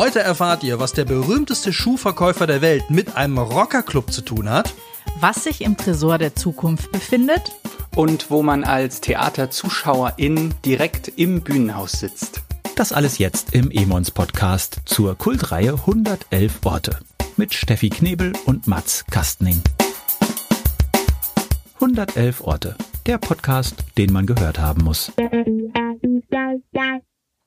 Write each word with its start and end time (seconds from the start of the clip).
Heute 0.00 0.20
erfahrt 0.20 0.64
ihr, 0.64 0.78
was 0.78 0.94
der 0.94 1.04
berühmteste 1.04 1.74
Schuhverkäufer 1.74 2.46
der 2.46 2.62
Welt 2.62 2.88
mit 2.88 3.18
einem 3.18 3.36
Rockerclub 3.36 4.10
zu 4.10 4.22
tun 4.22 4.48
hat. 4.48 4.72
Was 5.18 5.44
sich 5.44 5.60
im 5.60 5.76
Tresor 5.76 6.16
der 6.16 6.34
Zukunft 6.34 6.90
befindet. 6.90 7.52
Und 7.94 8.30
wo 8.30 8.42
man 8.42 8.64
als 8.64 9.02
Theaterzuschauerin 9.02 10.54
direkt 10.64 11.08
im 11.16 11.42
Bühnenhaus 11.42 11.92
sitzt. 11.92 12.40
Das 12.76 12.94
alles 12.94 13.18
jetzt 13.18 13.54
im 13.54 13.70
Emons 13.70 14.10
Podcast 14.10 14.80
zur 14.86 15.18
Kultreihe 15.18 15.74
111 15.74 16.60
Orte 16.64 16.98
mit 17.36 17.52
Steffi 17.52 17.90
Knebel 17.90 18.32
und 18.46 18.66
Mats 18.66 19.04
Kastning. 19.10 19.60
111 21.74 22.40
Orte, 22.40 22.74
der 23.04 23.18
Podcast, 23.18 23.74
den 23.98 24.14
man 24.14 24.24
gehört 24.24 24.58
haben 24.60 24.82
muss. 24.82 25.12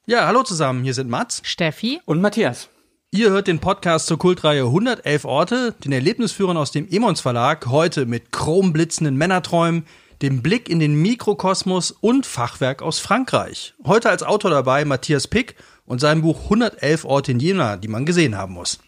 Ja, 0.06 0.28
hallo 0.28 0.44
zusammen, 0.44 0.84
hier 0.84 0.94
sind 0.94 1.10
Mats. 1.10 1.40
Steffi. 1.46 2.02
Und 2.04 2.20
Matthias. 2.20 2.68
Ihr 3.12 3.30
hört 3.30 3.48
den 3.48 3.60
Podcast 3.60 4.08
zur 4.08 4.20
Kultreihe 4.20 4.66
111 4.66 5.24
Orte, 5.24 5.76
den 5.82 5.94
Erlebnisführern 5.94 6.58
aus 6.58 6.74
dem 6.74 6.90
Emons 6.90 7.22
Verlag, 7.22 7.68
heute 7.68 8.06
mit 8.06 8.34
chromblitzenden 8.34 9.16
Männerträumen, 9.16 9.86
dem 10.22 10.42
Blick 10.42 10.68
in 10.68 10.82
den 10.82 11.02
Mikrokosmos 11.02 11.92
und 11.92 12.26
Fachwerk 12.26 12.82
aus 12.82 13.00
Frankreich. 13.00 13.76
Heute 13.86 14.10
als 14.10 14.24
Autor 14.24 14.52
dabei 14.52 14.84
Matthias 14.84 15.30
Pick 15.30 15.56
und 15.86 16.02
sein 16.02 16.22
Buch 16.22 16.44
111 16.44 17.06
Orte 17.06 17.32
in 17.32 17.40
Jena, 17.40 17.78
die 17.78 17.88
man 17.88 18.06
gesehen 18.06 18.38
haben 18.38 18.56
muss. 18.56 18.80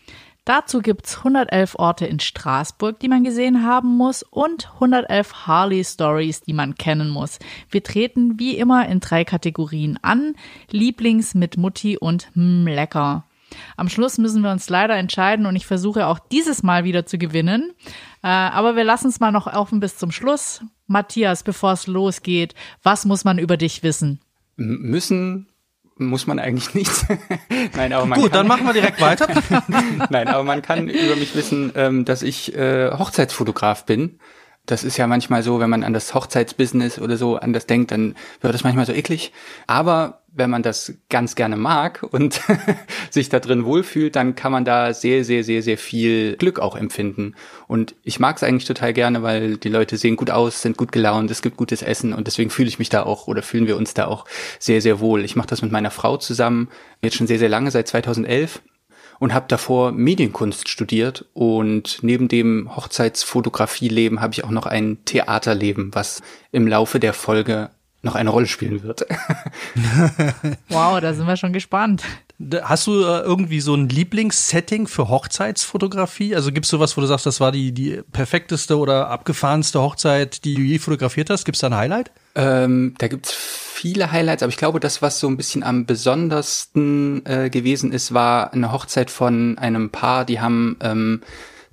Dazu 0.45 0.81
gibt's 0.81 1.17
111 1.17 1.73
Orte 1.79 2.05
in 2.05 2.19
Straßburg, 2.19 2.99
die 2.99 3.07
man 3.07 3.23
gesehen 3.23 3.65
haben 3.65 3.97
muss 3.97 4.21
und 4.21 4.71
111 4.75 5.47
Harley 5.47 5.83
Stories, 5.83 6.41
die 6.41 6.53
man 6.53 6.75
kennen 6.75 7.09
muss. 7.09 7.39
Wir 7.71 7.81
treten 7.81 8.37
wie 8.39 8.55
immer 8.55 8.87
in 8.87 8.99
drei 8.99 9.25
Kategorien 9.25 9.97
an. 10.03 10.35
Lieblings 10.69 11.33
mit 11.33 11.57
Mutti 11.57 11.97
und 11.97 12.29
hm, 12.35 12.67
lecker. 12.67 13.25
Am 13.75 13.89
Schluss 13.89 14.19
müssen 14.19 14.43
wir 14.43 14.51
uns 14.51 14.69
leider 14.69 14.95
entscheiden 14.95 15.47
und 15.47 15.55
ich 15.55 15.65
versuche 15.65 16.05
auch 16.05 16.19
dieses 16.19 16.61
Mal 16.61 16.83
wieder 16.83 17.07
zu 17.07 17.17
gewinnen. 17.17 17.73
Äh, 18.21 18.27
aber 18.27 18.75
wir 18.75 18.83
lassen 18.83 19.07
es 19.07 19.19
mal 19.19 19.31
noch 19.31 19.47
offen 19.47 19.79
bis 19.79 19.97
zum 19.97 20.11
Schluss. 20.11 20.63
Matthias, 20.85 21.41
bevor 21.41 21.71
es 21.71 21.87
losgeht, 21.87 22.53
was 22.83 23.05
muss 23.05 23.23
man 23.23 23.39
über 23.39 23.57
dich 23.57 23.81
wissen? 23.81 24.19
M 24.57 24.77
müssen 24.81 25.47
muss 25.97 26.27
man 26.27 26.39
eigentlich 26.39 26.73
nichts. 26.73 27.05
Nein, 27.75 27.93
aber 27.93 28.05
man 28.05 28.19
Gut, 28.19 28.31
kann, 28.31 28.39
dann 28.39 28.47
machen 28.47 28.65
wir 28.65 28.73
direkt 28.73 28.99
weiter. 28.99 29.27
Nein, 30.09 30.27
aber 30.27 30.43
man 30.43 30.61
kann 30.61 30.89
über 30.89 31.15
mich 31.15 31.35
wissen, 31.35 31.71
ähm, 31.75 32.05
dass 32.05 32.21
ich 32.21 32.55
äh, 32.55 32.91
Hochzeitsfotograf 32.91 33.85
bin 33.85 34.19
das 34.65 34.83
ist 34.83 34.97
ja 34.97 35.07
manchmal 35.07 35.43
so, 35.43 35.59
wenn 35.59 35.69
man 35.69 35.83
an 35.83 35.93
das 35.93 36.13
Hochzeitsbusiness 36.13 36.99
oder 36.99 37.17
so 37.17 37.37
anders 37.37 37.65
denkt, 37.65 37.91
dann 37.91 38.15
wird 38.41 38.53
das 38.53 38.63
manchmal 38.63 38.85
so 38.85 38.93
eklig. 38.93 39.31
Aber 39.67 40.21
wenn 40.35 40.49
man 40.49 40.63
das 40.63 40.93
ganz 41.09 41.35
gerne 41.35 41.55
mag 41.55 42.03
und 42.11 42.41
sich 43.09 43.29
da 43.29 43.39
drin 43.39 43.63
wohlfühlt, 43.63 44.15
dann 44.15 44.35
kann 44.35 44.51
man 44.51 44.65
da 44.65 44.93
sehr, 44.93 45.23
sehr, 45.23 45.43
sehr, 45.43 45.61
sehr 45.61 45.77
viel 45.77 46.35
Glück 46.35 46.59
auch 46.59 46.75
empfinden. 46.75 47.35
Und 47.67 47.95
ich 48.03 48.19
mag 48.19 48.35
es 48.35 48.43
eigentlich 48.43 48.65
total 48.65 48.91
gerne, 48.93 49.23
weil 49.23 49.57
die 49.57 49.69
Leute 49.69 49.97
sehen 49.97 50.17
gut 50.17 50.31
aus, 50.31 50.61
sind 50.61 50.77
gut 50.77 50.91
gelaunt, 50.91 51.31
es 51.31 51.41
gibt 51.41 51.55
gutes 51.55 51.81
Essen 51.81 52.13
und 52.13 52.27
deswegen 52.27 52.49
fühle 52.49 52.67
ich 52.67 52.79
mich 52.79 52.89
da 52.89 53.03
auch 53.03 53.27
oder 53.27 53.41
fühlen 53.43 53.67
wir 53.67 53.77
uns 53.77 53.93
da 53.93 54.07
auch 54.07 54.25
sehr, 54.59 54.81
sehr 54.81 54.99
wohl. 54.99 55.23
Ich 55.23 55.37
mache 55.37 55.47
das 55.47 55.61
mit 55.61 55.71
meiner 55.71 55.91
Frau 55.91 56.17
zusammen, 56.17 56.69
jetzt 57.01 57.15
schon 57.15 57.27
sehr, 57.27 57.39
sehr 57.39 57.49
lange, 57.49 57.71
seit 57.71 57.87
2011 57.87 58.61
und 59.19 59.33
habe 59.33 59.45
davor 59.47 59.91
Medienkunst 59.91 60.69
studiert 60.69 61.25
und 61.33 61.99
neben 62.01 62.27
dem 62.27 62.75
Hochzeitsfotografieleben 62.75 64.21
habe 64.21 64.33
ich 64.33 64.43
auch 64.43 64.49
noch 64.49 64.65
ein 64.65 64.97
Theaterleben, 65.05 65.93
was 65.93 66.21
im 66.51 66.67
Laufe 66.67 66.99
der 66.99 67.13
Folge 67.13 67.69
noch 68.05 68.15
eine 68.15 68.29
Rolle 68.29 68.45
spielen 68.45 68.83
wird. 68.83 69.01
wow, 70.69 71.01
da 71.01 71.13
sind 71.13 71.27
wir 71.27 71.37
schon 71.37 71.53
gespannt. 71.53 72.03
Hast 72.61 72.87
du 72.87 73.01
äh, 73.01 73.21
irgendwie 73.21 73.59
so 73.61 73.73
ein 73.73 73.89
Lieblingssetting 73.89 74.87
für 74.87 75.09
Hochzeitsfotografie? 75.09 76.35
Also 76.35 76.51
gibt's 76.51 76.69
sowas, 76.69 76.95
wo 76.95 77.01
du 77.01 77.07
sagst, 77.07 77.25
das 77.25 77.39
war 77.39 77.51
die, 77.51 77.71
die 77.71 78.01
perfekteste 78.11 78.77
oder 78.77 79.09
abgefahrenste 79.09 79.81
Hochzeit, 79.81 80.45
die 80.45 80.53
du 80.53 80.61
je 80.61 80.77
fotografiert 80.77 81.29
hast? 81.29 81.45
Gibt's 81.45 81.61
da 81.61 81.67
ein 81.67 81.75
Highlight? 81.75 82.11
Ähm, 82.35 82.93
da 82.97 83.07
gibt's 83.07 83.31
viele 83.31 84.11
Highlights, 84.11 84.43
aber 84.43 84.49
ich 84.49 84.57
glaube, 84.57 84.79
das, 84.79 85.01
was 85.01 85.19
so 85.19 85.27
ein 85.27 85.37
bisschen 85.37 85.63
am 85.63 85.85
besondersten 85.85 87.25
äh, 87.25 87.49
gewesen 87.49 87.91
ist, 87.91 88.13
war 88.13 88.53
eine 88.53 88.71
Hochzeit 88.71 89.09
von 89.09 89.57
einem 89.57 89.89
Paar, 89.89 90.25
die 90.25 90.39
haben 90.39 90.77
ähm, 90.81 91.21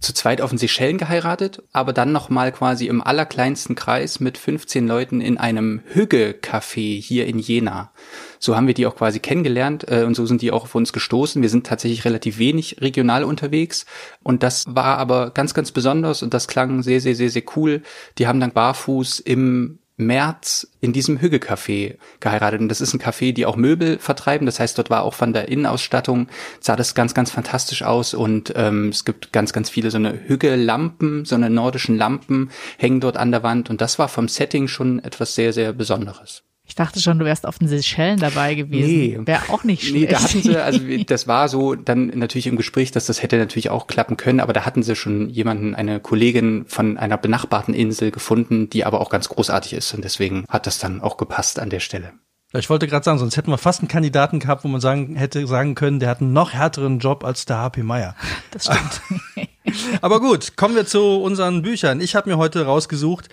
zu 0.02 0.12
zweit 0.12 0.40
auf 0.40 0.50
den 0.50 0.58
Seychellen 0.58 0.98
geheiratet, 0.98 1.62
aber 1.72 1.92
dann 1.92 2.12
nochmal 2.12 2.52
quasi 2.52 2.86
im 2.86 3.02
allerkleinsten 3.02 3.76
Kreis 3.76 4.20
mit 4.20 4.36
15 4.36 4.86
Leuten 4.86 5.20
in 5.20 5.38
einem 5.38 5.80
Hügge-Café 5.92 7.00
hier 7.00 7.26
in 7.26 7.38
Jena. 7.38 7.92
So 8.38 8.56
haben 8.56 8.66
wir 8.66 8.74
die 8.74 8.86
auch 8.86 8.96
quasi 8.96 9.20
kennengelernt 9.20 9.86
äh, 9.88 10.02
und 10.02 10.14
so 10.14 10.26
sind 10.26 10.42
die 10.42 10.50
auch 10.50 10.64
auf 10.64 10.74
uns 10.74 10.92
gestoßen. 10.92 11.40
Wir 11.40 11.48
sind 11.48 11.66
tatsächlich 11.66 12.04
relativ 12.04 12.38
wenig 12.38 12.78
regional 12.80 13.22
unterwegs 13.22 13.86
und 14.22 14.42
das 14.42 14.66
war 14.68 14.98
aber 14.98 15.30
ganz, 15.30 15.54
ganz 15.54 15.70
besonders 15.70 16.22
und 16.22 16.34
das 16.34 16.48
klang 16.48 16.82
sehr, 16.82 17.00
sehr, 17.00 17.14
sehr, 17.14 17.30
sehr 17.30 17.44
cool. 17.56 17.82
Die 18.18 18.26
haben 18.26 18.40
dann 18.40 18.52
barfuß 18.52 19.20
im 19.20 19.78
März 19.96 20.68
in 20.80 20.92
diesem 20.92 21.18
Hügge-Café 21.18 21.96
geheiratet. 22.20 22.60
Und 22.60 22.68
das 22.68 22.80
ist 22.80 22.94
ein 22.94 23.00
Café, 23.00 23.32
die 23.32 23.46
auch 23.46 23.56
Möbel 23.56 23.98
vertreiben. 23.98 24.46
Das 24.46 24.60
heißt, 24.60 24.76
dort 24.78 24.90
war 24.90 25.02
auch 25.02 25.14
von 25.14 25.32
der 25.32 25.48
Innenausstattung, 25.48 26.28
sah 26.60 26.76
das 26.76 26.94
ganz, 26.94 27.14
ganz 27.14 27.30
fantastisch 27.30 27.82
aus. 27.82 28.14
Und 28.14 28.52
ähm, 28.56 28.88
es 28.88 29.04
gibt 29.04 29.32
ganz, 29.32 29.52
ganz 29.52 29.70
viele 29.70 29.90
so 29.90 29.98
eine 29.98 30.18
Hügge-Lampen, 30.26 31.24
so 31.24 31.34
eine 31.34 31.50
nordischen 31.50 31.96
Lampen 31.96 32.50
hängen 32.78 33.00
dort 33.00 33.16
an 33.16 33.30
der 33.30 33.42
Wand. 33.42 33.70
Und 33.70 33.80
das 33.80 33.98
war 33.98 34.08
vom 34.08 34.28
Setting 34.28 34.68
schon 34.68 34.98
etwas 35.04 35.34
sehr, 35.34 35.52
sehr 35.52 35.72
Besonderes. 35.72 36.42
Ich 36.64 36.76
dachte 36.76 37.00
schon, 37.00 37.18
du 37.18 37.24
wärst 37.24 37.46
auf 37.46 37.58
den 37.58 37.68
Seychellen 37.68 38.18
dabei 38.20 38.54
gewesen. 38.54 38.88
Nee. 38.88 39.18
Wäre 39.24 39.42
auch 39.48 39.64
nicht 39.64 39.82
schlecht. 39.82 39.94
Nee, 39.94 40.06
da 40.06 40.22
hatten 40.22 40.42
sie, 40.42 40.56
also 40.56 40.80
das 41.06 41.26
war 41.26 41.48
so 41.48 41.74
dann 41.74 42.06
natürlich 42.06 42.46
im 42.46 42.56
Gespräch, 42.56 42.92
dass 42.92 43.06
das 43.06 43.22
hätte 43.22 43.36
natürlich 43.36 43.70
auch 43.70 43.86
klappen 43.86 44.16
können, 44.16 44.40
aber 44.40 44.52
da 44.52 44.64
hatten 44.64 44.82
sie 44.82 44.94
schon 44.94 45.28
jemanden, 45.28 45.74
eine 45.74 46.00
Kollegin 46.00 46.64
von 46.66 46.98
einer 46.98 47.18
benachbarten 47.18 47.74
Insel 47.74 48.10
gefunden, 48.10 48.70
die 48.70 48.84
aber 48.84 49.00
auch 49.00 49.10
ganz 49.10 49.28
großartig 49.28 49.72
ist 49.74 49.92
und 49.92 50.04
deswegen 50.04 50.44
hat 50.48 50.66
das 50.66 50.78
dann 50.78 51.00
auch 51.00 51.16
gepasst 51.16 51.58
an 51.58 51.68
der 51.68 51.80
Stelle. 51.80 52.12
Ich 52.54 52.68
wollte 52.68 52.86
gerade 52.86 53.04
sagen, 53.04 53.18
sonst 53.18 53.36
hätten 53.36 53.50
wir 53.50 53.58
fast 53.58 53.80
einen 53.80 53.88
Kandidaten 53.88 54.38
gehabt, 54.38 54.62
wo 54.62 54.68
man 54.68 54.80
sagen 54.80 55.16
hätte 55.16 55.46
sagen 55.46 55.74
können, 55.74 56.00
der 56.00 56.10
hat 56.10 56.20
einen 56.20 56.34
noch 56.34 56.52
härteren 56.52 56.98
Job 56.98 57.24
als 57.24 57.46
der 57.46 57.56
HP 57.58 57.82
Meyer. 57.82 58.14
Das 58.50 58.64
stimmt. 58.64 59.48
aber 60.02 60.20
gut, 60.20 60.56
kommen 60.56 60.74
wir 60.74 60.86
zu 60.86 61.22
unseren 61.22 61.62
Büchern. 61.62 62.00
Ich 62.00 62.14
habe 62.14 62.28
mir 62.28 62.36
heute 62.36 62.66
rausgesucht 62.66 63.30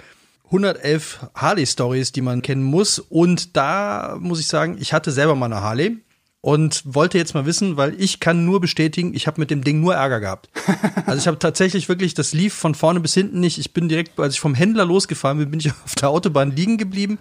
111 0.52 1.28
Harley-Stories, 1.36 2.12
die 2.12 2.22
man 2.22 2.42
kennen 2.42 2.64
muss. 2.64 3.00
Und 3.00 3.56
da 3.56 4.18
muss 4.20 4.40
ich 4.40 4.48
sagen, 4.48 4.78
ich 4.80 4.94
hatte 4.94 5.12
selber 5.12 5.36
mal 5.36 5.46
eine 5.46 5.62
Harley 5.62 6.00
und 6.42 6.84
wollte 6.86 7.18
jetzt 7.18 7.34
mal 7.34 7.46
wissen, 7.46 7.76
weil 7.76 8.00
ich 8.02 8.20
kann 8.20 8.46
nur 8.46 8.62
bestätigen, 8.62 9.14
ich 9.14 9.28
habe 9.28 9.42
mit 9.42 9.52
dem 9.52 9.64
Ding 9.64 9.82
nur 9.82 9.96
Ärger 9.96 10.20
gehabt. 10.20 10.50
Also 11.06 11.22
ich 11.22 11.28
habe 11.28 11.40
tatsächlich 11.40 11.90
wirklich, 11.90 12.14
das 12.14 12.34
lief 12.34 12.54
von 12.54 12.76
vorne 12.76 13.00
bis 13.00 13.16
hinten 13.16 13.40
nicht. 13.40 13.58
Ich 13.58 13.74
bin 13.74 13.90
direkt, 13.90 14.20
als 14.20 14.36
ich 14.36 14.40
vom 14.40 14.54
Händler 14.54 14.86
losgefahren 14.86 15.40
bin, 15.40 15.50
bin 15.50 15.60
ich 15.60 15.72
auf 15.86 15.96
der 15.96 16.10
Autobahn 16.10 16.52
liegen 16.52 16.78
geblieben, 16.78 17.18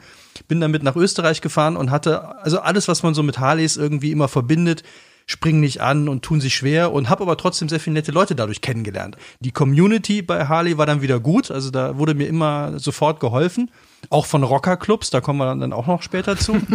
bin 0.47 0.61
damit 0.61 0.83
nach 0.83 0.95
Österreich 0.95 1.41
gefahren 1.41 1.75
und 1.75 1.91
hatte 1.91 2.37
also 2.43 2.61
alles, 2.61 2.87
was 2.87 3.03
man 3.03 3.15
so 3.15 3.23
mit 3.23 3.39
Harleys 3.39 3.79
irgendwie 3.79 4.11
immer 4.11 4.29
verbindet, 4.29 4.83
springen 5.29 5.61
nicht 5.61 5.83
an 5.83 6.09
und 6.09 6.23
tun 6.23 6.41
sich 6.41 6.55
schwer 6.55 6.91
und 6.91 7.11
habe 7.11 7.23
aber 7.23 7.37
trotzdem 7.37 7.69
sehr 7.69 7.79
viele 7.79 7.95
nette 7.95 8.13
Leute 8.13 8.35
dadurch 8.35 8.63
kennengelernt. 8.63 9.19
Die 9.41 9.53
Community 9.53 10.23
bei 10.23 10.47
Harley 10.47 10.79
war 10.79 10.87
dann 10.87 11.03
wieder 11.03 11.21
gut, 11.21 11.51
also 11.51 11.71
da 11.71 11.99
wurde 11.99 12.15
mir 12.15 12.27
immer 12.27 12.79
sofort 12.79 13.21
geholfen. 13.21 13.71
Auch 14.11 14.25
von 14.25 14.43
Rockerclubs, 14.43 15.11
da 15.11 15.21
kommen 15.21 15.39
wir 15.41 15.55
dann 15.55 15.73
auch 15.73 15.87
noch 15.87 16.03
später 16.03 16.37
zu. 16.37 16.57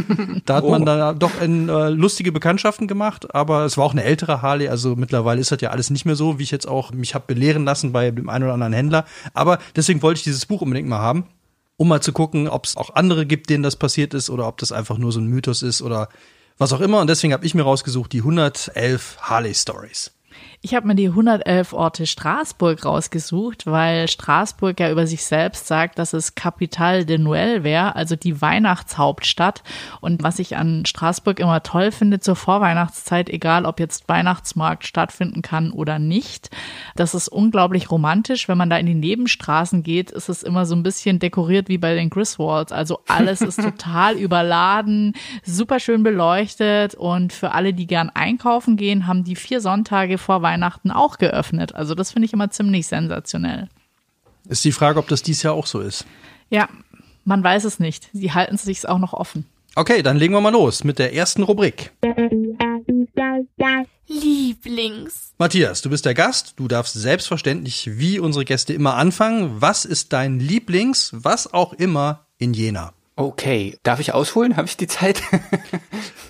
Da 0.46 0.56
hat 0.56 0.66
oh. 0.66 0.72
man 0.72 0.86
dann 0.86 1.18
doch 1.18 1.42
in, 1.42 1.70
äh, 1.70 1.90
lustige 1.90 2.32
Bekanntschaften 2.32 2.88
gemacht, 2.88 3.34
aber 3.34 3.64
es 3.64 3.78
war 3.78 3.86
auch 3.86 3.94
eine 3.94 4.04
ältere 4.04 4.42
Harley, 4.42 4.68
also 4.68 4.96
mittlerweile 4.96 5.40
ist 5.40 5.52
das 5.52 5.62
ja 5.62 5.70
alles 5.70 5.90
nicht 5.90 6.06
mehr 6.06 6.16
so, 6.16 6.38
wie 6.38 6.44
ich 6.44 6.52
jetzt 6.52 6.68
auch 6.68 6.92
mich 6.92 7.16
habe 7.16 7.26
belehren 7.28 7.66
lassen 7.66 7.92
bei 7.92 8.12
dem 8.12 8.30
einen 8.30 8.44
oder 8.44 8.54
anderen 8.54 8.74
Händler. 8.74 9.06
Aber 9.34 9.60
deswegen 9.76 10.02
wollte 10.02 10.20
ich 10.20 10.24
dieses 10.24 10.46
Buch 10.46 10.62
unbedingt 10.62 10.90
mal 10.90 11.00
haben 11.00 11.26
um 11.76 11.88
mal 11.88 12.02
zu 12.02 12.14
gucken, 12.14 12.48
ob 12.48 12.66
es 12.66 12.78
auch 12.78 12.94
andere 12.94 13.26
gibt, 13.26 13.50
denen 13.50 13.64
das 13.64 13.76
passiert 13.76 14.14
ist 14.14 14.30
oder 14.30 14.48
ob 14.48 14.60
das 14.60 14.72
einfach 14.72 15.00
nur 15.00 15.12
so 15.12 15.20
ein 15.20 15.26
Mythos 15.26 15.64
ist 15.64 15.82
oder 15.82 16.08
was 16.58 16.74
auch 16.74 16.82
immer. 16.82 17.02
Und 17.02 17.08
deswegen 17.08 17.34
habe 17.34 17.46
ich 17.46 17.56
mir 17.56 17.64
rausgesucht 17.64 18.12
die 18.14 18.20
111 18.20 19.18
Harley 19.22 19.54
Stories. 19.54 20.12
Ich 20.66 20.74
habe 20.74 20.88
mir 20.88 20.96
die 20.96 21.10
111 21.10 21.74
Orte 21.74 22.08
Straßburg 22.08 22.86
rausgesucht, 22.86 23.66
weil 23.66 24.08
Straßburg 24.08 24.80
ja 24.80 24.90
über 24.90 25.06
sich 25.06 25.26
selbst 25.26 25.68
sagt, 25.68 26.00
dass 26.00 26.14
es 26.14 26.36
Capital 26.36 27.04
de 27.04 27.18
Noël 27.18 27.64
wäre, 27.64 27.98
also 27.98 28.16
die 28.16 28.42
Weihnachtshauptstadt. 28.42 29.62
Und 30.00 30.24
was 30.24 30.40
ich 30.40 30.56
an 30.56 30.86
Straßburg 30.86 31.42
immer 31.42 31.64
toll 31.64 31.92
finde 31.92 32.22
zur 32.22 32.38
Vorweihnachtszeit, 32.38 33.30
egal 33.30 33.66
ob 33.66 33.82
jetzt 33.82 34.08
Weihnachtsmarkt 34.08 34.88
stattfinden 34.88 35.42
kann 35.42 35.74
oder 35.74 36.00
nicht, 36.00 36.50
das 36.96 37.14
ist 37.14 37.28
unglaublich 37.28 37.92
romantisch. 37.92 38.48
Wenn 38.48 38.58
man 38.58 38.70
da 38.70 38.78
in 38.78 38.86
die 38.86 38.96
Nebenstraßen 38.96 39.84
geht, 39.84 40.12
ist 40.12 40.30
es 40.30 40.44
immer 40.44 40.66
so 40.66 40.76
ein 40.76 40.84
bisschen 40.84 41.20
dekoriert 41.20 41.68
wie 41.68 41.78
bei 41.78 41.94
den 41.94 42.10
Griswolds. 42.10 42.72
Also 42.72 43.02
alles 43.10 43.42
ist 43.42 43.60
total 43.62 44.16
überladen, 44.16 45.12
super 45.44 45.82
schön 45.82 46.04
beleuchtet 46.04 46.96
und 46.96 47.34
für 47.34 47.52
alle, 47.52 47.74
die 47.74 47.86
gern 47.86 48.10
einkaufen 48.10 48.78
gehen, 48.78 49.08
haben 49.08 49.26
die 49.26 49.36
vier 49.36 49.60
Sonntage 49.60 50.18
vor 50.18 50.42
Weihnachten 50.42 50.53
auch 50.62 51.18
geöffnet. 51.18 51.74
Also 51.74 51.96
das 51.96 52.12
finde 52.12 52.28
ich 52.28 52.34
immer 52.34 52.52
ziemlich 52.52 52.88
sensationell. 52.88 53.70
Ist 54.48 54.66
die 54.66 54.72
Frage, 54.72 55.00
ob 55.00 55.08
das 55.08 55.24
dies 55.24 55.42
Jahr 55.44 55.54
auch 55.54 55.66
so 55.66 55.80
ist. 55.80 56.06
Ja, 56.50 56.68
man 57.26 57.44
weiß 57.44 57.64
es 57.64 57.80
nicht. 57.80 58.10
Sie 58.14 58.34
halten 58.34 58.56
es 58.56 58.64
sich 58.64 58.88
auch 58.88 59.00
noch 59.00 59.14
offen. 59.14 59.46
Okay, 59.76 60.04
dann 60.04 60.18
legen 60.18 60.34
wir 60.34 60.42
mal 60.42 60.52
los 60.52 60.84
mit 60.84 61.00
der 61.00 61.16
ersten 61.16 61.42
Rubrik. 61.44 61.92
Lieblings. 64.08 65.34
Matthias, 65.38 65.82
du 65.82 65.90
bist 65.90 66.06
der 66.06 66.14
Gast. 66.14 66.54
Du 66.58 66.68
darfst 66.68 66.94
selbstverständlich 66.94 67.98
wie 67.98 68.20
unsere 68.20 68.46
Gäste 68.46 68.74
immer 68.74 68.96
anfangen. 68.96 69.62
Was 69.62 69.86
ist 69.86 70.14
dein 70.14 70.40
Lieblings, 70.40 71.12
was 71.14 71.52
auch 71.52 71.74
immer 71.74 72.28
in 72.38 72.54
Jena? 72.54 72.94
Okay, 73.16 73.78
darf 73.84 74.00
ich 74.00 74.14
ausholen? 74.14 74.58
Habe 74.58 74.68
ich 74.68 74.78
die 74.78 74.88
Zeit? 74.88 75.22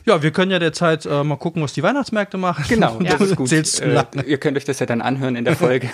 Ja, 0.06 0.22
wir 0.22 0.32
können 0.32 0.52
ja 0.52 0.60
derzeit 0.60 1.06
äh, 1.06 1.24
mal 1.24 1.38
gucken, 1.38 1.64
was 1.64 1.72
die 1.72 1.82
Weihnachtsmärkte 1.82 2.38
machen. 2.38 2.66
Genau, 2.68 3.00
das 3.00 3.22
ist 3.22 3.36
gut. 3.38 3.52
Äh, 3.52 4.04
ihr 4.26 4.38
könnt 4.38 4.58
euch 4.58 4.66
das 4.66 4.80
ja 4.80 4.86
dann 4.86 5.02
anhören 5.02 5.38
in 5.38 5.46
der 5.46 5.56
Folge. 5.56 5.90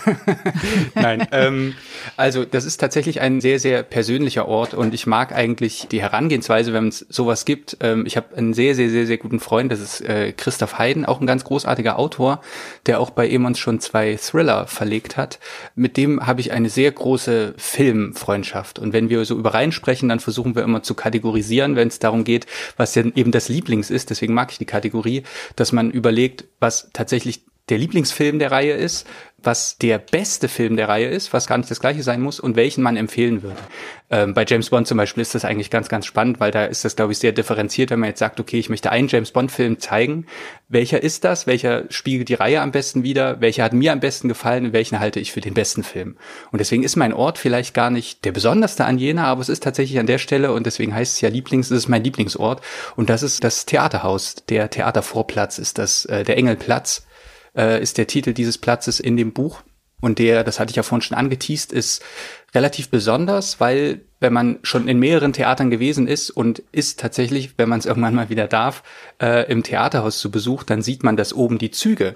Nein, 0.95 1.27
ähm, 1.31 1.75
also 2.17 2.43
das 2.43 2.65
ist 2.65 2.77
tatsächlich 2.77 3.21
ein 3.21 3.39
sehr, 3.39 3.59
sehr 3.59 3.83
persönlicher 3.83 4.47
Ort 4.47 4.73
und 4.73 4.95
ich 4.95 5.05
mag 5.05 5.31
eigentlich 5.31 5.87
die 5.91 6.01
Herangehensweise, 6.01 6.73
wenn 6.73 6.87
es 6.87 7.05
sowas 7.09 7.45
gibt. 7.45 7.77
Ähm, 7.81 8.05
ich 8.07 8.17
habe 8.17 8.35
einen 8.35 8.55
sehr, 8.55 8.73
sehr, 8.73 8.89
sehr, 8.89 9.05
sehr 9.05 9.17
guten 9.17 9.39
Freund, 9.39 9.71
das 9.71 9.79
ist 9.79 10.01
äh, 10.01 10.33
Christoph 10.33 10.79
Heiden, 10.79 11.05
auch 11.05 11.21
ein 11.21 11.27
ganz 11.27 11.43
großartiger 11.43 11.99
Autor, 11.99 12.41
der 12.87 12.99
auch 12.99 13.11
bei 13.11 13.29
Emons 13.29 13.59
schon 13.59 13.79
zwei 13.79 14.17
Thriller 14.17 14.65
verlegt 14.65 15.17
hat. 15.17 15.39
Mit 15.75 15.97
dem 15.97 16.25
habe 16.25 16.41
ich 16.41 16.51
eine 16.51 16.69
sehr 16.69 16.91
große 16.91 17.53
Filmfreundschaft 17.57 18.79
und 18.79 18.91
wenn 18.91 19.09
wir 19.09 19.23
so 19.25 19.37
über 19.37 19.53
Reihen 19.53 19.71
sprechen, 19.71 20.09
dann 20.09 20.19
versuchen 20.19 20.55
wir 20.55 20.63
immer 20.63 20.78
zu 20.83 20.93
kategorisieren, 20.93 21.75
wenn 21.75 21.87
es 21.87 21.99
darum 21.99 22.23
geht, 22.23 22.45
was 22.77 22.93
denn 22.93 23.13
eben 23.15 23.31
das 23.31 23.49
Lieblings 23.49 23.89
ist. 23.89 24.09
Deswegen 24.09 24.33
mag 24.33 24.51
ich 24.51 24.57
die 24.57 24.65
Kategorie, 24.65 25.23
dass 25.55 25.71
man 25.71 25.91
überlegt, 25.91 26.45
was 26.59 26.89
tatsächlich 26.93 27.41
der 27.69 27.77
Lieblingsfilm 27.77 28.39
der 28.39 28.51
Reihe 28.51 28.73
ist, 28.73 29.07
was 29.43 29.77
der 29.77 29.97
beste 29.97 30.47
Film 30.47 30.75
der 30.75 30.89
Reihe 30.89 31.07
ist, 31.07 31.33
was 31.33 31.47
gar 31.47 31.57
nicht 31.57 31.71
das 31.71 31.79
gleiche 31.79 32.03
sein 32.03 32.21
muss 32.21 32.39
und 32.39 32.55
welchen 32.55 32.83
man 32.83 32.97
empfehlen 32.97 33.41
würde. 33.43 33.59
Ähm, 34.09 34.33
bei 34.33 34.43
James 34.47 34.69
Bond 34.69 34.87
zum 34.87 34.97
Beispiel 34.97 35.21
ist 35.21 35.35
das 35.35 35.45
eigentlich 35.45 35.69
ganz, 35.69 35.87
ganz 35.87 36.05
spannend, 36.05 36.39
weil 36.39 36.51
da 36.51 36.65
ist 36.65 36.83
das, 36.83 36.95
glaube 36.95 37.11
ich, 37.11 37.19
sehr 37.19 37.31
differenziert, 37.31 37.91
wenn 37.91 37.99
man 37.99 38.09
jetzt 38.09 38.19
sagt, 38.19 38.39
okay, 38.39 38.57
ich 38.57 38.69
möchte 38.69 38.91
einen 38.91 39.07
James 39.07 39.31
Bond-Film 39.31 39.79
zeigen. 39.79 40.25
Welcher 40.67 41.01
ist 41.01 41.23
das? 41.23 41.47
Welcher 41.47 41.85
spiegelt 41.89 42.29
die 42.29 42.33
Reihe 42.33 42.61
am 42.61 42.71
besten 42.71 43.03
wider? 43.03 43.39
Welcher 43.39 43.63
hat 43.63 43.73
mir 43.73 43.91
am 43.91 43.99
besten 43.99 44.27
gefallen 44.27 44.73
welchen 44.73 44.99
halte 44.99 45.19
ich 45.19 45.31
für 45.31 45.41
den 45.41 45.53
besten 45.53 45.83
Film? 45.83 46.17
Und 46.51 46.59
deswegen 46.59 46.83
ist 46.83 46.95
mein 46.95 47.13
Ort 47.13 47.37
vielleicht 47.37 47.73
gar 47.73 47.89
nicht 47.89 48.25
der 48.25 48.31
besonderste 48.31 48.85
an 48.85 48.97
Jena, 48.97 49.25
aber 49.25 49.41
es 49.41 49.49
ist 49.49 49.63
tatsächlich 49.63 49.99
an 49.99 50.07
der 50.07 50.17
Stelle 50.17 50.51
und 50.53 50.65
deswegen 50.65 50.93
heißt 50.93 51.15
es 51.15 51.21
ja 51.21 51.29
Lieblings, 51.29 51.71
es 51.71 51.77
ist 51.77 51.87
mein 51.87 52.03
Lieblingsort 52.03 52.61
und 52.95 53.09
das 53.09 53.23
ist 53.23 53.43
das 53.43 53.65
Theaterhaus. 53.65 54.35
Der 54.49 54.69
Theatervorplatz 54.69 55.59
ist 55.59 55.77
das, 55.77 56.05
äh, 56.05 56.23
der 56.23 56.37
Engelplatz 56.37 57.05
äh, 57.59 57.81
ist 57.81 57.97
der 57.97 58.07
Titel 58.07 58.33
dieses 58.33 58.57
Platzes 58.57 58.99
in 58.99 59.17
dem 59.17 59.33
Buch. 59.33 59.61
Und 60.01 60.17
der, 60.17 60.45
das 60.45 60.59
hatte 60.59 60.69
ich 60.69 60.77
ja 60.77 60.83
vorhin 60.83 61.01
schon 61.01 61.17
angeteased, 61.17 61.73
ist 61.73 62.01
relativ 62.55 62.89
besonders, 62.89 63.59
weil 63.59 64.01
wenn 64.21 64.31
man 64.31 64.59
schon 64.63 64.87
in 64.87 64.97
mehreren 64.97 65.33
Theatern 65.33 65.69
gewesen 65.69 66.07
ist 66.07 66.29
und 66.29 66.63
ist 66.71 67.01
tatsächlich, 67.01 67.55
wenn 67.57 67.67
man 67.67 67.79
es 67.79 67.85
irgendwann 67.85 68.15
mal 68.15 68.29
wieder 68.29 68.47
darf, 68.47 68.83
äh, 69.21 69.51
im 69.51 69.61
Theaterhaus 69.61 70.19
zu 70.19 70.31
Besuch, 70.31 70.63
dann 70.63 70.81
sieht 70.81 71.03
man, 71.03 71.17
dass 71.17 71.33
oben 71.33 71.57
die 71.57 71.71
Züge, 71.71 72.15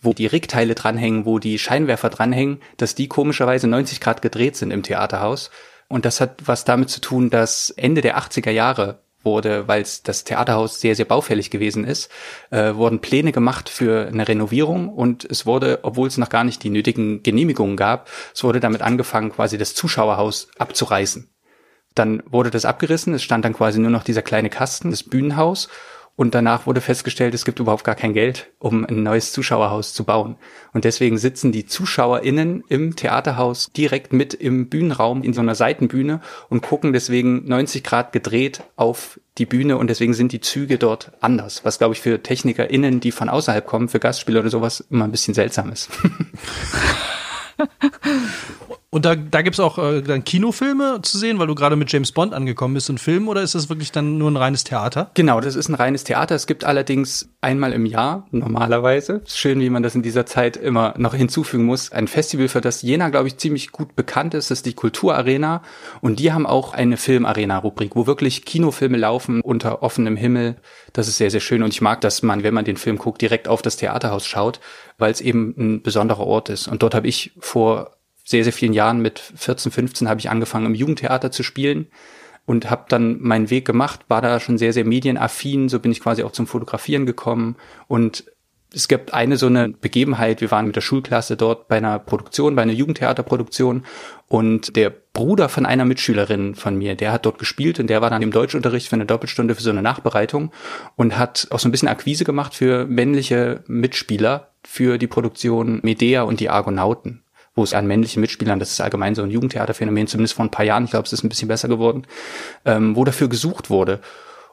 wo 0.00 0.12
die 0.12 0.26
Rickteile 0.26 0.74
dranhängen, 0.74 1.24
wo 1.24 1.38
die 1.38 1.58
Scheinwerfer 1.58 2.10
dranhängen, 2.10 2.60
dass 2.78 2.96
die 2.96 3.06
komischerweise 3.06 3.68
90 3.68 4.00
Grad 4.00 4.22
gedreht 4.22 4.56
sind 4.56 4.72
im 4.72 4.82
Theaterhaus. 4.82 5.50
Und 5.86 6.04
das 6.04 6.20
hat 6.20 6.42
was 6.46 6.64
damit 6.64 6.90
zu 6.90 7.00
tun, 7.00 7.30
dass 7.30 7.70
Ende 7.70 8.00
der 8.00 8.18
80er 8.18 8.50
Jahre 8.50 9.00
wurde, 9.22 9.68
weil 9.68 9.84
das 10.04 10.24
Theaterhaus 10.24 10.80
sehr, 10.80 10.96
sehr 10.96 11.04
baufällig 11.04 11.50
gewesen 11.50 11.84
ist, 11.84 12.10
äh, 12.50 12.74
wurden 12.74 13.00
Pläne 13.00 13.32
gemacht 13.32 13.68
für 13.68 14.08
eine 14.08 14.26
Renovierung 14.26 14.88
und 14.88 15.24
es 15.24 15.46
wurde, 15.46 15.80
obwohl 15.82 16.08
es 16.08 16.18
noch 16.18 16.28
gar 16.28 16.44
nicht 16.44 16.62
die 16.62 16.70
nötigen 16.70 17.22
Genehmigungen 17.22 17.76
gab, 17.76 18.08
es 18.34 18.44
wurde 18.44 18.60
damit 18.60 18.82
angefangen, 18.82 19.32
quasi 19.32 19.58
das 19.58 19.74
Zuschauerhaus 19.74 20.48
abzureißen. 20.58 21.28
Dann 21.94 22.22
wurde 22.26 22.50
das 22.50 22.64
abgerissen, 22.64 23.14
es 23.14 23.22
stand 23.22 23.44
dann 23.44 23.54
quasi 23.54 23.80
nur 23.80 23.90
noch 23.90 24.04
dieser 24.04 24.22
kleine 24.22 24.48
Kasten, 24.48 24.90
das 24.90 25.02
Bühnenhaus 25.02 25.68
und 26.20 26.34
danach 26.34 26.66
wurde 26.66 26.82
festgestellt, 26.82 27.32
es 27.32 27.46
gibt 27.46 27.60
überhaupt 27.60 27.82
gar 27.82 27.94
kein 27.94 28.12
Geld, 28.12 28.50
um 28.58 28.84
ein 28.84 29.02
neues 29.02 29.32
Zuschauerhaus 29.32 29.94
zu 29.94 30.04
bauen. 30.04 30.36
Und 30.74 30.84
deswegen 30.84 31.16
sitzen 31.16 31.50
die 31.50 31.64
ZuschauerInnen 31.64 32.62
im 32.68 32.94
Theaterhaus 32.94 33.70
direkt 33.74 34.12
mit 34.12 34.34
im 34.34 34.68
Bühnenraum 34.68 35.22
in 35.22 35.32
so 35.32 35.40
einer 35.40 35.54
Seitenbühne 35.54 36.20
und 36.50 36.60
gucken 36.60 36.92
deswegen 36.92 37.48
90 37.48 37.82
Grad 37.82 38.12
gedreht 38.12 38.64
auf 38.76 39.18
die 39.38 39.46
Bühne 39.46 39.78
und 39.78 39.88
deswegen 39.88 40.12
sind 40.12 40.32
die 40.32 40.42
Züge 40.42 40.76
dort 40.76 41.12
anders. 41.22 41.64
Was 41.64 41.78
glaube 41.78 41.94
ich 41.94 42.02
für 42.02 42.22
TechnikerInnen, 42.22 43.00
die 43.00 43.12
von 43.12 43.30
außerhalb 43.30 43.64
kommen, 43.64 43.88
für 43.88 43.98
Gastspiele 43.98 44.40
oder 44.40 44.50
sowas 44.50 44.84
immer 44.90 45.06
ein 45.06 45.12
bisschen 45.12 45.32
seltsam 45.32 45.72
ist. 45.72 45.88
Und 48.92 49.04
da, 49.04 49.14
da 49.14 49.42
gibt 49.42 49.54
es 49.54 49.60
auch 49.60 49.78
äh, 49.78 50.02
dann 50.02 50.24
Kinofilme 50.24 50.98
zu 51.02 51.16
sehen, 51.16 51.38
weil 51.38 51.46
du 51.46 51.54
gerade 51.54 51.76
mit 51.76 51.92
James 51.92 52.10
Bond 52.10 52.34
angekommen 52.34 52.74
bist 52.74 52.90
und 52.90 52.98
Film, 52.98 53.28
oder 53.28 53.40
ist 53.40 53.54
das 53.54 53.68
wirklich 53.68 53.92
dann 53.92 54.18
nur 54.18 54.28
ein 54.28 54.36
reines 54.36 54.64
Theater? 54.64 55.12
Genau, 55.14 55.40
das 55.40 55.54
ist 55.54 55.68
ein 55.68 55.76
reines 55.76 56.02
Theater. 56.02 56.34
Es 56.34 56.48
gibt 56.48 56.64
allerdings 56.64 57.28
einmal 57.40 57.72
im 57.72 57.86
Jahr, 57.86 58.26
normalerweise, 58.32 59.22
schön, 59.28 59.60
wie 59.60 59.70
man 59.70 59.84
das 59.84 59.94
in 59.94 60.02
dieser 60.02 60.26
Zeit 60.26 60.56
immer 60.56 60.94
noch 60.98 61.14
hinzufügen 61.14 61.66
muss, 61.66 61.92
ein 61.92 62.08
Festival, 62.08 62.48
für 62.48 62.60
das 62.60 62.82
Jena, 62.82 63.10
glaube 63.10 63.28
ich, 63.28 63.36
ziemlich 63.36 63.70
gut 63.70 63.94
bekannt 63.94 64.34
ist, 64.34 64.50
das 64.50 64.58
ist 64.58 64.66
die 64.66 64.74
Kulturarena. 64.74 65.62
Und 66.00 66.18
die 66.18 66.32
haben 66.32 66.46
auch 66.46 66.74
eine 66.74 66.96
Filmarena-Rubrik, 66.96 67.94
wo 67.94 68.08
wirklich 68.08 68.44
Kinofilme 68.44 68.98
laufen 68.98 69.40
unter 69.40 69.84
offenem 69.84 70.16
Himmel. 70.16 70.56
Das 70.92 71.06
ist 71.06 71.18
sehr, 71.18 71.30
sehr 71.30 71.38
schön. 71.38 71.62
Und 71.62 71.72
ich 71.72 71.80
mag, 71.80 72.00
dass 72.00 72.24
man, 72.24 72.42
wenn 72.42 72.54
man 72.54 72.64
den 72.64 72.76
Film 72.76 72.98
guckt, 72.98 73.22
direkt 73.22 73.46
auf 73.46 73.62
das 73.62 73.76
Theaterhaus 73.76 74.26
schaut, 74.26 74.58
weil 74.98 75.12
es 75.12 75.20
eben 75.20 75.54
ein 75.56 75.82
besonderer 75.82 76.26
Ort 76.26 76.48
ist. 76.48 76.66
Und 76.66 76.82
dort 76.82 76.96
habe 76.96 77.06
ich 77.06 77.32
vor 77.38 77.99
sehr, 78.30 78.44
sehr 78.44 78.52
vielen 78.52 78.72
Jahren, 78.72 79.02
mit 79.02 79.18
14, 79.18 79.72
15, 79.72 80.08
habe 80.08 80.20
ich 80.20 80.30
angefangen, 80.30 80.66
im 80.66 80.74
Jugendtheater 80.74 81.32
zu 81.32 81.42
spielen 81.42 81.88
und 82.46 82.70
habe 82.70 82.84
dann 82.88 83.20
meinen 83.20 83.50
Weg 83.50 83.64
gemacht, 83.64 84.00
war 84.06 84.22
da 84.22 84.38
schon 84.38 84.56
sehr, 84.56 84.72
sehr 84.72 84.84
medienaffin, 84.84 85.68
so 85.68 85.80
bin 85.80 85.90
ich 85.90 86.00
quasi 86.00 86.22
auch 86.22 86.30
zum 86.30 86.46
Fotografieren 86.46 87.06
gekommen 87.06 87.56
und 87.88 88.24
es 88.72 88.86
gibt 88.86 89.12
eine 89.12 89.36
so 89.36 89.46
eine 89.46 89.70
Begebenheit, 89.70 90.40
wir 90.40 90.52
waren 90.52 90.66
mit 90.66 90.76
der 90.76 90.80
Schulklasse 90.80 91.36
dort 91.36 91.66
bei 91.66 91.78
einer 91.78 91.98
Produktion, 91.98 92.54
bei 92.54 92.62
einer 92.62 92.72
Jugendtheaterproduktion 92.72 93.84
und 94.28 94.76
der 94.76 94.90
Bruder 95.12 95.48
von 95.48 95.66
einer 95.66 95.84
Mitschülerin 95.84 96.54
von 96.54 96.76
mir, 96.76 96.94
der 96.94 97.10
hat 97.10 97.26
dort 97.26 97.40
gespielt 97.40 97.80
und 97.80 97.88
der 97.88 98.00
war 98.00 98.10
dann 98.10 98.22
im 98.22 98.30
Deutschunterricht 98.30 98.86
für 98.86 98.94
eine 98.94 99.06
Doppelstunde 99.06 99.56
für 99.56 99.62
so 99.62 99.70
eine 99.70 99.82
Nachbereitung 99.82 100.52
und 100.94 101.18
hat 101.18 101.48
auch 101.50 101.58
so 101.58 101.68
ein 101.68 101.72
bisschen 101.72 101.88
Akquise 101.88 102.24
gemacht 102.24 102.54
für 102.54 102.86
männliche 102.86 103.64
Mitspieler 103.66 104.50
für 104.64 104.98
die 104.98 105.08
Produktion 105.08 105.80
Medea 105.82 106.22
und 106.22 106.38
die 106.38 106.48
Argonauten 106.48 107.24
wo 107.54 107.62
es 107.62 107.74
an 107.74 107.86
männlichen 107.86 108.20
Mitspielern, 108.20 108.58
das 108.58 108.70
ist 108.70 108.80
allgemein 108.80 109.14
so 109.14 109.22
ein 109.22 109.30
Jugendtheaterphänomen, 109.30 110.06
zumindest 110.06 110.34
vor 110.34 110.44
ein 110.44 110.50
paar 110.50 110.64
Jahren, 110.64 110.84
ich 110.84 110.90
glaube, 110.90 111.06
es 111.06 111.12
ist 111.12 111.24
ein 111.24 111.28
bisschen 111.28 111.48
besser 111.48 111.68
geworden, 111.68 112.06
ähm, 112.64 112.96
wo 112.96 113.04
dafür 113.04 113.28
gesucht 113.28 113.70
wurde. 113.70 114.00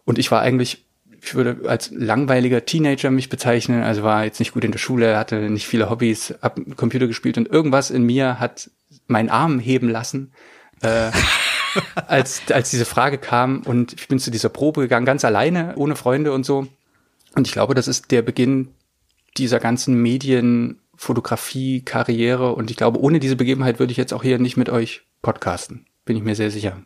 Und 0.06 0.18
ich 0.18 0.32
war 0.32 0.42
eigentlich, 0.42 0.86
ich 1.22 1.36
würde 1.36 1.70
als 1.70 1.92
langweiliger 1.92 2.66
Teenager 2.66 3.12
mich 3.12 3.30
bezeichnen, 3.30 3.84
also 3.84 4.04
war 4.04 4.24
jetzt 4.24 4.40
nicht 4.40 4.54
gut 4.54 4.64
in 4.64 4.72
der 4.72 4.80
Schule, 4.80 5.18
hatte 5.18 5.36
nicht 5.50 5.68
viele 5.68 5.90
Hobbys, 5.90 6.34
hab 6.42 6.60
Computer 6.76 7.08
gespielt 7.08 7.38
und 7.38 7.48
irgendwas 7.48 7.92
in 7.92 8.04
mir 8.04 8.40
hat 8.40 8.72
meinen 9.08 9.30
Arm 9.30 9.60
heben 9.60 9.90
lassen. 9.90 10.32
Äh, 10.82 11.12
als, 12.08 12.42
als 12.52 12.72
diese 12.72 12.86
Frage 12.86 13.18
kam 13.18 13.62
und 13.62 13.94
ich 13.94 14.08
bin 14.08 14.20
zu 14.20 14.32
dieser 14.32 14.50
Probe 14.50 14.82
gegangen, 14.82 15.06
ganz 15.06 15.24
alleine, 15.24 15.76
ohne 15.76 15.96
Freunde 15.96 16.32
und 16.32 16.46
so. 16.46 16.68
Und 17.36 17.48
ich 17.48 17.54
glaube, 17.54 17.76
das 17.76 17.88
ist 17.88 18.12
der 18.12 18.24
Beginn 18.24 18.70
dieser 19.38 19.60
ganzen 19.60 20.02
Medien, 20.02 20.80
Fotografie, 20.98 21.82
Karriere 21.84 22.54
und 22.54 22.72
ich 22.72 22.78
glaube, 22.78 23.00
ohne 23.00 23.20
diese 23.20 23.36
Begebenheit 23.36 23.80
würde 23.80 23.92
ich 23.92 23.98
jetzt 23.98 24.14
auch 24.14 24.24
hier 24.24 24.40
nicht 24.40 24.58
mit 24.58 24.70
euch 24.70 25.04
podcasten. 25.22 25.86
Bin 26.06 26.18
ich 26.18 26.24
mir 26.24 26.36
sehr 26.36 26.52
sicher. 26.52 26.82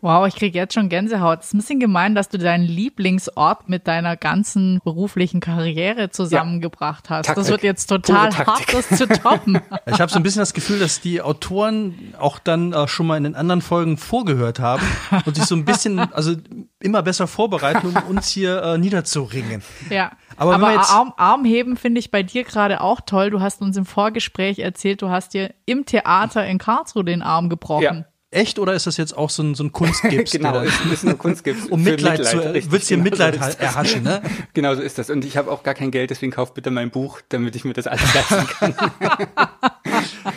Wow, 0.00 0.26
ich 0.28 0.36
kriege 0.36 0.56
jetzt 0.56 0.74
schon 0.74 0.88
Gänsehaut. 0.88 1.40
Es 1.40 1.46
ist 1.46 1.54
ein 1.54 1.58
bisschen 1.58 1.80
gemein, 1.80 2.14
dass 2.14 2.28
du 2.28 2.38
deinen 2.38 2.64
Lieblingsort 2.64 3.68
mit 3.68 3.88
deiner 3.88 4.16
ganzen 4.16 4.80
beruflichen 4.84 5.40
Karriere 5.40 6.10
zusammengebracht 6.10 7.10
hast. 7.10 7.26
Taktik. 7.26 7.42
Das 7.42 7.50
wird 7.50 7.62
jetzt 7.62 7.86
total 7.86 8.36
hart, 8.36 8.72
das 8.72 8.88
zu 8.88 9.08
toppen. 9.08 9.60
Ich 9.86 10.00
habe 10.00 10.10
so 10.12 10.18
ein 10.18 10.22
bisschen 10.22 10.40
das 10.40 10.52
Gefühl, 10.52 10.78
dass 10.78 11.00
die 11.00 11.22
Autoren 11.22 12.14
auch 12.18 12.38
dann 12.38 12.72
äh, 12.72 12.86
schon 12.88 13.06
mal 13.06 13.16
in 13.16 13.24
den 13.24 13.34
anderen 13.34 13.62
Folgen 13.62 13.96
vorgehört 13.96 14.60
haben 14.60 14.82
und 15.24 15.34
sich 15.34 15.44
so 15.44 15.54
ein 15.54 15.64
bisschen, 15.64 15.98
also 16.12 16.34
immer 16.80 17.02
besser 17.02 17.26
vorbereiten, 17.26 17.88
um 17.88 17.96
uns 18.08 18.28
hier 18.28 18.62
äh, 18.62 18.78
niederzuringen. 18.78 19.62
Ja. 19.90 20.12
Aber, 20.36 20.54
Aber 20.54 20.68
Arm, 20.68 21.14
Armheben 21.16 21.76
finde 21.76 22.00
ich 22.00 22.10
bei 22.10 22.22
dir 22.22 22.44
gerade 22.44 22.80
auch 22.80 23.00
toll. 23.00 23.30
Du 23.30 23.40
hast 23.40 23.62
uns 23.62 23.76
im 23.76 23.86
Vorgespräch 23.86 24.58
erzählt, 24.58 25.02
du 25.02 25.08
hast 25.08 25.34
dir 25.34 25.54
im 25.64 25.86
Theater 25.86 26.46
in 26.46 26.58
Karlsruhe 26.58 27.04
den 27.04 27.22
Arm 27.22 27.48
gebrochen. 27.48 27.82
Ja 27.82 28.17
echt 28.30 28.58
oder 28.58 28.74
ist 28.74 28.86
das 28.86 28.96
jetzt 28.96 29.16
auch 29.16 29.30
so 29.30 29.42
ein, 29.42 29.54
so 29.54 29.64
ein 29.64 29.72
Kunstgips? 29.72 30.30
genau, 30.32 30.60
ist, 30.60 30.84
ist 30.92 31.04
nur 31.04 31.16
Kunstgips. 31.16 31.66
um 31.70 31.82
Mitleid, 31.82 32.18
Mitleid 32.18 32.26
zu, 32.26 32.52
richtig, 32.52 32.72
willst 32.72 32.90
dir 32.90 32.96
genau 32.96 33.10
Mitleid 33.10 33.34
so 33.34 33.58
erhaschen, 33.58 34.02
ne? 34.02 34.22
genau 34.54 34.74
so 34.74 34.82
ist 34.82 34.98
das. 34.98 35.10
Und 35.10 35.24
ich 35.24 35.36
habe 35.36 35.50
auch 35.50 35.62
gar 35.62 35.74
kein 35.74 35.90
Geld, 35.90 36.10
deswegen 36.10 36.32
kauft 36.32 36.54
bitte 36.54 36.70
mein 36.70 36.90
Buch, 36.90 37.20
damit 37.28 37.56
ich 37.56 37.64
mir 37.64 37.72
das 37.72 37.86
alles 37.86 38.14
leisten 38.14 38.46
kann. 38.46 38.74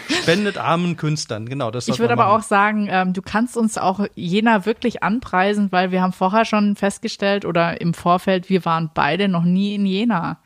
Spendet 0.09 0.57
armen 0.57 0.97
Künstlern, 0.97 1.47
genau. 1.47 1.71
Das 1.71 1.87
ich 1.87 1.99
würde 1.99 2.13
aber 2.13 2.29
auch 2.29 2.43
sagen, 2.43 2.87
ähm, 2.89 3.13
du 3.13 3.21
kannst 3.21 3.57
uns 3.57 3.77
auch 3.77 4.05
Jena 4.15 4.65
wirklich 4.65 5.03
anpreisen, 5.03 5.71
weil 5.71 5.91
wir 5.91 6.01
haben 6.01 6.13
vorher 6.13 6.45
schon 6.45 6.75
festgestellt 6.75 7.45
oder 7.45 7.81
im 7.81 7.93
Vorfeld, 7.93 8.49
wir 8.49 8.63
waren 8.65 8.91
beide 8.93 9.27
noch 9.27 9.43
nie 9.43 9.75
in 9.75 9.85
Jena. 9.85 10.39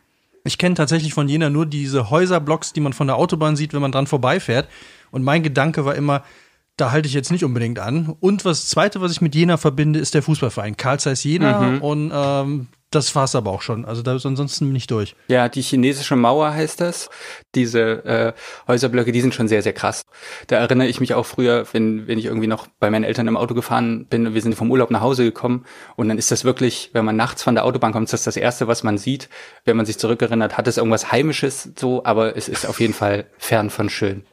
Ich 0.43 0.57
kenne 0.57 0.75
tatsächlich 0.75 1.13
von 1.13 1.27
Jena 1.27 1.49
nur 1.49 1.65
diese 1.65 2.09
Häuserblocks, 2.09 2.71
die 2.71 2.79
man 2.79 2.93
von 2.93 3.07
der 3.07 3.17
Autobahn 3.17 3.55
sieht, 3.55 3.73
wenn 3.73 3.81
man 3.81 3.91
dran 3.91 4.07
vorbeifährt. 4.07 4.67
Und 5.11 5.23
mein 5.23 5.43
Gedanke 5.43 5.85
war 5.85 5.95
immer, 5.95 6.23
da 6.77 6.91
halte 6.91 7.07
ich 7.07 7.13
jetzt 7.13 7.31
nicht 7.31 7.43
unbedingt 7.43 7.79
an. 7.79 8.15
Und 8.19 8.45
was 8.45 8.67
zweite, 8.67 9.01
was 9.01 9.11
ich 9.11 9.21
mit 9.21 9.35
Jena 9.35 9.57
verbinde, 9.57 9.99
ist 9.99 10.13
der 10.13 10.23
Fußballverein 10.23 10.77
Karl 10.77 10.99
Zeiss 10.99 11.23
Jena. 11.23 11.61
Mhm. 11.61 11.81
Und 11.81 12.11
ähm, 12.13 12.67
das 12.91 13.13
war's 13.15 13.35
aber 13.35 13.51
auch 13.51 13.61
schon. 13.61 13.83
Also 13.83 14.01
da 14.01 14.11
ansonsten 14.11 14.67
bin 14.67 14.75
ich 14.75 14.87
durch. 14.87 15.15
Ja, 15.27 15.49
die 15.49 15.61
chinesische 15.61 16.15
Mauer 16.15 16.53
heißt 16.53 16.79
das. 16.79 17.09
Diese 17.53 18.05
äh, 18.05 18.33
Häuserblöcke, 18.67 19.11
die 19.11 19.21
sind 19.21 19.33
schon 19.33 19.47
sehr, 19.47 19.61
sehr 19.61 19.73
krass. 19.73 20.03
Da 20.47 20.57
erinnere 20.57 20.87
ich 20.87 20.99
mich 20.99 21.13
auch 21.13 21.25
früher, 21.25 21.65
wenn, 21.73 22.07
wenn 22.07 22.17
ich 22.17 22.25
irgendwie 22.25 22.47
noch 22.47 22.67
bei 22.79 22.89
meinen 22.89 23.03
Eltern 23.03 23.27
im 23.27 23.37
Auto 23.37 23.53
gefahren 23.53 24.05
bin 24.05 24.27
und 24.27 24.33
wir 24.33 24.41
sind 24.41 24.55
vom 24.55 24.71
Urlaub 24.71 24.91
nach 24.91 25.01
Hause 25.01 25.23
gekommen 25.23 25.65
und 25.95 26.07
dann 26.07 26.17
ist 26.17 26.31
das 26.31 26.45
wirklich, 26.45 26.91
wenn 26.93 27.03
man 27.05 27.15
nachts 27.15 27.43
von 27.43 27.55
der 27.55 27.65
Autobahn 27.65 27.91
kommt, 27.91 28.05
ist 28.05 28.13
das 28.13 28.23
das 28.23 28.37
Erste, 28.37 28.67
was 28.67 28.83
man 28.83 28.97
sieht. 28.97 29.29
Wenn 29.65 29.75
man 29.75 29.85
sich 29.85 29.97
zurückerinnert, 29.97 30.57
hat 30.57 30.67
es 30.67 30.77
irgendwas 30.77 31.11
Heimisches 31.11 31.71
so, 31.77 32.05
aber 32.05 32.37
es 32.37 32.47
ist 32.47 32.65
auf 32.65 32.79
jeden 32.79 32.93
Fall 32.93 33.25
fern 33.37 33.69
von 33.69 33.89
schön. 33.89 34.23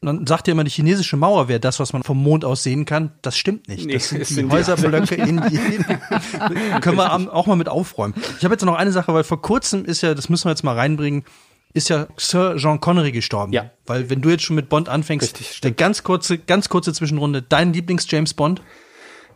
Man 0.00 0.26
sagt 0.26 0.46
ja 0.48 0.52
immer, 0.52 0.64
die 0.64 0.70
chinesische 0.70 1.16
Mauer 1.16 1.48
wäre 1.48 1.60
das, 1.60 1.80
was 1.80 1.92
man 1.92 2.02
vom 2.02 2.22
Mond 2.22 2.44
aus 2.44 2.62
sehen 2.62 2.84
kann. 2.84 3.12
Das 3.22 3.36
stimmt 3.36 3.68
nicht. 3.68 3.86
Nee, 3.86 3.94
das 3.94 4.08
sind 4.08 4.26
sind 4.26 4.50
die 4.50 4.54
Häuserblöcke 4.54 5.14
in 5.14 5.38
Indien. 5.38 5.84
Können 6.80 6.96
wir 6.96 7.34
auch 7.34 7.46
mal 7.46 7.56
mit 7.56 7.68
aufräumen. 7.68 8.14
Ich 8.38 8.44
habe 8.44 8.54
jetzt 8.54 8.64
noch 8.64 8.76
eine 8.76 8.92
Sache, 8.92 9.12
weil 9.14 9.24
vor 9.24 9.40
kurzem 9.42 9.84
ist 9.84 10.02
ja, 10.02 10.14
das 10.14 10.28
müssen 10.28 10.46
wir 10.46 10.50
jetzt 10.50 10.62
mal 10.64 10.74
reinbringen, 10.74 11.24
ist 11.72 11.88
ja 11.90 12.06
Sir 12.16 12.56
Jean 12.56 12.80
Connery 12.80 13.12
gestorben. 13.12 13.52
Ja. 13.52 13.70
Weil 13.86 14.08
wenn 14.08 14.22
du 14.22 14.30
jetzt 14.30 14.44
schon 14.44 14.56
mit 14.56 14.68
Bond 14.68 14.88
anfängst, 14.88 15.26
Richtig, 15.26 15.46
eine 15.48 15.54
stimmt. 15.54 15.76
ganz 15.76 16.02
kurze, 16.02 16.38
ganz 16.38 16.68
kurze 16.68 16.92
Zwischenrunde, 16.92 17.42
dein 17.42 17.72
Lieblings-James 17.72 18.34
Bond? 18.34 18.62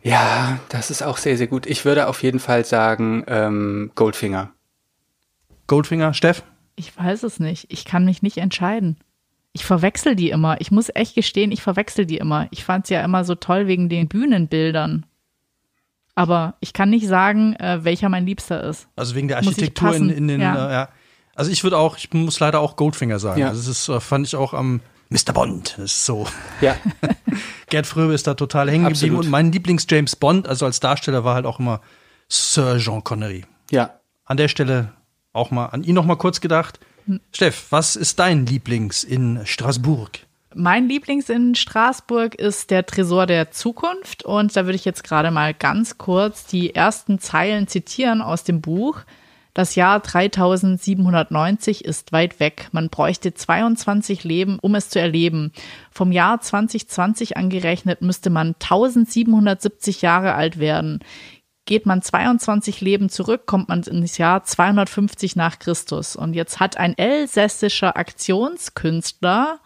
Ja, 0.03 0.59
das 0.69 0.89
ist 0.89 1.03
auch 1.03 1.17
sehr, 1.17 1.37
sehr 1.37 1.47
gut. 1.47 1.67
Ich 1.67 1.85
würde 1.85 2.07
auf 2.07 2.23
jeden 2.23 2.39
Fall 2.39 2.65
sagen, 2.65 3.23
ähm, 3.27 3.91
Goldfinger. 3.95 4.51
Goldfinger, 5.67 6.13
Steff? 6.13 6.43
Ich 6.75 6.97
weiß 6.97 7.23
es 7.23 7.39
nicht. 7.39 7.67
Ich 7.69 7.85
kann 7.85 8.05
mich 8.05 8.23
nicht 8.23 8.37
entscheiden. 8.37 8.97
Ich 9.53 9.65
verwechsel 9.65 10.15
die 10.15 10.29
immer. 10.29 10.61
Ich 10.61 10.71
muss 10.71 10.89
echt 10.93 11.15
gestehen, 11.15 11.51
ich 11.51 11.61
verwechsel 11.61 12.05
die 12.05 12.17
immer. 12.17 12.47
Ich 12.51 12.63
fand 12.63 12.87
sie 12.87 12.93
ja 12.93 13.03
immer 13.03 13.23
so 13.25 13.35
toll 13.35 13.67
wegen 13.67 13.89
den 13.89 14.07
Bühnenbildern. 14.07 15.05
Aber 16.15 16.55
ich 16.59 16.73
kann 16.73 16.89
nicht 16.89 17.07
sagen, 17.07 17.55
äh, 17.55 17.83
welcher 17.83 18.09
mein 18.09 18.25
Liebster 18.25 18.63
ist. 18.63 18.87
Also 18.95 19.15
wegen 19.15 19.27
der 19.27 19.37
Architektur 19.37 19.95
in, 19.95 20.09
in 20.09 20.27
den, 20.27 20.41
Ja. 20.41 20.69
Äh, 20.69 20.73
ja. 20.73 20.89
Also 21.35 21.51
ich 21.51 21.63
würde 21.63 21.77
auch, 21.77 21.97
ich 21.97 22.11
muss 22.13 22.39
leider 22.39 22.59
auch 22.59 22.75
Goldfinger 22.75 23.19
sagen. 23.19 23.39
Ja. 23.39 23.49
Also 23.49 23.61
es 23.61 23.67
ist, 23.67 23.89
äh, 23.89 23.99
fand 23.99 24.27
ich 24.27 24.35
auch 24.35 24.53
am 24.53 24.81
Mr. 25.09 25.33
Bond. 25.33 25.75
Das 25.77 25.85
ist 25.85 26.05
so. 26.05 26.27
Ja, 26.59 26.75
Gerd 27.69 27.87
Fröbe 27.87 28.13
ist 28.13 28.27
da 28.27 28.33
total 28.33 28.69
hängen 28.69 28.85
geblieben. 28.85 29.15
Absolut. 29.15 29.25
Und 29.25 29.31
mein 29.31 29.51
Lieblings-James 29.51 30.15
Bond, 30.17 30.47
also 30.47 30.65
als 30.65 30.79
Darsteller, 30.79 31.23
war 31.23 31.35
halt 31.35 31.45
auch 31.45 31.59
immer 31.59 31.81
Sir 32.29 32.77
Jean 32.77 33.03
Connery. 33.03 33.45
ja. 33.71 33.91
An 34.23 34.37
der 34.37 34.47
Stelle 34.47 34.93
auch 35.33 35.51
mal 35.51 35.65
an 35.65 35.83
ihn 35.83 35.93
noch 35.93 36.05
mal 36.05 36.15
kurz 36.15 36.39
gedacht. 36.39 36.79
Steff, 37.33 37.67
was 37.71 37.95
ist 37.95 38.19
dein 38.19 38.45
Lieblings 38.45 39.03
in 39.03 39.41
Straßburg? 39.45 40.19
Mein 40.53 40.89
Lieblings 40.89 41.29
in 41.29 41.55
Straßburg 41.55 42.35
ist 42.35 42.71
der 42.71 42.85
Tresor 42.85 43.25
der 43.25 43.51
Zukunft 43.51 44.23
und 44.25 44.55
da 44.55 44.65
würde 44.65 44.75
ich 44.75 44.83
jetzt 44.83 45.03
gerade 45.03 45.31
mal 45.31 45.53
ganz 45.53 45.97
kurz 45.97 46.45
die 46.45 46.75
ersten 46.75 47.19
Zeilen 47.19 47.67
zitieren 47.67 48.21
aus 48.21 48.43
dem 48.43 48.59
Buch. 48.59 49.01
Das 49.53 49.75
Jahr 49.75 49.99
3790 49.99 51.83
ist 51.83 52.13
weit 52.13 52.39
weg. 52.39 52.69
Man 52.71 52.89
bräuchte 52.89 53.33
22 53.33 54.23
Leben, 54.23 54.59
um 54.59 54.75
es 54.75 54.89
zu 54.89 54.99
erleben. 54.99 55.51
Vom 55.91 56.11
Jahr 56.13 56.39
2020 56.39 57.35
angerechnet 57.35 58.01
müsste 58.01 58.29
man 58.29 58.55
1770 58.59 60.01
Jahre 60.01 60.35
alt 60.35 60.59
werden. 60.59 60.99
Geht 61.71 61.85
man 61.85 62.01
22 62.01 62.81
Leben 62.81 63.07
zurück, 63.07 63.45
kommt 63.45 63.69
man 63.69 63.83
ins 63.83 64.17
Jahr 64.17 64.43
250 64.43 65.37
nach 65.37 65.57
Christus. 65.57 66.17
Und 66.17 66.33
jetzt 66.33 66.59
hat 66.59 66.75
ein 66.75 66.97
elsässischer 66.97 67.95
Aktionskünstler 67.95 69.61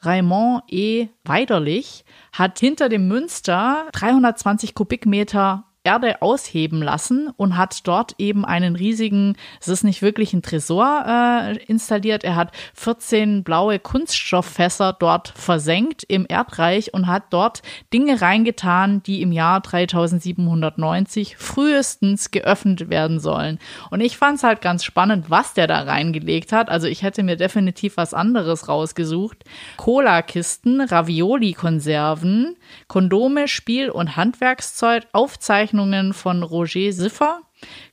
Raymond 0.00 0.64
E. 0.66 1.10
Weiderlich 1.22 2.04
hat 2.32 2.58
hinter 2.58 2.88
dem 2.88 3.06
Münster 3.06 3.86
320 3.92 4.74
Kubikmeter 4.74 5.62
Erde 5.84 6.22
ausheben 6.22 6.82
lassen 6.82 7.30
und 7.36 7.58
hat 7.58 7.86
dort 7.86 8.14
eben 8.16 8.46
einen 8.46 8.74
riesigen, 8.74 9.36
es 9.60 9.68
ist 9.68 9.84
nicht 9.84 10.00
wirklich 10.00 10.32
ein 10.32 10.40
Tresor 10.40 11.04
äh, 11.06 11.56
installiert, 11.66 12.24
er 12.24 12.36
hat 12.36 12.52
14 12.72 13.44
blaue 13.44 13.78
Kunststofffässer 13.78 14.96
dort 14.98 15.28
versenkt 15.36 16.02
im 16.08 16.24
Erdreich 16.26 16.94
und 16.94 17.06
hat 17.06 17.24
dort 17.28 17.60
Dinge 17.92 18.22
reingetan, 18.22 19.02
die 19.02 19.20
im 19.20 19.30
Jahr 19.30 19.60
3790 19.60 21.36
frühestens 21.36 22.30
geöffnet 22.30 22.88
werden 22.88 23.20
sollen. 23.20 23.58
Und 23.90 24.00
ich 24.00 24.16
fand 24.16 24.38
es 24.38 24.42
halt 24.42 24.62
ganz 24.62 24.84
spannend, 24.84 25.28
was 25.28 25.52
der 25.52 25.66
da 25.66 25.82
reingelegt 25.82 26.50
hat. 26.52 26.70
Also 26.70 26.86
ich 26.86 27.02
hätte 27.02 27.22
mir 27.22 27.36
definitiv 27.36 27.98
was 27.98 28.14
anderes 28.14 28.68
rausgesucht. 28.68 29.44
Cola-Kisten, 29.76 30.80
Ravioli-Konserven, 30.80 32.56
Kondome, 32.88 33.48
Spiel- 33.48 33.90
und 33.90 34.16
Handwerkszeug, 34.16 35.02
Aufzeichnungen 35.12 35.73
von 36.12 36.42
Roger 36.42 36.92
Siffer, 36.92 37.40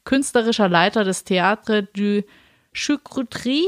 künstlerischer 0.04 0.70
Leiter 0.70 1.04
des 1.04 1.26
Théâtre 1.26 1.88
du 1.94 2.24
Choucroutry 2.74 3.66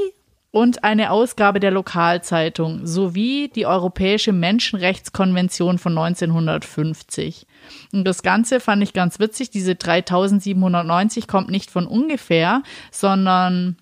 und 0.54 0.84
eine 0.84 1.10
Ausgabe 1.10 1.60
der 1.60 1.72
Lokalzeitung 1.72 2.86
sowie 2.86 3.50
die 3.50 3.66
Europäische 3.66 4.32
Menschenrechtskonvention 4.32 5.80
von 5.80 5.98
1950. 5.98 7.48
Und 7.92 8.06
das 8.06 8.22
Ganze 8.22 8.60
fand 8.60 8.84
ich 8.84 8.94
ganz 8.94 9.20
witzig. 9.20 9.50
Diese 9.50 9.74
3790 9.74 11.28
kommt 11.28 11.50
nicht 11.50 11.72
von 11.72 11.88
ungefähr, 11.88 12.62
sondern 12.92 13.78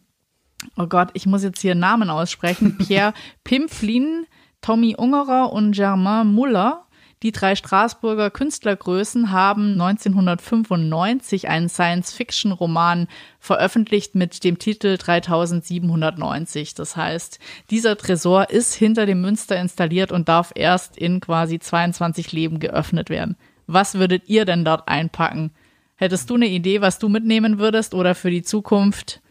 oh 0.77 0.87
Gott, 0.87 1.09
ich 1.13 1.25
muss 1.25 1.43
jetzt 1.43 1.59
hier 1.61 1.75
Namen 1.75 2.09
aussprechen. 2.09 2.77
Pierre 2.87 3.13
Pimflin, 3.43 4.25
Tommy 4.61 4.95
Ungerer 4.95 5.51
und 5.51 5.73
Germain 5.73 6.27
Muller. 6.27 6.85
Die 7.23 7.31
drei 7.31 7.55
Straßburger 7.55 8.31
Künstlergrößen 8.31 9.31
haben 9.31 9.73
1995 9.73 11.49
einen 11.49 11.69
Science-Fiction-Roman 11.69 13.07
veröffentlicht 13.39 14.15
mit 14.15 14.43
dem 14.43 14.57
Titel 14.57 14.97
3790. 14.97 16.73
Das 16.73 16.95
heißt, 16.95 17.37
dieser 17.69 17.95
Tresor 17.95 18.49
ist 18.49 18.73
hinter 18.73 19.05
dem 19.05 19.21
Münster 19.21 19.59
installiert 19.59 20.11
und 20.11 20.29
darf 20.29 20.51
erst 20.55 20.97
in 20.97 21.19
quasi 21.19 21.59
22 21.59 22.31
Leben 22.31 22.59
geöffnet 22.59 23.11
werden. 23.11 23.37
Was 23.67 23.95
würdet 23.95 24.27
ihr 24.27 24.45
denn 24.45 24.65
dort 24.65 24.87
einpacken? 24.87 25.51
Hättest 25.95 26.27
du 26.31 26.33
eine 26.33 26.47
Idee, 26.47 26.81
was 26.81 26.97
du 26.97 27.07
mitnehmen 27.07 27.59
würdest 27.59 27.93
oder 27.93 28.15
für 28.15 28.31
die 28.31 28.41
Zukunft? 28.41 29.21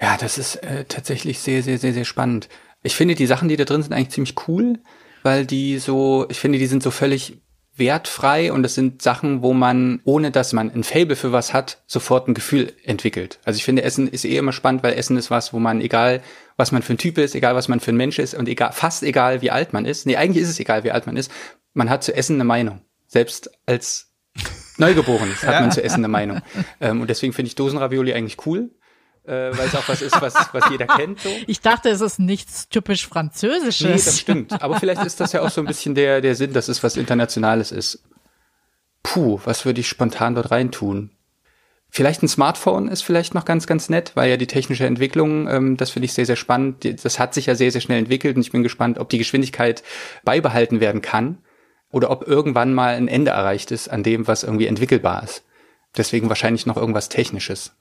Ja, 0.00 0.16
das 0.16 0.38
ist 0.38 0.56
äh, 0.56 0.84
tatsächlich 0.84 1.40
sehr, 1.40 1.64
sehr, 1.64 1.78
sehr, 1.78 1.92
sehr 1.92 2.04
spannend. 2.04 2.48
Ich 2.84 2.94
finde, 2.94 3.16
die 3.16 3.26
Sachen, 3.26 3.48
die 3.48 3.56
da 3.56 3.64
drin 3.64 3.82
sind, 3.82 3.92
eigentlich 3.92 4.10
ziemlich 4.10 4.36
cool, 4.46 4.78
weil 5.24 5.46
die 5.46 5.78
so, 5.78 6.26
ich 6.28 6.38
finde, 6.38 6.58
die 6.58 6.66
sind 6.66 6.82
so 6.82 6.92
völlig 6.92 7.38
wertfrei 7.76 8.52
und 8.52 8.62
das 8.62 8.74
sind 8.74 9.02
Sachen, 9.02 9.42
wo 9.42 9.52
man, 9.52 10.00
ohne 10.04 10.30
dass 10.30 10.52
man 10.52 10.70
ein 10.72 10.84
Fable 10.84 11.16
für 11.16 11.32
was 11.32 11.52
hat, 11.52 11.82
sofort 11.86 12.28
ein 12.28 12.34
Gefühl 12.34 12.72
entwickelt. 12.84 13.40
Also 13.44 13.56
ich 13.56 13.64
finde, 13.64 13.82
Essen 13.82 14.06
ist 14.06 14.24
eh 14.24 14.36
immer 14.36 14.52
spannend, 14.52 14.84
weil 14.84 14.92
Essen 14.92 15.16
ist 15.16 15.30
was, 15.30 15.52
wo 15.52 15.58
man, 15.58 15.80
egal 15.80 16.22
was 16.56 16.70
man 16.70 16.82
für 16.82 16.92
ein 16.92 16.98
Typ 16.98 17.18
ist, 17.18 17.34
egal 17.34 17.56
was 17.56 17.66
man 17.66 17.80
für 17.80 17.90
ein 17.90 17.96
Mensch 17.96 18.20
ist 18.20 18.34
und 18.34 18.48
egal, 18.48 18.70
fast 18.72 19.02
egal 19.02 19.42
wie 19.42 19.50
alt 19.50 19.72
man 19.72 19.86
ist, 19.86 20.06
nee, 20.06 20.14
eigentlich 20.14 20.44
ist 20.44 20.50
es 20.50 20.60
egal 20.60 20.84
wie 20.84 20.92
alt 20.92 21.06
man 21.06 21.16
ist, 21.16 21.32
man 21.72 21.90
hat 21.90 22.04
zu 22.04 22.14
Essen 22.14 22.36
eine 22.36 22.44
Meinung. 22.44 22.82
Selbst 23.08 23.50
als 23.66 24.12
Neugeborenes 24.76 25.42
hat 25.42 25.60
man 25.60 25.72
zu 25.72 25.82
Essen 25.82 26.00
eine 26.00 26.08
Meinung. 26.08 26.42
Ähm, 26.80 27.00
und 27.00 27.08
deswegen 27.08 27.32
finde 27.32 27.48
ich 27.48 27.54
Dosenravioli 27.54 28.12
eigentlich 28.12 28.46
cool 28.46 28.70
äh, 29.24 29.56
weil 29.56 29.68
es 29.68 29.74
auch 29.74 29.88
was 29.88 30.02
ist, 30.02 30.20
was, 30.20 30.34
was 30.52 30.70
jeder 30.70 30.86
kennt. 30.86 31.20
So. 31.20 31.30
Ich 31.46 31.60
dachte, 31.60 31.88
es 31.88 32.00
ist 32.00 32.18
nichts 32.18 32.68
typisch 32.68 33.04
Nee, 33.06 33.12
Französisches. 33.12 34.04
das 34.04 34.20
stimmt. 34.20 34.62
Aber 34.62 34.78
vielleicht 34.78 35.02
ist 35.04 35.20
das 35.20 35.32
ja 35.32 35.42
auch 35.42 35.50
so 35.50 35.60
ein 35.60 35.66
bisschen 35.66 35.94
der, 35.94 36.20
der 36.20 36.34
Sinn, 36.34 36.52
dass 36.52 36.68
es 36.68 36.82
was 36.82 36.96
Internationales 36.96 37.72
ist. 37.72 38.02
Puh, 39.02 39.40
was 39.44 39.64
würde 39.64 39.80
ich 39.80 39.88
spontan 39.88 40.34
dort 40.34 40.50
reintun? 40.50 41.10
Vielleicht 41.90 42.22
ein 42.24 42.28
Smartphone 42.28 42.88
ist 42.88 43.02
vielleicht 43.02 43.34
noch 43.34 43.44
ganz, 43.44 43.68
ganz 43.68 43.88
nett, 43.88 44.12
weil 44.16 44.28
ja 44.28 44.36
die 44.36 44.48
technische 44.48 44.84
Entwicklung, 44.84 45.48
ähm, 45.48 45.76
das 45.76 45.90
finde 45.90 46.06
ich 46.06 46.12
sehr, 46.12 46.26
sehr 46.26 46.34
spannend. 46.34 47.04
Das 47.04 47.20
hat 47.20 47.34
sich 47.34 47.46
ja 47.46 47.54
sehr, 47.54 47.70
sehr 47.70 47.80
schnell 47.80 48.00
entwickelt 48.00 48.34
und 48.34 48.42
ich 48.42 48.50
bin 48.50 48.64
gespannt, 48.64 48.98
ob 48.98 49.10
die 49.10 49.18
Geschwindigkeit 49.18 49.84
beibehalten 50.24 50.80
werden 50.80 51.02
kann 51.02 51.38
oder 51.92 52.10
ob 52.10 52.26
irgendwann 52.26 52.74
mal 52.74 52.96
ein 52.96 53.06
Ende 53.06 53.30
erreicht 53.30 53.70
ist 53.70 53.88
an 53.88 54.02
dem, 54.02 54.26
was 54.26 54.42
irgendwie 54.42 54.66
entwickelbar 54.66 55.22
ist. 55.22 55.44
Deswegen 55.96 56.28
wahrscheinlich 56.28 56.66
noch 56.66 56.76
irgendwas 56.76 57.08
Technisches. 57.08 57.76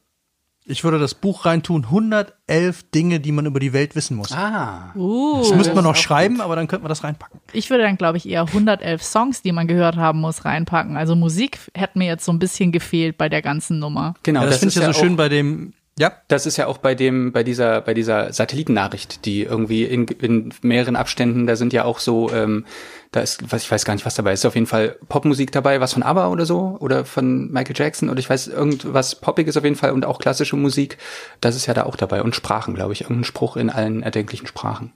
Ich 0.66 0.84
würde 0.84 0.98
das 0.98 1.14
Buch 1.14 1.46
reintun, 1.46 1.86
111 1.86 2.84
Dinge, 2.92 3.20
die 3.20 3.32
man 3.34 3.46
über 3.46 3.60
die 3.60 3.74
Welt 3.74 3.96
wissen 3.96 4.16
muss. 4.16 4.32
Ah. 4.32 4.94
Uh, 4.96 5.40
das 5.40 5.54
müsste 5.54 5.76
man 5.76 5.84
das 5.84 5.94
noch 5.94 5.96
schreiben, 5.96 6.36
gut. 6.36 6.44
aber 6.44 6.56
dann 6.56 6.68
könnte 6.68 6.84
man 6.84 6.90
das 6.90 7.04
reinpacken. 7.04 7.42
ich 7.52 7.70
würde 7.70 7.84
dann, 7.84 7.98
glaube 7.98 8.18
ich, 8.18 8.28
eher 8.28 8.44
111 8.44 9.04
Songs, 9.04 9.42
die 9.42 9.52
man 9.52 9.68
gehört 9.68 9.98
haben 9.98 10.22
muss, 10.22 10.46
reinpacken. 10.46 10.96
Also 10.96 11.16
Musik 11.16 11.60
hätte 11.74 11.98
mir 11.98 12.08
jetzt 12.08 12.24
so 12.24 12.32
ein 12.32 12.40
bisschen 12.40 12.72
gefehlt 12.72 13.18
bei 13.18 13.28
der 13.28 13.42
ganzen 13.42 13.80
Nummer. 13.80 14.14
Genau, 14.24 14.42
Ja, 14.42 14.48
das, 14.48 14.60
finde 14.60 14.70
ich 14.70 14.76
ja 14.76 14.94
so 14.94 14.94
schön 14.94 15.18
bei 15.18 15.28
dem, 15.28 15.74
ja, 16.00 16.12
Das 16.28 16.46
ist 16.46 16.58
ja 16.58 16.68
auch 16.68 16.80
bei 16.80 16.96
dem, 16.96 17.32
bei 17.32 17.44
dieser, 17.44 17.82
bei 17.82 17.94
dieser 17.94 18.34
Satellitennachricht, 18.34 19.26
die 19.26 19.44
irgendwie 19.44 19.84
in, 19.84 20.08
in 20.08 20.54
mehreren 20.62 20.96
Abständen, 20.96 21.46
da 21.46 21.56
sind 21.56 21.72
ja 21.74 21.86
auch 21.86 22.00
so, 22.00 22.32
ähm, 22.32 22.66
da 23.12 23.20
ist, 23.22 23.52
was 23.52 23.64
ich 23.64 23.72
weiß 23.72 23.86
gar 23.86 23.94
nicht, 23.94 24.06
was 24.06 24.16
dabei 24.16 24.34
ist, 24.34 24.44
auf 24.46 24.56
jeden 24.56 24.66
Fall 24.66 24.98
Popmusik 25.08 25.52
dabei, 25.52 25.80
was 25.82 25.94
von 25.94 26.02
ABBA 26.02 26.30
oder 26.30 26.48
so 26.48 26.78
oder 26.80 27.06
von 27.06 27.52
Michael 27.52 27.76
Jackson 27.78 28.10
oder 28.10 28.20
ich 28.20 28.30
weiß 28.30 28.48
irgendwas 28.48 29.16
Poppiges 29.22 29.56
auf 29.56 29.64
jeden 29.64 29.76
Fall 29.76 29.92
und 29.92 30.04
auch 30.06 30.18
klassische 30.18 30.56
Musik, 30.56 30.98
das 31.42 31.56
ist 31.56 31.68
ja 31.68 31.76
da 31.76 31.84
auch 31.84 31.96
dabei 31.96 32.24
und 32.24 32.36
Sprachen, 32.36 32.74
glaube 32.74 32.94
ich, 32.94 33.02
irgendein 33.02 33.26
Spruch 33.26 33.56
in 33.56 33.70
allen 33.70 34.02
erdenklichen 34.02 34.48
Sprachen. 34.48 34.94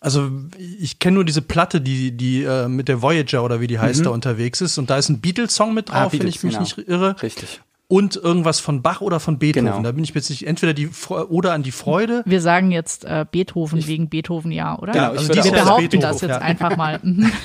Also 0.00 0.30
ich 0.58 0.98
kenne 1.00 1.14
nur 1.16 1.24
diese 1.24 1.42
Platte, 1.42 1.80
die 1.80 2.16
die 2.16 2.42
äh, 2.44 2.68
mit 2.68 2.88
der 2.88 3.02
Voyager 3.02 3.42
oder 3.44 3.60
wie 3.60 3.66
die 3.68 3.78
heißt 3.80 4.06
da 4.06 4.10
unterwegs 4.10 4.60
ist 4.60 4.78
und 4.78 4.90
da 4.90 4.98
ist 4.98 5.08
ein 5.08 5.20
Beatles-Song 5.20 5.74
mit 5.74 5.88
drauf, 5.88 5.96
Mhm. 5.96 6.00
Ah, 6.00 6.12
wenn 6.12 6.18
Beatles, 6.20 6.36
ich 6.36 6.42
mich 6.44 6.52
genau. 6.54 6.62
nicht 6.62 6.78
irre. 6.88 7.16
Richtig. 7.22 7.60
Und 7.92 8.16
irgendwas 8.16 8.58
von 8.58 8.80
Bach 8.80 9.02
oder 9.02 9.20
von 9.20 9.38
Beethoven. 9.38 9.66
Genau. 9.66 9.82
Da 9.82 9.92
bin 9.92 10.02
ich 10.02 10.14
mir 10.14 10.20
jetzt 10.20 10.30
nicht, 10.30 10.46
entweder 10.46 10.72
die 10.72 10.88
Fre- 10.88 11.26
oder 11.26 11.52
an 11.52 11.62
die 11.62 11.72
Freude. 11.72 12.22
Wir 12.24 12.40
sagen 12.40 12.70
jetzt 12.70 13.04
äh, 13.04 13.26
Beethoven 13.30 13.86
wegen 13.86 14.08
Beethoven, 14.08 14.50
ja, 14.50 14.78
oder? 14.78 14.94
Genau, 14.94 15.12
ich 15.12 15.18
also 15.18 15.28
würde 15.28 15.42
die 15.42 15.48
Wir 15.48 15.52
behaupten 15.52 15.88
Beethoven, 15.90 16.00
das 16.00 16.20
jetzt 16.22 16.30
ja. 16.30 16.38
einfach 16.38 16.74
mal. 16.78 17.00
Mhm. 17.02 17.30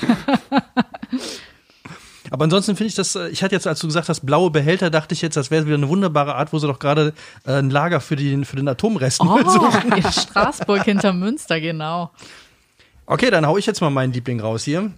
Aber 2.30 2.44
ansonsten 2.44 2.76
finde 2.76 2.88
ich 2.88 2.94
das, 2.94 3.14
äh, 3.14 3.28
ich 3.28 3.42
hatte 3.42 3.56
jetzt, 3.56 3.66
als 3.66 3.80
du 3.80 3.88
gesagt 3.88 4.08
hast, 4.08 4.24
blaue 4.24 4.50
Behälter, 4.50 4.88
dachte 4.88 5.12
ich 5.12 5.20
jetzt, 5.20 5.36
das 5.36 5.50
wäre 5.50 5.66
wieder 5.66 5.76
eine 5.76 5.90
wunderbare 5.90 6.34
Art, 6.34 6.50
wo 6.54 6.58
sie 6.58 6.66
doch 6.66 6.78
gerade 6.78 7.12
äh, 7.46 7.58
ein 7.58 7.68
Lager 7.68 8.00
für 8.00 8.16
den, 8.16 8.46
für 8.46 8.56
den 8.56 8.68
Atomrest 8.68 9.20
Oh, 9.20 9.38
suchen. 9.46 9.92
in 9.92 10.02
Straßburg 10.02 10.82
hinter 10.82 11.12
Münster, 11.12 11.60
genau. 11.60 12.10
Okay, 13.04 13.30
dann 13.30 13.46
hau 13.46 13.58
ich 13.58 13.66
jetzt 13.66 13.82
mal 13.82 13.90
meinen 13.90 14.14
Liebling 14.14 14.40
raus 14.40 14.64
hier. 14.64 14.92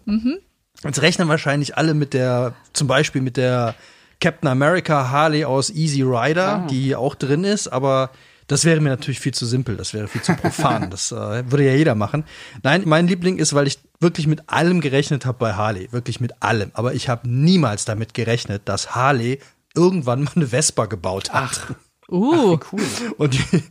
Jetzt 0.85 1.03
rechnen 1.03 1.27
wahrscheinlich 1.27 1.77
alle 1.77 1.95
mit 1.95 2.15
der, 2.15 2.55
zum 2.73 2.87
Beispiel 2.87 3.21
mit 3.21 3.37
der 3.37 3.75
Captain 4.21 4.49
America 4.49 5.11
Harley 5.11 5.45
aus 5.45 5.71
Easy 5.71 6.03
Rider, 6.03 6.67
die 6.71 6.95
auch 6.95 7.15
drin 7.15 7.45
ist, 7.45 7.69
aber 7.69 8.11
das 8.51 8.65
wäre 8.65 8.81
mir 8.81 8.89
natürlich 8.89 9.21
viel 9.21 9.33
zu 9.33 9.47
simpel, 9.47 9.77
das 9.77 9.95
wäre 9.95 10.09
viel 10.09 10.23
zu 10.23 10.35
profan. 10.35 10.91
das 10.91 11.13
äh, 11.13 11.49
würde 11.51 11.65
ja 11.65 11.73
jeder 11.73 11.95
machen. 11.95 12.25
Nein, 12.63 12.83
mein 12.85 13.07
Liebling 13.07 13.39
ist, 13.39 13.55
weil 13.55 13.69
ich 13.69 13.79
wirklich 14.01 14.27
mit 14.27 14.49
allem 14.49 14.81
gerechnet 14.81 15.25
habe 15.25 15.39
bei 15.39 15.55
Harley, 15.55 15.93
wirklich 15.93 16.21
mit 16.21 16.43
allem. 16.43 16.71
Aber 16.75 16.95
ich 16.95 17.09
habe 17.09 17.29
niemals 17.29 17.85
damit 17.85 18.13
gerechnet, 18.13 18.63
dass 18.65 18.95
Harley 18.95 19.39
irgendwann 19.75 20.25
mal 20.25 20.33
eine 20.35 20.49
Vespa 20.49 20.87
gebaut 20.87 21.33
hat. 21.33 21.61
Uh, 22.13 22.59
Cool. 22.73 22.81
Und 23.19 23.35
die, 23.35 23.63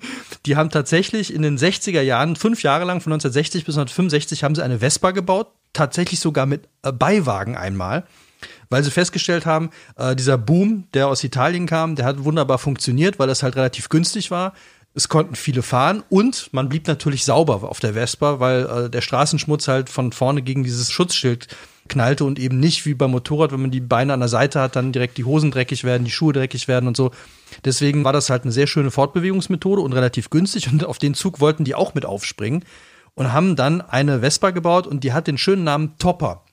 die 0.46 0.56
haben 0.56 0.70
tatsächlich 0.70 1.34
in 1.34 1.42
den 1.42 1.58
60er 1.58 2.00
Jahren, 2.00 2.38
fünf 2.38 2.64
Jahre 2.64 2.86
lang, 2.86 3.02
von 3.02 3.12
1960 3.12 3.66
bis 3.66 3.76
1965, 3.76 4.46
haben 4.46 4.56
sie 4.56 4.64
eine 4.64 4.80
Vespa 4.80 5.12
gebaut, 5.12 5.48
tatsächlich 5.74 6.22
sogar 6.22 6.46
mit 6.46 6.70
äh, 6.84 6.94
Beiwagen 6.94 7.58
einmal, 7.58 8.06
weil 8.70 8.84
sie 8.84 8.92
festgestellt 8.92 9.46
haben, 9.46 9.72
äh, 9.98 10.16
dieser 10.16 10.38
Boom, 10.38 10.86
der 10.94 11.08
aus 11.08 11.24
Italien 11.24 11.66
kam, 11.66 11.96
der 11.96 12.06
hat 12.06 12.24
wunderbar 12.24 12.58
funktioniert, 12.58 13.20
weil 13.20 13.28
das 13.28 13.44
halt 13.44 13.56
relativ 13.56 13.90
günstig 13.90 14.32
war. 14.32 14.54
Es 14.96 15.08
konnten 15.08 15.36
viele 15.36 15.62
fahren 15.62 16.04
und 16.10 16.50
man 16.52 16.68
blieb 16.68 16.88
natürlich 16.88 17.24
sauber 17.24 17.70
auf 17.70 17.80
der 17.80 17.94
Vespa, 17.94 18.40
weil 18.40 18.66
äh, 18.66 18.90
der 18.90 19.02
Straßenschmutz 19.02 19.68
halt 19.68 19.90
von 19.90 20.12
vorne 20.12 20.42
gegen 20.42 20.64
dieses 20.64 20.92
Schutzschild 20.92 21.48
knallte 21.88 22.24
und 22.24 22.40
eben 22.40 22.60
nicht 22.60 22.86
wie 22.86 22.94
beim 22.94 23.12
Motorrad, 23.12 23.52
wenn 23.52 23.62
man 23.62 23.72
die 23.72 23.82
Beine 23.82 24.14
an 24.14 24.20
der 24.20 24.30
Seite 24.30 24.60
hat, 24.62 24.76
dann 24.76 24.92
direkt 24.92 25.18
die 25.18 25.26
Hosen 25.26 25.52
dreckig 25.52 25.84
werden, 25.84 26.06
die 26.06 26.12
Schuhe 26.12 26.34
dreckig 26.34 26.68
werden 26.68 26.88
und 26.88 26.96
so. 26.96 27.12
Deswegen 27.66 28.04
war 28.04 28.14
das 28.14 28.30
halt 28.30 28.44
eine 28.44 28.52
sehr 28.52 28.68
schöne 28.68 28.92
Fortbewegungsmethode 28.92 29.82
und 29.82 29.94
relativ 29.94 30.30
günstig 30.30 30.72
und 30.72 30.86
auf 30.86 31.00
den 31.00 31.14
Zug 31.14 31.40
wollten 31.40 31.64
die 31.64 31.76
auch 31.76 31.94
mit 31.94 32.06
aufspringen 32.06 32.64
und 33.16 33.34
haben 33.34 33.56
dann 33.56 33.82
eine 33.82 34.20
Vespa 34.22 34.52
gebaut 34.52 34.88
und 34.88 35.04
die 35.04 35.14
hat 35.14 35.28
den 35.28 35.38
schönen 35.38 35.64
Namen 35.64 35.98
Topper. 35.98 36.44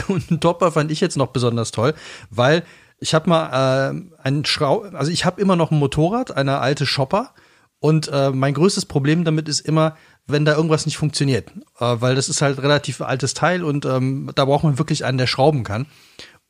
Und 0.08 0.30
einen 0.30 0.40
Topper 0.40 0.72
fand 0.72 0.90
ich 0.90 1.00
jetzt 1.00 1.16
noch 1.16 1.28
besonders 1.28 1.70
toll, 1.70 1.94
weil 2.30 2.64
ich 2.98 3.14
habe 3.14 3.28
mal 3.28 3.90
äh, 3.90 4.22
einen 4.22 4.44
Schrau, 4.44 4.82
also 4.82 5.10
ich 5.10 5.24
habe 5.24 5.40
immer 5.40 5.56
noch 5.56 5.70
ein 5.70 5.78
Motorrad, 5.78 6.36
eine 6.36 6.58
alte 6.60 6.86
Shopper 6.86 7.34
und 7.80 8.08
äh, 8.08 8.30
mein 8.30 8.54
größtes 8.54 8.86
Problem 8.86 9.24
damit 9.24 9.48
ist 9.48 9.60
immer, 9.60 9.96
wenn 10.26 10.44
da 10.44 10.54
irgendwas 10.54 10.86
nicht 10.86 10.96
funktioniert, 10.96 11.50
äh, 11.80 11.96
weil 11.98 12.14
das 12.14 12.28
ist 12.28 12.40
halt 12.40 12.62
relativ 12.62 13.00
altes 13.00 13.34
Teil 13.34 13.62
und 13.62 13.84
ähm, 13.84 14.30
da 14.34 14.44
braucht 14.46 14.64
man 14.64 14.78
wirklich 14.78 15.04
einen, 15.04 15.18
der 15.18 15.26
schrauben 15.26 15.64
kann. 15.64 15.86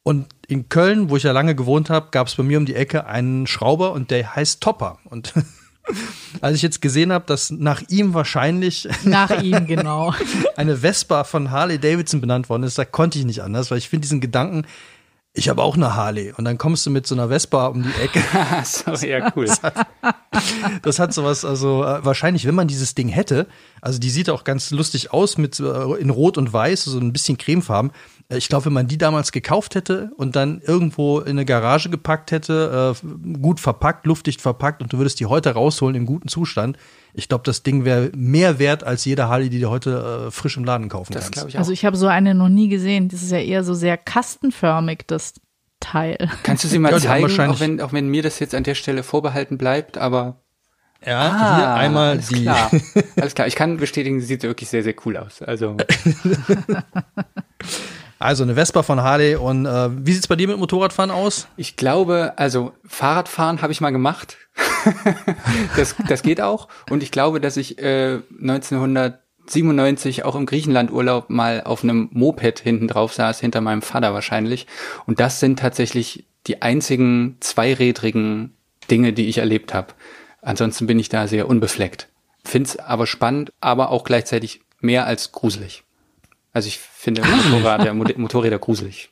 Und 0.05 0.27
in 0.47 0.69
Köln, 0.69 1.09
wo 1.09 1.17
ich 1.17 1.23
ja 1.23 1.33
lange 1.33 1.55
gewohnt 1.55 1.89
habe, 1.89 2.09
gab 2.11 2.27
es 2.27 2.35
bei 2.35 2.43
mir 2.43 2.59
um 2.59 2.67
die 2.67 2.75
Ecke 2.75 3.07
einen 3.07 3.47
Schrauber 3.47 3.93
und 3.93 4.11
der 4.11 4.37
heißt 4.37 4.63
Topper. 4.63 4.99
Und 5.07 5.33
als 6.41 6.57
ich 6.57 6.63
jetzt 6.63 6.81
gesehen 6.81 7.13
habe, 7.13 7.25
dass 7.27 7.51
nach 7.51 7.83
ihm 7.89 8.15
wahrscheinlich 8.15 8.89
nach 9.05 9.43
ihm, 9.43 9.67
genau. 9.67 10.15
eine 10.57 10.79
Vespa 10.79 11.25
von 11.25 11.51
Harley 11.51 11.79
Davidson 11.79 12.21
benannt 12.21 12.49
worden 12.49 12.63
ist, 12.63 12.79
da 12.79 12.85
konnte 12.85 13.19
ich 13.19 13.25
nicht 13.25 13.43
anders, 13.43 13.71
weil 13.71 13.79
ich 13.79 13.89
finde 13.89 14.03
diesen 14.03 14.21
Gedanken, 14.21 14.67
ich 15.37 15.49
habe 15.49 15.63
auch 15.63 15.75
eine 15.75 15.97
Harley 15.97 16.33
und 16.37 16.45
dann 16.45 16.59
kommst 16.59 16.87
du 16.87 16.91
mit 16.91 17.09
so 17.09 17.15
einer 17.17 17.29
Vespa 17.29 17.67
um 17.67 17.83
die 17.83 18.01
Ecke. 18.01 18.23
Ah, 18.33 18.65
so, 18.65 18.93
ja, 19.05 19.33
cool. 19.35 19.47
Das 20.83 20.99
hat 20.99 21.13
sowas, 21.13 21.45
also 21.45 21.85
äh, 21.85 22.05
wahrscheinlich, 22.05 22.47
wenn 22.47 22.55
man 22.55 22.69
dieses 22.69 22.95
Ding 22.95 23.09
hätte, 23.09 23.49
also 23.81 23.99
die 23.99 24.11
sieht 24.11 24.31
auch 24.31 24.45
ganz 24.45 24.71
lustig 24.71 25.13
aus 25.13 25.37
mit 25.37 25.59
äh, 25.59 25.95
in 25.99 26.11
Rot 26.11 26.39
und 26.39 26.53
Weiß, 26.53 26.85
so 26.85 26.99
ein 26.99 27.13
bisschen 27.13 27.37
cremefarben. 27.37 27.91
Äh, 28.29 28.37
Ich 28.39 28.49
glaube, 28.49 28.67
wenn 28.67 28.73
man 28.73 28.87
die 28.89 28.99
damals 28.99 29.33
gekauft 29.33 29.75
hätte 29.75 30.11
und 30.17 30.37
dann 30.37 30.61
irgendwo 30.65 31.21
in 31.21 31.31
eine 31.31 31.45
Garage 31.45 31.91
gepackt 31.91 32.31
hätte, 32.31 32.95
äh, 33.03 33.07
gut 33.39 33.61
verpackt, 33.61 34.07
luftdicht 34.07 34.41
verpackt 34.41 34.83
und 34.83 34.93
du 34.93 34.99
würdest 34.99 35.21
die 35.21 35.27
heute 35.27 35.51
rausholen 35.55 35.95
im 35.97 36.07
guten 36.07 36.29
Zustand, 36.29 36.77
ich 37.13 37.29
glaube, 37.29 37.45
das 37.45 37.63
Ding 37.63 37.85
wäre 37.85 38.11
mehr 38.17 38.59
wert 38.59 38.83
als 38.85 39.05
jede 39.05 39.29
Harley, 39.29 39.49
die 39.51 39.61
du 39.61 39.71
heute 39.71 40.27
äh, 40.27 40.31
frisch 40.31 40.57
im 40.57 40.65
Laden 40.65 40.89
kaufen 40.89 41.13
Das 41.13 41.25
kannst. 41.25 41.33
glaube 41.35 41.49
ich 41.51 41.55
auch. 41.57 41.61
Also 41.61 41.73
ich 41.73 41.85
habe 41.85 41.97
so 41.97 42.07
eine 42.09 42.35
noch 42.35 42.49
nie 42.49 42.69
gesehen. 42.69 43.09
Das 43.09 43.23
ist 43.23 43.31
ja 43.31 43.39
eher 43.39 43.63
so 43.63 43.75
sehr 43.75 43.97
kastenförmig, 43.97 45.05
das 45.07 45.35
Teil. 45.81 46.17
Kannst 46.43 46.65
du 46.65 46.69
sie 46.69 46.79
mal 46.79 46.91
Ja, 46.93 46.99
zeigen, 46.99 47.23
wahrscheinlich- 47.23 47.57
auch 47.57 47.61
wenn, 47.61 47.81
auch 47.81 47.93
wenn 47.93 48.09
mir 48.09 48.23
das 48.23 48.39
jetzt 48.41 48.55
an 48.55 48.65
der 48.65 48.75
Stelle 48.75 49.03
vorbehalten 49.03 49.59
bleibt, 49.59 49.99
aber 49.99 50.41
Ja, 51.07 51.57
hier 51.59 51.75
einmal 51.75 52.07
Ah, 52.07 52.11
alles 52.13 52.29
die. 52.29 52.43
klar. 52.43 52.71
Alles 53.21 53.35
klar, 53.35 53.47
ich 53.47 53.55
kann 53.55 53.77
bestätigen, 53.77 54.19
sie 54.21 54.27
sieht 54.27 54.43
wirklich 54.43 54.71
sehr, 54.71 54.83
sehr 54.83 54.95
cool 55.05 55.19
aus. 55.19 55.43
Also 55.43 55.77
Also 58.25 58.43
eine 58.43 58.55
Vespa 58.55 58.83
von 58.83 59.03
Harley 59.03 59.37
und 59.37 59.67
äh, 59.67 59.91
wie 60.07 60.15
sieht's 60.15 60.29
bei 60.29 60.35
dir 60.35 60.49
mit 60.49 60.57
Motorradfahren 60.57 61.11
aus? 61.11 61.47
ich 61.59 61.77
glaube, 61.77 62.33
also 62.37 62.73
Fahrradfahren 62.87 63.61
habe 63.61 63.71
ich 63.71 63.83
mal 63.83 63.91
gemacht. 63.91 64.39
das, 65.77 65.95
das 66.09 66.23
geht 66.23 66.41
auch. 66.41 66.69
Und 66.89 67.03
ich 67.03 67.11
glaube, 67.11 67.39
dass 67.39 67.59
ich 67.59 67.79
äh, 67.81 68.21
1997 68.41 70.25
auch 70.25 70.37
im 70.37 70.47
Griechenlandurlaub 70.47 71.29
mal 71.29 71.65
auf 71.65 71.85
einem 71.85 72.09
Moped 72.13 72.61
hinten 72.61 72.89
drauf 72.89 73.13
saß, 73.13 73.41
hinter 73.41 73.61
meinem 73.61 73.83
Vater 73.83 74.15
wahrscheinlich. 74.15 74.67
Und 75.05 75.21
das 75.21 75.39
sind 75.39 75.59
tatsächlich 75.59 76.25
die 76.47 76.63
einzigen 76.63 77.37
zweirädrigen 77.41 78.57
Dinge, 78.91 79.13
die 79.13 79.29
ich 79.29 79.37
erlebt 79.37 79.75
habe. 79.75 79.89
Ansonsten 80.41 80.87
bin 80.87 80.99
ich 80.99 81.11
da 81.11 81.29
sehr 81.29 81.47
unbefleckt. 81.47 82.09
Find's 82.43 82.79
aber 82.79 83.07
spannend, 83.07 83.53
aber 83.61 83.91
auch 83.91 84.03
gleichzeitig 84.03 84.63
mehr 84.81 85.05
als 85.07 85.33
gruselig. 85.33 85.84
Also 86.55 86.69
ich 86.69 86.79
finde 86.79 87.21
Motorräder, 87.23 87.93
Mo- 87.93 88.07
Motorräder 88.17 88.59
gruselig. 88.59 89.11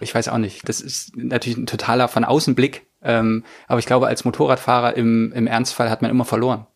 Ich 0.00 0.14
weiß 0.14 0.28
auch 0.28 0.38
nicht. 0.38 0.68
Das 0.68 0.80
ist 0.80 1.16
natürlich 1.16 1.58
ein 1.58 1.66
totaler 1.66 2.06
von 2.06 2.24
außen 2.24 2.54
Blick. 2.54 2.86
Ähm, 3.02 3.42
aber 3.66 3.80
ich 3.80 3.86
glaube, 3.86 4.06
als 4.06 4.24
Motorradfahrer 4.24 4.96
im, 4.96 5.32
im 5.32 5.46
Ernstfall 5.46 5.90
hat 5.90 6.02
man 6.02 6.10
immer 6.10 6.24
verloren. 6.24 6.66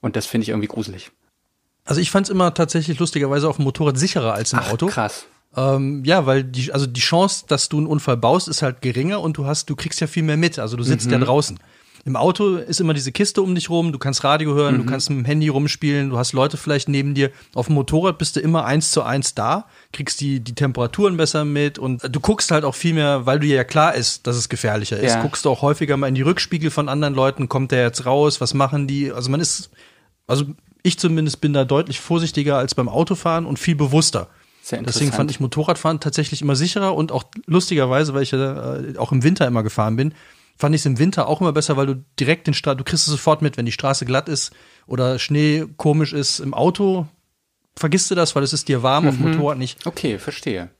Und 0.00 0.16
das 0.16 0.26
finde 0.26 0.42
ich 0.42 0.48
irgendwie 0.48 0.68
gruselig. 0.68 1.10
Also 1.84 2.00
ich 2.00 2.10
fand's 2.10 2.28
immer 2.28 2.52
tatsächlich 2.54 2.98
lustigerweise 2.98 3.48
auf 3.48 3.56
dem 3.56 3.64
Motorrad 3.64 3.96
sicherer 3.98 4.34
als 4.34 4.52
im 4.52 4.58
Auto. 4.58 4.86
Krass. 4.86 5.26
Ähm, 5.56 6.04
ja, 6.04 6.26
weil 6.26 6.44
die, 6.44 6.72
also 6.72 6.86
die 6.86 7.00
Chance, 7.00 7.44
dass 7.48 7.68
du 7.70 7.78
einen 7.78 7.86
Unfall 7.86 8.18
baust, 8.18 8.48
ist 8.48 8.60
halt 8.62 8.82
geringer 8.82 9.20
und 9.20 9.38
du 9.38 9.46
hast, 9.46 9.70
du 9.70 9.76
kriegst 9.76 10.00
ja 10.00 10.06
viel 10.06 10.22
mehr 10.22 10.36
mit. 10.36 10.58
Also 10.58 10.76
du 10.76 10.82
sitzt 10.82 11.10
ja 11.10 11.18
draußen. 11.18 11.58
Im 12.04 12.16
Auto 12.16 12.56
ist 12.56 12.80
immer 12.80 12.94
diese 12.94 13.12
Kiste 13.12 13.42
um 13.42 13.54
dich 13.54 13.70
rum, 13.70 13.92
du 13.92 13.98
kannst 13.98 14.24
Radio 14.24 14.54
hören, 14.54 14.78
du 14.78 14.84
kannst 14.84 15.10
mit 15.10 15.18
dem 15.18 15.24
Handy 15.24 15.48
rumspielen, 15.48 16.10
du 16.10 16.18
hast 16.18 16.32
Leute 16.32 16.56
vielleicht 16.56 16.88
neben 16.88 17.14
dir. 17.14 17.30
Auf 17.54 17.66
dem 17.66 17.74
Motorrad 17.74 18.18
bist 18.18 18.36
du 18.36 18.40
immer 18.40 18.64
eins 18.64 18.90
zu 18.90 19.02
eins 19.02 19.34
da, 19.34 19.66
kriegst 19.92 20.20
die, 20.20 20.40
die 20.40 20.54
Temperaturen 20.54 21.16
besser 21.16 21.44
mit 21.44 21.78
und 21.78 22.02
du 22.10 22.20
guckst 22.20 22.50
halt 22.50 22.64
auch 22.64 22.74
viel 22.74 22.94
mehr, 22.94 23.26
weil 23.26 23.40
du 23.40 23.46
ja 23.46 23.64
klar 23.64 23.94
ist, 23.94 24.26
dass 24.26 24.36
es 24.36 24.48
gefährlicher 24.48 24.98
ist. 24.98 25.14
Ja. 25.14 25.22
Guckst 25.22 25.44
du 25.44 25.50
auch 25.50 25.62
häufiger 25.62 25.96
mal 25.96 26.08
in 26.08 26.14
die 26.14 26.22
Rückspiegel 26.22 26.70
von 26.70 26.88
anderen 26.88 27.14
Leuten, 27.14 27.48
kommt 27.48 27.72
der 27.72 27.82
jetzt 27.82 28.06
raus, 28.06 28.40
was 28.40 28.54
machen 28.54 28.86
die? 28.86 29.12
Also 29.12 29.30
man 29.30 29.40
ist, 29.40 29.70
also 30.26 30.44
ich 30.82 30.98
zumindest 30.98 31.40
bin 31.40 31.52
da 31.52 31.64
deutlich 31.64 32.00
vorsichtiger 32.00 32.56
als 32.56 32.74
beim 32.74 32.88
Autofahren 32.88 33.44
und 33.46 33.58
viel 33.58 33.74
bewusster. 33.74 34.28
Deswegen 34.70 35.12
fand 35.12 35.30
ich 35.30 35.40
Motorradfahren 35.40 36.00
tatsächlich 36.00 36.42
immer 36.42 36.54
sicherer 36.54 36.94
und 36.94 37.10
auch 37.10 37.24
lustigerweise, 37.46 38.12
weil 38.12 38.22
ich 38.22 38.32
ja 38.32 38.76
äh, 38.76 38.98
auch 38.98 39.12
im 39.12 39.22
Winter 39.22 39.46
immer 39.46 39.62
gefahren 39.62 39.96
bin, 39.96 40.12
fand 40.58 40.74
ich 40.74 40.82
es 40.82 40.86
im 40.86 40.98
Winter 40.98 41.28
auch 41.28 41.40
immer 41.40 41.52
besser, 41.52 41.76
weil 41.76 41.86
du 41.86 42.04
direkt 42.18 42.46
den 42.46 42.54
Straße, 42.54 42.76
du 42.76 42.84
kriegst 42.84 43.06
es 43.06 43.12
sofort 43.12 43.42
mit, 43.42 43.56
wenn 43.56 43.66
die 43.66 43.72
Straße 43.72 44.04
glatt 44.04 44.28
ist 44.28 44.52
oder 44.86 45.18
Schnee 45.18 45.66
komisch 45.76 46.12
ist. 46.12 46.40
Im 46.40 46.52
Auto 46.54 47.06
vergisst 47.76 48.10
du 48.10 48.14
das, 48.14 48.34
weil 48.34 48.42
es 48.42 48.52
ist 48.52 48.68
dir 48.68 48.82
warm, 48.82 49.08
auf 49.08 49.16
dem 49.16 49.30
Motorrad 49.30 49.58
nicht. 49.58 49.86
Okay, 49.86 50.18
verstehe. 50.18 50.70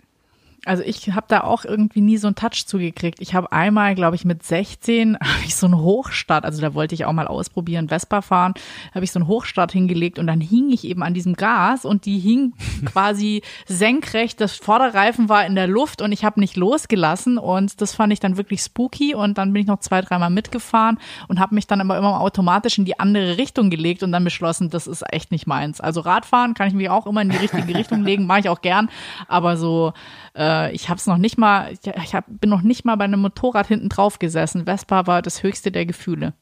Also 0.65 0.83
ich 0.83 1.11
habe 1.13 1.27
da 1.29 1.43
auch 1.43 1.65
irgendwie 1.65 2.01
nie 2.01 2.17
so 2.17 2.27
einen 2.27 2.35
Touch 2.35 2.67
zugekriegt. 2.67 3.21
Ich 3.21 3.35
habe 3.35 3.53
einmal, 3.53 3.95
glaube 3.95 4.17
ich, 4.17 4.25
mit 4.25 4.43
16 4.43 5.17
habe 5.21 5.45
ich 5.45 5.55
so 5.55 5.67
einen 5.67 5.79
Hochstart, 5.79 6.45
also 6.45 6.61
da 6.61 6.75
wollte 6.75 6.95
ich 6.95 7.05
auch 7.05 7.13
mal 7.13 7.29
ausprobieren, 7.29 7.89
Vespa 7.89 8.23
fahren, 8.23 8.55
habe 8.95 9.05
ich 9.05 9.13
so 9.13 9.21
einen 9.21 9.29
Hochstart 9.29 9.73
hingelegt 9.73 10.19
und 10.19 10.27
dann 10.27 10.41
hing 10.41 10.71
ich 10.71 10.85
eben 10.85 11.03
an 11.03 11.15
diesem 11.15 11.35
Gas 11.35 11.85
und 11.85 12.07
die 12.07 12.19
hing 12.19 12.55
quasi 12.85 13.43
senkrecht. 13.67 14.41
Das 14.41 14.57
Vorderreifen 14.57 15.29
war 15.29 15.47
in 15.47 15.55
der 15.55 15.69
Luft 15.69 16.03
und 16.03 16.13
ich 16.13 16.25
habe 16.25 16.41
nicht 16.41 16.57
losgelassen 16.57 17.39
und 17.39 17.81
das 17.81 17.95
fand 17.95 18.13
ich 18.13 18.21
dann 18.21 18.37
wirklich 18.37 18.61
spooky 18.61 19.15
und 19.15 19.39
dann 19.39 19.53
bin 19.53 19.63
ich 19.63 19.69
noch 19.69 19.81
zwei, 19.81 20.01
dreimal 20.01 20.31
mitgefahren 20.31 20.99
und 21.29 21.39
habe 21.39 21.55
mich 21.55 21.67
dann 21.67 21.81
aber 21.81 21.97
immer 21.97 22.21
automatisch 22.21 22.79
in 22.79 22.85
die 22.85 22.99
andere 22.99 23.39
Richtung 23.39 23.71
gelegt 23.71 24.03
und 24.03 24.13
dann 24.13 24.25
beschlossen, 24.25 24.71
das 24.71 24.87
ist 24.87 25.05
echt 25.13 25.31
nicht 25.31 25.47
meins. 25.47 25.81
Also 25.81 26.01
Radfahren 26.01 26.55
kann 26.55 26.69
ich 26.69 26.75
mich 26.75 26.91
auch 26.91 27.07
immer 27.07 27.23
in 27.23 27.31
die 27.31 27.37
richtige 27.37 27.75
Richtung 27.75 28.03
legen, 28.03 28.27
mache 28.27 28.41
ich 28.41 28.49
auch 28.49 28.61
gern, 28.61 28.91
aber 29.29 29.57
so 29.57 29.93
äh, 30.35 30.48
ich 30.73 30.89
habe 30.89 30.99
es 30.99 31.07
noch 31.07 31.19
nicht 31.19 31.39
mal, 31.39 31.73
ich, 31.73 31.87
ich 31.87 32.15
hab, 32.15 32.25
bin 32.29 32.51
noch 32.51 32.63
nicht 32.63 32.85
mal 32.85 32.97
bei 32.97 33.05
einem 33.05 33.21
Motorrad 33.21 33.67
hinten 33.67 33.89
drauf 33.89 34.19
gesessen. 34.19 34.65
Vespa 34.65 35.07
war 35.07 35.23
das 35.23 35.43
höchste 35.43 35.71
der 35.71 35.87
Gefühle. 35.87 36.35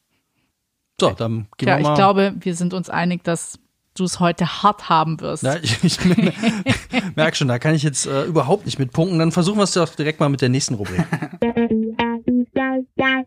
So, 1.00 1.10
dann 1.10 1.48
gehen 1.58 1.68
Ja, 1.68 1.76
wir 1.76 1.82
mal. 1.82 1.90
ich 1.90 1.96
glaube, 1.96 2.34
wir 2.40 2.54
sind 2.54 2.72
uns 2.74 2.88
einig, 2.88 3.22
dass 3.24 3.58
du 3.94 4.04
es 4.04 4.20
heute 4.20 4.62
hart 4.62 4.88
haben 4.88 5.20
wirst. 5.20 5.42
Ja, 5.42 5.56
ich, 5.56 5.82
ich 5.82 5.98
merke 7.16 7.36
schon, 7.36 7.48
da 7.48 7.58
kann 7.58 7.74
ich 7.74 7.82
jetzt 7.82 8.06
äh, 8.06 8.24
überhaupt 8.24 8.66
nicht 8.66 8.78
mit 8.78 8.92
punkten. 8.92 9.18
Dann 9.18 9.32
versuchen 9.32 9.58
wir 9.58 9.64
es 9.64 9.72
doch 9.72 9.88
direkt 9.94 10.20
mal 10.20 10.28
mit 10.28 10.40
der 10.40 10.48
nächsten 10.48 10.74
Rubrik. 10.74 11.04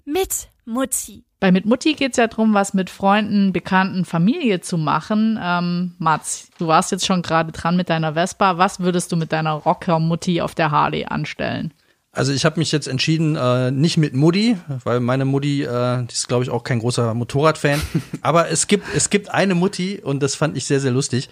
Mit 0.06 0.50
Mutti. 0.70 1.26
Bei 1.40 1.52
Mit 1.52 1.66
Mutti 1.66 1.94
geht's 1.94 2.18
ja 2.18 2.28
drum, 2.28 2.54
was 2.54 2.74
mit 2.74 2.90
Freunden, 2.90 3.54
Bekannten, 3.54 4.06
Familie 4.06 4.62
zu 4.62 4.78
machen. 4.78 5.40
Ähm, 5.42 5.96
Mats, 5.98 6.50
du 6.58 6.68
warst 6.68 6.92
jetzt 6.92 7.06
schon 7.06 7.22
gerade 7.22 7.52
dran 7.52 7.76
mit 7.76 7.90
deiner 7.90 8.14
Vespa. 8.14 8.58
Was 8.58 8.80
würdest 8.80 9.12
du 9.12 9.16
mit 9.16 9.32
deiner 9.32 9.54
Rocker-Mutti 9.54 10.42
auf 10.42 10.56
der 10.56 10.72
Harley 10.72 11.06
anstellen? 11.06 11.74
Also 12.12 12.34
ich 12.34 12.44
habe 12.44 12.60
mich 12.60 12.72
jetzt 12.72 12.88
entschieden, 12.88 13.36
äh, 13.36 13.72
nicht 13.72 13.98
mit 13.98 14.14
Mutti, 14.14 14.58
weil 14.84 15.00
meine 15.00 15.26
Mutti, 15.26 15.64
äh, 15.64 16.04
die 16.04 16.14
ist 16.14 16.28
glaube 16.28 16.44
ich 16.44 16.50
auch 16.50 16.64
kein 16.64 16.80
großer 16.80 17.14
Motorradfan. 17.14 17.82
Aber 18.22 18.50
es 18.50 18.68
gibt, 18.68 18.86
es 18.96 19.10
gibt 19.10 19.30
eine 19.30 19.56
Mutti 19.56 20.00
und 20.04 20.22
das 20.22 20.36
fand 20.36 20.58
ich 20.58 20.66
sehr, 20.66 20.80
sehr 20.80 20.92
lustig. 20.92 21.30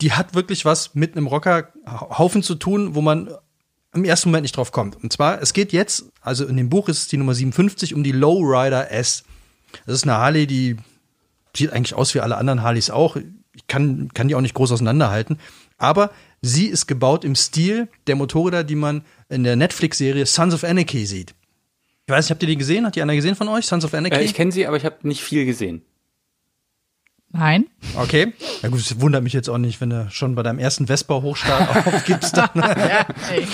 Die 0.00 0.12
hat 0.12 0.34
wirklich 0.34 0.64
was 0.64 0.94
mit 0.94 1.16
einem 1.16 1.26
Rockerhaufen 1.26 2.42
zu 2.42 2.54
tun, 2.54 2.94
wo 2.94 3.00
man 3.00 3.30
im 3.94 4.04
ersten 4.04 4.28
Moment 4.28 4.42
nicht 4.42 4.56
drauf 4.56 4.72
kommt. 4.72 4.96
Und 5.02 5.12
zwar, 5.12 5.42
es 5.42 5.52
geht 5.52 5.72
jetzt, 5.72 6.04
also 6.20 6.46
in 6.46 6.56
dem 6.56 6.68
Buch 6.68 6.88
ist 6.88 6.98
es 6.98 7.08
die 7.08 7.16
Nummer 7.16 7.34
57, 7.34 7.94
um 7.94 8.04
die 8.04 8.12
Lowrider 8.12 8.90
S. 8.90 9.24
Das 9.86 9.96
ist 9.96 10.04
eine 10.04 10.14
Harley, 10.14 10.46
die 10.46 10.76
sieht 11.56 11.72
eigentlich 11.72 11.94
aus 11.94 12.14
wie 12.14 12.20
alle 12.20 12.36
anderen 12.36 12.62
Harleys 12.62 12.90
auch. 12.90 13.16
Ich 13.16 13.66
kann, 13.66 14.10
kann 14.14 14.28
die 14.28 14.34
auch 14.34 14.40
nicht 14.40 14.54
groß 14.54 14.72
auseinanderhalten. 14.72 15.38
Aber 15.76 16.12
sie 16.40 16.66
ist 16.66 16.86
gebaut 16.86 17.24
im 17.24 17.34
Stil 17.34 17.88
der 18.06 18.16
Motorräder, 18.16 18.64
die 18.64 18.76
man 18.76 19.02
in 19.28 19.42
der 19.44 19.56
Netflix-Serie 19.56 20.26
Sons 20.26 20.54
of 20.54 20.62
Anarchy 20.64 21.06
sieht. 21.06 21.34
Ich 22.06 22.12
weiß 22.12 22.26
nicht, 22.26 22.30
habt 22.30 22.42
ihr 22.42 22.48
die 22.48 22.56
gesehen? 22.56 22.86
Hat 22.86 22.96
die 22.96 23.02
einer 23.02 23.14
gesehen 23.14 23.34
von 23.34 23.48
euch? 23.48 23.66
Sons 23.66 23.84
of 23.84 23.94
Anarchy? 23.94 24.16
Äh, 24.16 24.24
ich 24.24 24.34
kenne 24.34 24.52
sie, 24.52 24.66
aber 24.66 24.76
ich 24.76 24.84
habe 24.84 24.96
nicht 25.02 25.22
viel 25.22 25.44
gesehen. 25.46 25.82
Nein. 27.32 27.66
Okay. 27.96 28.32
Ja 28.62 28.68
gut, 28.68 28.80
es 28.80 29.00
wundert 29.00 29.22
mich 29.22 29.32
jetzt 29.32 29.48
auch 29.48 29.58
nicht, 29.58 29.80
wenn 29.80 29.90
du 29.90 30.08
schon 30.10 30.34
bei 30.34 30.42
deinem 30.42 30.58
ersten 30.58 30.88
Vespa 30.88 31.22
Hochstart 31.22 31.86
aufgibst. 31.86 32.36
Dann. 32.36 32.50
ja, 32.54 33.06
ey. 33.30 33.46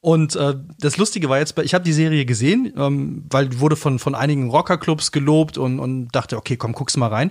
Und 0.00 0.34
äh, 0.34 0.54
das 0.80 0.96
Lustige 0.96 1.28
war 1.28 1.38
jetzt, 1.38 1.56
ich 1.60 1.74
habe 1.74 1.84
die 1.84 1.92
Serie 1.92 2.24
gesehen, 2.24 2.72
ähm, 2.76 3.24
weil 3.30 3.48
die 3.48 3.60
wurde 3.60 3.76
von, 3.76 3.98
von 3.98 4.14
einigen 4.14 4.50
Rockerclubs 4.50 5.12
gelobt 5.12 5.58
und, 5.58 5.78
und 5.78 6.08
dachte, 6.08 6.36
okay, 6.36 6.56
komm, 6.56 6.72
guck's 6.72 6.96
mal 6.96 7.06
rein. 7.06 7.30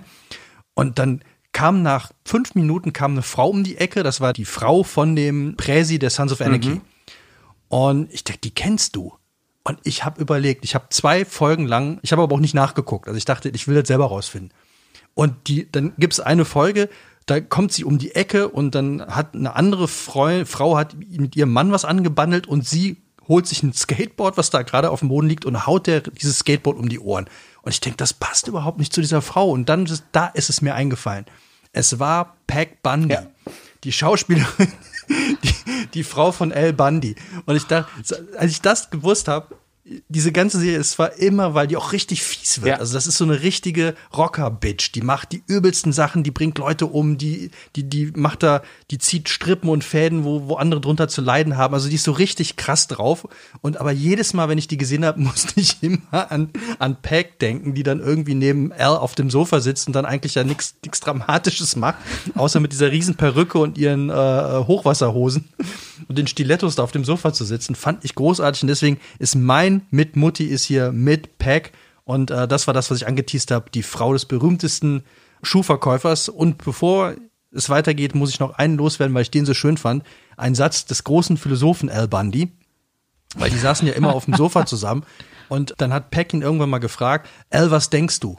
Und 0.74 0.98
dann 0.98 1.22
kam 1.52 1.82
nach 1.82 2.12
fünf 2.24 2.54
Minuten 2.54 2.94
kam 2.94 3.12
eine 3.12 3.22
Frau 3.22 3.50
um 3.50 3.62
die 3.62 3.76
Ecke, 3.76 4.02
das 4.02 4.22
war 4.22 4.32
die 4.32 4.46
Frau 4.46 4.82
von 4.84 5.14
dem 5.14 5.54
Präsi 5.56 5.98
der 5.98 6.08
Sons 6.10 6.32
of 6.32 6.40
Anarchy. 6.40 6.70
Mhm. 6.70 6.80
Und 7.68 8.12
ich 8.12 8.24
dachte, 8.24 8.40
die 8.40 8.54
kennst 8.54 8.96
du. 8.96 9.12
Und 9.64 9.78
ich 9.84 10.04
habe 10.04 10.20
überlegt, 10.20 10.64
ich 10.64 10.74
habe 10.74 10.86
zwei 10.88 11.24
Folgen 11.24 11.66
lang, 11.66 12.00
ich 12.02 12.10
habe 12.12 12.22
aber 12.22 12.34
auch 12.34 12.40
nicht 12.40 12.54
nachgeguckt. 12.54 13.06
Also 13.06 13.16
ich 13.16 13.24
dachte, 13.24 13.50
ich 13.50 13.68
will 13.68 13.76
das 13.76 13.86
selber 13.86 14.06
rausfinden. 14.06 14.50
Und 15.14 15.48
die, 15.48 15.70
dann 15.70 15.92
gibt's 15.98 16.20
eine 16.20 16.44
Folge, 16.44 16.88
da 17.26 17.40
kommt 17.40 17.72
sie 17.72 17.84
um 17.84 17.98
die 17.98 18.14
Ecke 18.14 18.48
und 18.48 18.74
dann 18.74 19.02
hat 19.06 19.34
eine 19.34 19.54
andere 19.54 19.86
Frau, 19.88 20.44
Frau 20.44 20.76
hat 20.76 20.96
mit 20.96 21.36
ihrem 21.36 21.52
Mann 21.52 21.70
was 21.72 21.84
angebandelt 21.84 22.46
und 22.46 22.66
sie 22.66 22.96
holt 23.28 23.46
sich 23.46 23.62
ein 23.62 23.72
Skateboard, 23.72 24.36
was 24.36 24.50
da 24.50 24.62
gerade 24.62 24.90
auf 24.90 24.98
dem 25.00 25.08
Boden 25.08 25.28
liegt 25.28 25.44
und 25.44 25.66
haut 25.66 25.86
der 25.86 26.00
dieses 26.00 26.38
Skateboard 26.40 26.76
um 26.78 26.88
die 26.88 26.98
Ohren. 26.98 27.26
Und 27.62 27.70
ich 27.72 27.80
denke, 27.80 27.96
das 27.96 28.12
passt 28.12 28.48
überhaupt 28.48 28.78
nicht 28.78 28.92
zu 28.92 29.00
dieser 29.00 29.22
Frau. 29.22 29.50
Und 29.50 29.68
dann 29.68 29.86
ist, 29.86 30.04
da 30.10 30.26
ist 30.26 30.50
es 30.50 30.60
mir 30.62 30.74
eingefallen. 30.74 31.26
Es 31.72 32.00
war 32.00 32.36
Pac 32.48 32.82
Bundy, 32.82 33.14
Ja. 33.14 33.22
die 33.84 33.92
Schauspielerin, 33.92 34.72
die, 35.08 35.54
die 35.94 36.04
Frau 36.04 36.32
von 36.32 36.52
Al 36.52 36.72
Bundy. 36.72 37.14
Und 37.46 37.54
ich 37.54 37.64
dachte, 37.66 37.88
als 38.36 38.50
ich 38.50 38.60
das 38.60 38.90
gewusst 38.90 39.28
habe, 39.28 39.54
diese 39.84 40.30
ganze 40.30 40.60
Serie 40.60 40.78
ist 40.78 40.92
zwar 40.92 41.14
immer, 41.14 41.54
weil 41.54 41.66
die 41.66 41.76
auch 41.76 41.92
richtig 41.92 42.22
fies 42.22 42.62
wird. 42.62 42.68
Ja. 42.68 42.76
Also 42.76 42.94
das 42.94 43.08
ist 43.08 43.18
so 43.18 43.24
eine 43.24 43.42
richtige 43.42 43.96
Rocker-Bitch. 44.16 44.92
Die 44.94 45.00
macht 45.00 45.32
die 45.32 45.42
übelsten 45.48 45.92
Sachen, 45.92 46.22
die 46.22 46.30
bringt 46.30 46.58
Leute 46.58 46.86
um, 46.86 47.18
die, 47.18 47.50
die, 47.74 47.82
die 47.82 48.12
macht 48.14 48.44
da, 48.44 48.62
die 48.92 48.98
zieht 48.98 49.28
Strippen 49.28 49.68
und 49.68 49.82
Fäden, 49.82 50.22
wo, 50.22 50.46
wo 50.46 50.54
andere 50.54 50.80
drunter 50.80 51.08
zu 51.08 51.20
leiden 51.20 51.56
haben. 51.56 51.74
Also 51.74 51.88
die 51.88 51.96
ist 51.96 52.04
so 52.04 52.12
richtig 52.12 52.54
krass 52.54 52.86
drauf. 52.86 53.26
Und 53.60 53.78
aber 53.78 53.90
jedes 53.90 54.34
Mal, 54.34 54.48
wenn 54.48 54.58
ich 54.58 54.68
die 54.68 54.76
gesehen 54.76 55.04
habe, 55.04 55.20
musste 55.22 55.58
ich 55.58 55.82
immer 55.82 56.30
an, 56.30 56.50
an 56.78 57.02
Pack 57.02 57.40
denken, 57.40 57.74
die 57.74 57.82
dann 57.82 57.98
irgendwie 57.98 58.36
neben 58.36 58.72
Al 58.72 58.96
auf 58.96 59.16
dem 59.16 59.30
Sofa 59.30 59.60
sitzt 59.60 59.88
und 59.88 59.94
dann 59.94 60.04
eigentlich 60.04 60.36
ja 60.36 60.44
nichts 60.44 60.76
nichts 60.84 61.00
Dramatisches 61.00 61.74
macht, 61.74 61.96
außer 62.36 62.60
mit 62.60 62.72
dieser 62.72 62.92
riesen 62.92 63.16
Perücke 63.16 63.58
und 63.58 63.78
ihren 63.78 64.10
äh, 64.10 64.12
Hochwasserhosen 64.12 65.48
und 66.08 66.18
den 66.18 66.26
Stilettos 66.26 66.76
da 66.76 66.82
auf 66.82 66.92
dem 66.92 67.04
Sofa 67.04 67.32
zu 67.32 67.44
sitzen, 67.44 67.74
fand 67.74 68.04
ich 68.04 68.14
großartig. 68.14 68.62
Und 68.62 68.68
deswegen 68.68 68.98
ist 69.18 69.34
mein 69.34 69.81
mit 69.90 70.16
Mutti 70.16 70.44
ist 70.44 70.64
hier 70.64 70.92
mit 70.92 71.38
Pack. 71.38 71.72
Und 72.04 72.30
äh, 72.30 72.48
das 72.48 72.66
war 72.66 72.74
das, 72.74 72.90
was 72.90 72.98
ich 72.98 73.06
angeteased 73.06 73.50
habe, 73.50 73.70
die 73.70 73.82
Frau 73.82 74.12
des 74.12 74.24
berühmtesten 74.24 75.04
Schuhverkäufers. 75.42 76.28
Und 76.28 76.58
bevor 76.58 77.14
es 77.52 77.68
weitergeht, 77.70 78.14
muss 78.14 78.30
ich 78.30 78.40
noch 78.40 78.58
einen 78.58 78.76
loswerden, 78.76 79.14
weil 79.14 79.22
ich 79.22 79.30
den 79.30 79.46
so 79.46 79.54
schön 79.54 79.76
fand. 79.76 80.04
Ein 80.36 80.54
Satz 80.54 80.86
des 80.86 81.04
großen 81.04 81.36
Philosophen 81.36 81.90
Al 81.90 82.08
Bundy. 82.08 82.50
Weil 83.34 83.50
die 83.50 83.58
saßen 83.58 83.86
ja 83.86 83.94
immer 83.94 84.14
auf 84.14 84.26
dem 84.26 84.34
Sofa 84.34 84.66
zusammen. 84.66 85.04
Und 85.48 85.74
dann 85.78 85.92
hat 85.92 86.10
Peck 86.10 86.32
ihn 86.32 86.42
irgendwann 86.42 86.70
mal 86.70 86.78
gefragt, 86.78 87.28
Al, 87.50 87.70
was 87.70 87.90
denkst 87.90 88.20
du? 88.20 88.38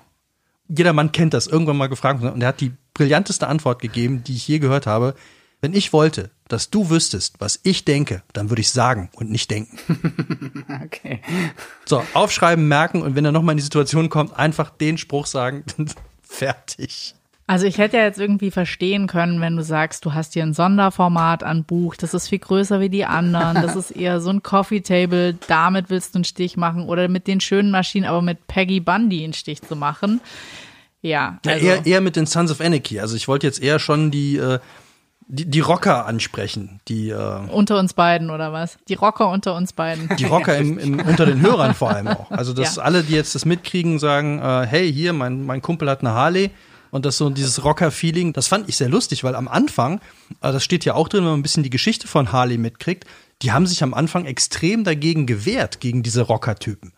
Jeder 0.67 0.93
Mann 0.93 1.11
kennt 1.11 1.33
das, 1.33 1.47
irgendwann 1.47 1.77
mal 1.77 1.87
gefragt. 1.87 2.23
Und 2.23 2.41
er 2.41 2.47
hat 2.47 2.61
die 2.61 2.71
brillanteste 2.93 3.47
Antwort 3.47 3.81
gegeben, 3.81 4.23
die 4.23 4.35
ich 4.35 4.47
je 4.47 4.59
gehört 4.59 4.87
habe. 4.87 5.15
Wenn 5.61 5.73
ich 5.73 5.93
wollte, 5.93 6.31
dass 6.53 6.69
du 6.69 6.89
wüsstest, 6.89 7.35
was 7.39 7.59
ich 7.63 7.83
denke, 7.83 8.21
dann 8.31 8.49
würde 8.49 8.61
ich 8.61 8.71
sagen 8.71 9.09
und 9.13 9.29
nicht 9.29 9.51
denken. 9.51 9.77
Okay. 10.85 11.21
So, 11.85 12.03
aufschreiben, 12.13 12.67
merken 12.67 13.01
und 13.01 13.15
wenn 13.15 13.25
er 13.25 13.31
nochmal 13.31 13.53
in 13.53 13.57
die 13.57 13.63
Situation 13.63 14.09
kommt, 14.09 14.37
einfach 14.37 14.69
den 14.69 14.97
Spruch 14.97 15.25
sagen, 15.25 15.63
fertig. 16.21 17.15
Also 17.47 17.65
ich 17.65 17.77
hätte 17.77 17.97
ja 17.97 18.03
jetzt 18.03 18.19
irgendwie 18.19 18.51
verstehen 18.51 19.07
können, 19.07 19.41
wenn 19.41 19.55
du 19.55 19.63
sagst, 19.63 20.05
du 20.05 20.13
hast 20.13 20.33
hier 20.33 20.43
ein 20.43 20.53
Sonderformat 20.53 21.43
an 21.43 21.63
Buch, 21.63 21.95
das 21.95 22.13
ist 22.13 22.29
viel 22.29 22.39
größer 22.39 22.79
wie 22.79 22.89
die 22.89 23.05
anderen, 23.05 23.61
das 23.61 23.75
ist 23.75 23.91
eher 23.91 24.21
so 24.21 24.29
ein 24.29 24.43
Coffee 24.43 24.81
Table, 24.81 25.35
damit 25.47 25.89
willst 25.89 26.15
du 26.15 26.19
einen 26.19 26.25
Stich 26.25 26.55
machen 26.55 26.87
oder 26.87 27.07
mit 27.07 27.27
den 27.27 27.39
schönen 27.39 27.71
Maschinen, 27.71 28.05
aber 28.05 28.21
mit 28.21 28.47
Peggy 28.47 28.79
Bundy 28.79 29.23
einen 29.23 29.33
Stich 29.33 29.61
zu 29.61 29.75
machen. 29.75 30.21
Ja, 31.01 31.39
Ja, 31.45 31.53
also, 31.53 31.65
eher, 31.65 31.85
eher 31.85 32.01
mit 32.01 32.15
den 32.15 32.25
Sons 32.25 32.49
of 32.49 32.61
Anarchy. 32.61 32.99
Also 32.99 33.15
ich 33.17 33.27
wollte 33.27 33.45
jetzt 33.45 33.61
eher 33.61 33.79
schon 33.79 34.09
die, 34.09 34.37
äh, 34.37 34.59
die, 35.27 35.45
die 35.45 35.59
Rocker 35.59 36.05
ansprechen. 36.05 36.79
Die, 36.87 37.09
äh, 37.09 37.39
unter 37.49 37.79
uns 37.79 37.93
beiden 37.93 38.29
oder 38.29 38.51
was? 38.53 38.77
Die 38.87 38.93
Rocker 38.95 39.29
unter 39.29 39.55
uns 39.55 39.73
beiden. 39.73 40.09
die 40.17 40.25
Rocker 40.25 40.57
im, 40.57 40.77
im, 40.77 40.99
unter 40.99 41.25
den 41.25 41.41
Hörern 41.41 41.73
vor 41.73 41.89
allem 41.91 42.07
auch. 42.07 42.31
Also 42.31 42.53
dass 42.53 42.75
Ja. 42.77 42.83
alle, 42.83 43.03
die 43.03 43.13
jetzt 43.13 43.35
das 43.35 43.45
mitkriegen, 43.45 43.99
sagen, 43.99 44.39
äh, 44.39 44.65
hey, 44.67 44.91
hier, 44.91 45.13
mein, 45.13 45.45
mein 45.45 45.61
Kumpel 45.61 45.89
hat 45.89 46.01
eine 46.01 46.11
Harley. 46.11 46.51
Und 46.91 47.05
das 47.05 47.17
so 47.17 47.31
dieses 47.31 47.63
Rocker-Feeling, 47.63 48.33
das 48.33 48.47
fand 48.47 48.69
ich 48.69 48.77
sehr 48.77 48.87
lustig, 48.89 49.23
weil 49.23 49.33
am 49.35 49.47
Anfang, 49.47 49.95
äh, 50.41 50.51
das 50.51 50.63
steht 50.63 50.85
ja 50.85 50.93
auch 50.93 51.07
drin, 51.07 51.21
wenn 51.23 51.31
man 51.31 51.39
ein 51.39 51.43
bisschen 51.43 51.63
die 51.63 51.71
Geschichte 51.71 52.07
von 52.07 52.31
Harley 52.31 52.59
mitkriegt, 52.59 53.05
die 53.41 53.51
haben 53.51 53.65
sich 53.65 53.81
am 53.81 53.93
Anfang 53.95 54.25
extrem 54.25 54.83
dagegen 54.83 55.25
gewehrt, 55.25 55.79
gegen 55.79 56.03
diese 56.03 56.21
Rocker-Typen. 56.21 56.93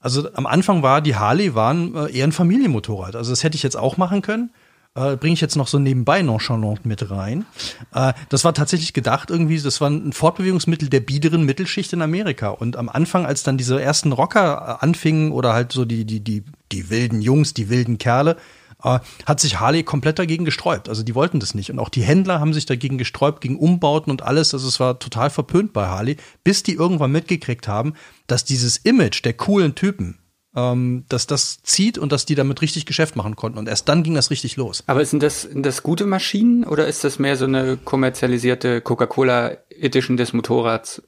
Also 0.00 0.28
am 0.34 0.46
Anfang 0.46 0.82
war 0.82 1.00
die 1.00 1.16
Harley 1.16 1.54
waren 1.54 1.94
äh, 1.94 2.10
eher 2.12 2.26
ein 2.26 2.32
Familienmotorrad. 2.32 3.16
Also 3.16 3.30
das 3.30 3.42
hätte 3.44 3.56
ich 3.56 3.62
jetzt 3.62 3.76
auch 3.76 3.96
machen 3.96 4.20
können. 4.20 4.50
Äh, 4.94 5.16
Bringe 5.16 5.34
ich 5.34 5.40
jetzt 5.40 5.56
noch 5.56 5.68
so 5.68 5.78
nebenbei 5.78 6.20
nonchalant 6.20 6.84
mit 6.84 7.10
rein. 7.10 7.46
Äh, 7.94 8.12
das 8.28 8.44
war 8.44 8.52
tatsächlich 8.52 8.92
gedacht 8.92 9.30
irgendwie, 9.30 9.58
das 9.58 9.80
war 9.80 9.88
ein 9.88 10.12
Fortbewegungsmittel 10.12 10.90
der 10.90 11.00
biederen 11.00 11.44
Mittelschicht 11.44 11.92
in 11.94 12.02
Amerika. 12.02 12.50
Und 12.50 12.76
am 12.76 12.88
Anfang, 12.90 13.24
als 13.24 13.42
dann 13.42 13.56
diese 13.56 13.80
ersten 13.80 14.12
Rocker 14.12 14.78
äh, 14.80 14.84
anfingen 14.84 15.32
oder 15.32 15.54
halt 15.54 15.72
so 15.72 15.86
die, 15.86 16.04
die, 16.04 16.20
die, 16.20 16.44
die 16.72 16.90
wilden 16.90 17.22
Jungs, 17.22 17.54
die 17.54 17.70
wilden 17.70 17.96
Kerle, 17.96 18.36
äh, 18.84 18.98
hat 19.24 19.40
sich 19.40 19.60
Harley 19.60 19.82
komplett 19.82 20.18
dagegen 20.18 20.44
gesträubt. 20.44 20.90
Also 20.90 21.02
die 21.02 21.14
wollten 21.14 21.40
das 21.40 21.54
nicht. 21.54 21.70
Und 21.70 21.78
auch 21.78 21.88
die 21.88 22.02
Händler 22.02 22.40
haben 22.40 22.52
sich 22.52 22.66
dagegen 22.66 22.98
gesträubt, 22.98 23.40
gegen 23.40 23.58
Umbauten 23.58 24.10
und 24.10 24.20
alles. 24.20 24.52
Also 24.52 24.68
es 24.68 24.78
war 24.78 24.98
total 24.98 25.30
verpönt 25.30 25.72
bei 25.72 25.86
Harley, 25.86 26.16
bis 26.44 26.62
die 26.62 26.74
irgendwann 26.74 27.12
mitgekriegt 27.12 27.66
haben, 27.66 27.94
dass 28.26 28.44
dieses 28.44 28.76
Image 28.76 29.24
der 29.24 29.32
coolen 29.32 29.74
Typen, 29.74 30.18
ähm, 30.54 31.04
dass 31.08 31.26
das 31.26 31.62
zieht 31.62 31.98
und 31.98 32.12
dass 32.12 32.26
die 32.26 32.34
damit 32.34 32.60
richtig 32.62 32.86
Geschäft 32.86 33.16
machen 33.16 33.36
konnten. 33.36 33.58
Und 33.58 33.68
erst 33.68 33.88
dann 33.88 34.02
ging 34.02 34.14
das 34.14 34.30
richtig 34.30 34.56
los. 34.56 34.84
Aber 34.86 35.04
sind 35.04 35.22
das, 35.22 35.42
sind 35.42 35.64
das 35.64 35.82
gute 35.82 36.06
Maschinen 36.06 36.64
oder 36.64 36.86
ist 36.86 37.04
das 37.04 37.18
mehr 37.18 37.36
so 37.36 37.44
eine 37.44 37.76
kommerzialisierte 37.76 38.80
Coca-Cola 38.80 39.56
Edition 39.70 40.16
des 40.16 40.32
Motorrads? 40.32 41.02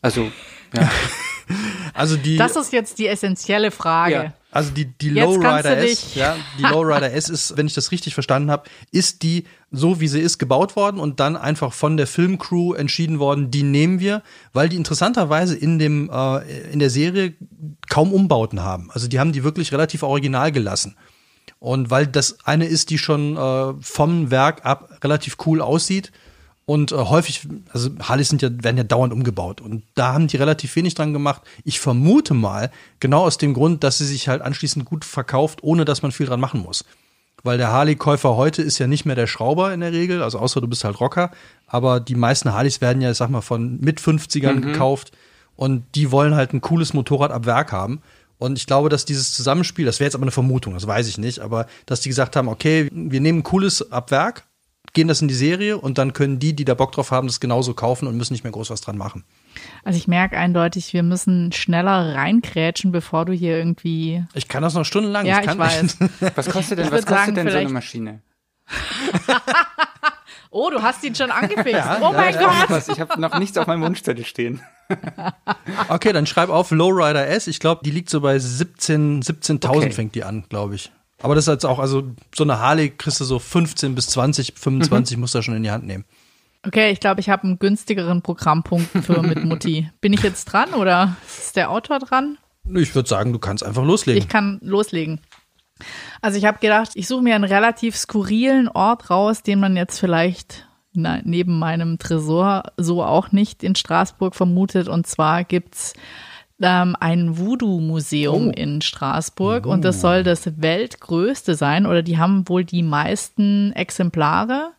Also, 0.00 0.30
ja. 0.74 0.90
Also 1.92 2.16
die, 2.16 2.36
Das 2.36 2.56
ist 2.56 2.72
jetzt 2.72 2.98
die 2.98 3.06
essentielle 3.06 3.70
Frage. 3.70 4.14
Ja. 4.14 4.32
also 4.50 4.70
die, 4.70 4.86
die 4.86 5.10
Lowrider 5.10 5.78
S, 5.78 6.14
ja, 6.14 6.36
die 6.58 6.62
Lowrider 6.70 7.12
S 7.12 7.28
ist, 7.28 7.56
wenn 7.56 7.66
ich 7.66 7.74
das 7.74 7.92
richtig 7.92 8.14
verstanden 8.14 8.50
habe, 8.50 8.68
ist 8.90 9.22
die 9.22 9.44
so 9.70 10.00
wie 10.00 10.08
sie 10.08 10.20
ist 10.20 10.38
gebaut 10.38 10.76
worden 10.76 11.00
und 11.00 11.20
dann 11.20 11.36
einfach 11.36 11.72
von 11.72 11.96
der 11.96 12.06
Filmcrew 12.06 12.74
entschieden 12.74 13.18
worden, 13.18 13.50
die 13.50 13.64
nehmen 13.64 14.00
wir, 14.00 14.22
weil 14.52 14.68
die 14.68 14.76
interessanterweise 14.76 15.56
in 15.56 15.78
dem 15.78 16.10
äh, 16.12 16.70
in 16.72 16.78
der 16.78 16.90
Serie 16.90 17.34
kaum 17.88 18.12
Umbauten 18.12 18.62
haben. 18.62 18.90
Also 18.92 19.08
die 19.08 19.18
haben 19.18 19.32
die 19.32 19.44
wirklich 19.44 19.72
relativ 19.72 20.02
original 20.02 20.52
gelassen. 20.52 20.96
Und 21.58 21.90
weil 21.90 22.06
das 22.06 22.38
eine 22.44 22.66
ist, 22.66 22.90
die 22.90 22.98
schon 22.98 23.36
äh, 23.36 23.74
vom 23.80 24.30
Werk 24.30 24.64
ab 24.64 24.98
relativ 25.02 25.36
cool 25.46 25.60
aussieht 25.60 26.12
und 26.66 26.92
äh, 26.92 26.96
häufig, 26.96 27.46
also 27.72 27.90
Harleys 28.00 28.28
sind 28.28 28.42
ja, 28.42 28.48
werden 28.62 28.76
ja 28.76 28.84
dauernd 28.84 29.12
umgebaut 29.12 29.60
und 29.60 29.82
da 29.94 30.14
haben 30.14 30.28
die 30.28 30.36
relativ 30.36 30.74
wenig 30.76 30.94
dran 30.94 31.12
gemacht. 31.12 31.42
Ich 31.64 31.80
vermute 31.80 32.34
mal, 32.34 32.70
genau 33.00 33.24
aus 33.24 33.38
dem 33.38 33.54
Grund, 33.54 33.84
dass 33.84 33.98
sie 33.98 34.06
sich 34.06 34.28
halt 34.28 34.40
anschließend 34.42 34.84
gut 34.84 35.04
verkauft, 35.04 35.62
ohne 35.62 35.84
dass 35.84 36.02
man 36.02 36.12
viel 36.12 36.26
dran 36.26 36.40
machen 36.40 36.60
muss. 36.60 36.84
Weil 37.42 37.58
der 37.58 37.72
Harley-Käufer 37.72 38.36
heute 38.36 38.62
ist 38.62 38.78
ja 38.78 38.86
nicht 38.86 39.04
mehr 39.04 39.16
der 39.16 39.26
Schrauber 39.26 39.74
in 39.74 39.80
der 39.80 39.92
Regel, 39.92 40.22
also 40.22 40.38
außer 40.38 40.62
du 40.62 40.66
bist 40.66 40.84
halt 40.84 41.00
Rocker, 41.00 41.30
aber 41.66 42.00
die 42.00 42.14
meisten 42.14 42.54
Harleys 42.54 42.80
werden 42.80 43.02
ja, 43.02 43.10
ich 43.10 43.18
sag 43.18 43.28
mal, 43.28 43.42
von 43.42 43.78
mit 43.80 44.00
50ern 44.00 44.60
gekauft 44.60 45.12
Und 45.56 45.84
die 45.94 46.10
wollen 46.10 46.34
halt 46.34 46.52
ein 46.52 46.60
cooles 46.60 46.94
Motorrad 46.94 47.30
ab 47.30 47.46
Werk 47.46 47.72
haben. 47.72 48.00
Und 48.38 48.58
ich 48.58 48.66
glaube, 48.66 48.88
dass 48.88 49.04
dieses 49.04 49.32
Zusammenspiel, 49.32 49.84
das 49.86 50.00
wäre 50.00 50.06
jetzt 50.06 50.14
aber 50.14 50.24
eine 50.24 50.32
Vermutung, 50.32 50.74
das 50.74 50.86
weiß 50.86 51.06
ich 51.06 51.18
nicht, 51.18 51.38
aber 51.38 51.66
dass 51.86 52.00
die 52.00 52.08
gesagt 52.08 52.36
haben, 52.36 52.48
okay, 52.48 52.88
wir 52.92 53.20
nehmen 53.20 53.40
ein 53.40 53.44
cooles 53.44 53.92
ab 53.92 54.10
Werk, 54.10 54.44
gehen 54.94 55.08
das 55.08 55.20
in 55.20 55.28
die 55.28 55.34
Serie 55.34 55.76
und 55.76 55.98
dann 55.98 56.12
können 56.12 56.38
die, 56.38 56.54
die 56.54 56.64
da 56.64 56.74
Bock 56.74 56.92
drauf 56.92 57.10
haben, 57.10 57.26
das 57.26 57.40
genauso 57.40 57.74
kaufen 57.74 58.08
und 58.08 58.16
müssen 58.16 58.32
nicht 58.32 58.44
mehr 58.44 58.52
groß 58.52 58.70
was 58.70 58.80
dran 58.80 58.96
machen. 58.96 59.24
Also 59.84 59.98
ich 59.98 60.08
merke 60.08 60.38
eindeutig, 60.38 60.92
wir 60.94 61.02
müssen 61.02 61.52
schneller 61.52 62.14
reinkrätschen, 62.14 62.92
bevor 62.92 63.24
du 63.24 63.32
hier 63.32 63.58
irgendwie. 63.58 64.24
Ich 64.34 64.48
kann 64.48 64.62
das 64.62 64.74
noch 64.74 64.84
stundenlang. 64.84 65.26
Ja, 65.26 65.40
ich, 65.40 65.46
kann 65.46 65.58
ich 65.58 65.64
weiß. 65.64 65.98
Was 66.36 66.48
kostet 66.48 66.78
denn, 66.78 66.86
was 66.86 67.04
kostet 67.04 67.08
sagen, 67.08 67.34
denn 67.34 67.50
so 67.50 67.58
eine 67.58 67.68
Maschine? 67.68 68.22
Oh, 70.56 70.70
du 70.70 70.80
hast 70.80 71.02
ihn 71.02 71.16
schon 71.16 71.32
angefixt. 71.32 71.72
Ja, 71.72 71.98
oh 72.00 72.12
ja, 72.12 72.12
mein 72.12 72.34
ja. 72.34 72.66
Gott. 72.68 72.84
Ich 72.86 73.00
habe 73.00 73.20
noch 73.20 73.36
nichts 73.40 73.58
auf 73.58 73.66
meinem 73.66 73.82
Wunschzettel 73.82 74.24
stehen. 74.24 74.60
Okay, 75.88 76.12
dann 76.12 76.26
schreib 76.26 76.48
auf 76.48 76.70
Lowrider 76.70 77.26
S. 77.26 77.48
Ich 77.48 77.58
glaube, 77.58 77.80
die 77.84 77.90
liegt 77.90 78.08
so 78.08 78.20
bei 78.20 78.38
17 78.38 79.20
17.000 79.20 79.68
Okay. 79.68 79.90
fängt 79.90 80.14
die 80.14 80.22
an, 80.22 80.44
glaube 80.48 80.76
ich. 80.76 80.92
Aber 81.22 81.34
das 81.34 81.44
ist 81.46 81.52
jetzt 81.52 81.66
auch, 81.66 81.78
also 81.78 82.02
so 82.34 82.44
eine 82.44 82.58
Harley 82.58 82.90
kriegst 82.90 83.20
du 83.20 83.24
so 83.24 83.38
15 83.38 83.94
bis 83.94 84.08
20, 84.08 84.54
25 84.56 85.16
musst 85.16 85.34
du 85.34 85.38
da 85.38 85.42
schon 85.42 85.56
in 85.56 85.62
die 85.62 85.70
Hand 85.70 85.86
nehmen. 85.86 86.04
Okay, 86.66 86.90
ich 86.90 87.00
glaube, 87.00 87.20
ich 87.20 87.28
habe 87.28 87.44
einen 87.44 87.58
günstigeren 87.58 88.22
Programmpunkt 88.22 88.88
für 89.04 89.22
mit 89.22 89.44
Mutti. 89.44 89.90
Bin 90.00 90.12
ich 90.12 90.22
jetzt 90.22 90.46
dran 90.46 90.72
oder 90.74 91.16
ist 91.26 91.56
der 91.56 91.70
Autor 91.70 91.98
dran? 91.98 92.38
Ich 92.74 92.94
würde 92.94 93.08
sagen, 93.08 93.32
du 93.32 93.38
kannst 93.38 93.62
einfach 93.62 93.84
loslegen. 93.84 94.22
Ich 94.22 94.28
kann 94.28 94.58
loslegen. 94.62 95.20
Also 96.22 96.38
ich 96.38 96.46
habe 96.46 96.58
gedacht, 96.60 96.92
ich 96.94 97.06
suche 97.06 97.22
mir 97.22 97.34
einen 97.34 97.44
relativ 97.44 97.96
skurrilen 97.96 98.68
Ort 98.68 99.10
raus, 99.10 99.42
den 99.42 99.60
man 99.60 99.76
jetzt 99.76 99.98
vielleicht 99.98 100.66
na, 100.94 101.20
neben 101.24 101.58
meinem 101.58 101.98
Tresor 101.98 102.62
so 102.76 103.02
auch 103.02 103.32
nicht 103.32 103.62
in 103.62 103.74
Straßburg 103.74 104.34
vermutet. 104.34 104.88
Und 104.88 105.06
zwar 105.06 105.44
gibt's 105.44 105.92
ähm, 106.62 106.96
ein 107.00 107.36
Voodoo-Museum 107.38 108.48
Oh. 108.48 108.50
in 108.50 108.80
Straßburg 108.80 109.66
und 109.66 109.84
das 109.84 110.00
soll 110.00 110.22
das 110.22 110.60
weltgrößte 110.60 111.54
sein 111.54 111.86
oder 111.86 112.02
die 112.02 112.18
haben 112.18 112.48
wohl 112.48 112.64
die 112.64 112.82
meisten 112.82 113.72
Exemplare 113.72 114.70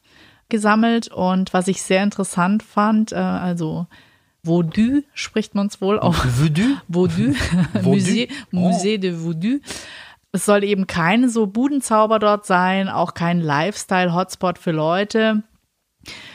gesammelt 0.49 1.07
und 1.09 1.53
was 1.53 1.67
ich 1.67 1.81
sehr 1.81 2.03
interessant 2.03 2.63
fand, 2.63 3.11
äh, 3.11 3.15
also 3.15 3.87
Vaudou 4.43 5.01
spricht 5.15 5.55
man 5.55 5.67
es 5.67 5.81
wohl 5.81 5.99
auch. 5.99 6.23
Voodoo? 6.23 6.75
Vaudou, 6.87 7.33
Vaudou? 7.73 7.89
Musée, 7.95 8.29
Oh. 8.53 8.57
Musée 8.57 8.97
de 8.99 9.11
Vaudou. 9.23 9.59
Es 10.31 10.45
soll 10.45 10.63
eben 10.63 10.85
kein 10.85 11.29
so 11.29 11.47
Budenzauber 11.47 12.19
dort 12.19 12.45
sein, 12.45 12.87
auch 12.89 13.13
kein 13.15 13.39
Lifestyle-Hotspot 13.39 14.59
für 14.59 14.71
Leute. 14.71 15.41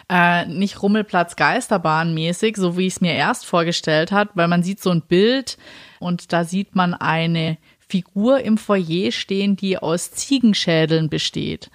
Äh, 0.08 0.46
nicht 0.46 0.82
Rummelplatz 0.82 1.36
Geisterbahn 1.36 2.14
mäßig, 2.14 2.56
so 2.56 2.76
wie 2.76 2.86
ich 2.86 2.94
es 2.94 3.00
mir 3.00 3.14
erst 3.14 3.46
vorgestellt 3.46 4.12
hat, 4.12 4.30
weil 4.34 4.48
man 4.48 4.62
sieht 4.62 4.80
so 4.80 4.90
ein 4.90 5.02
Bild 5.02 5.56
und 5.98 6.32
da 6.32 6.44
sieht 6.44 6.74
man 6.74 6.94
eine 6.94 7.58
Figur 7.78 8.40
im 8.40 8.58
Foyer 8.58 9.12
stehen, 9.12 9.56
die 9.56 9.78
aus 9.78 10.12
Ziegenschädeln 10.12 11.08
besteht. 11.08 11.70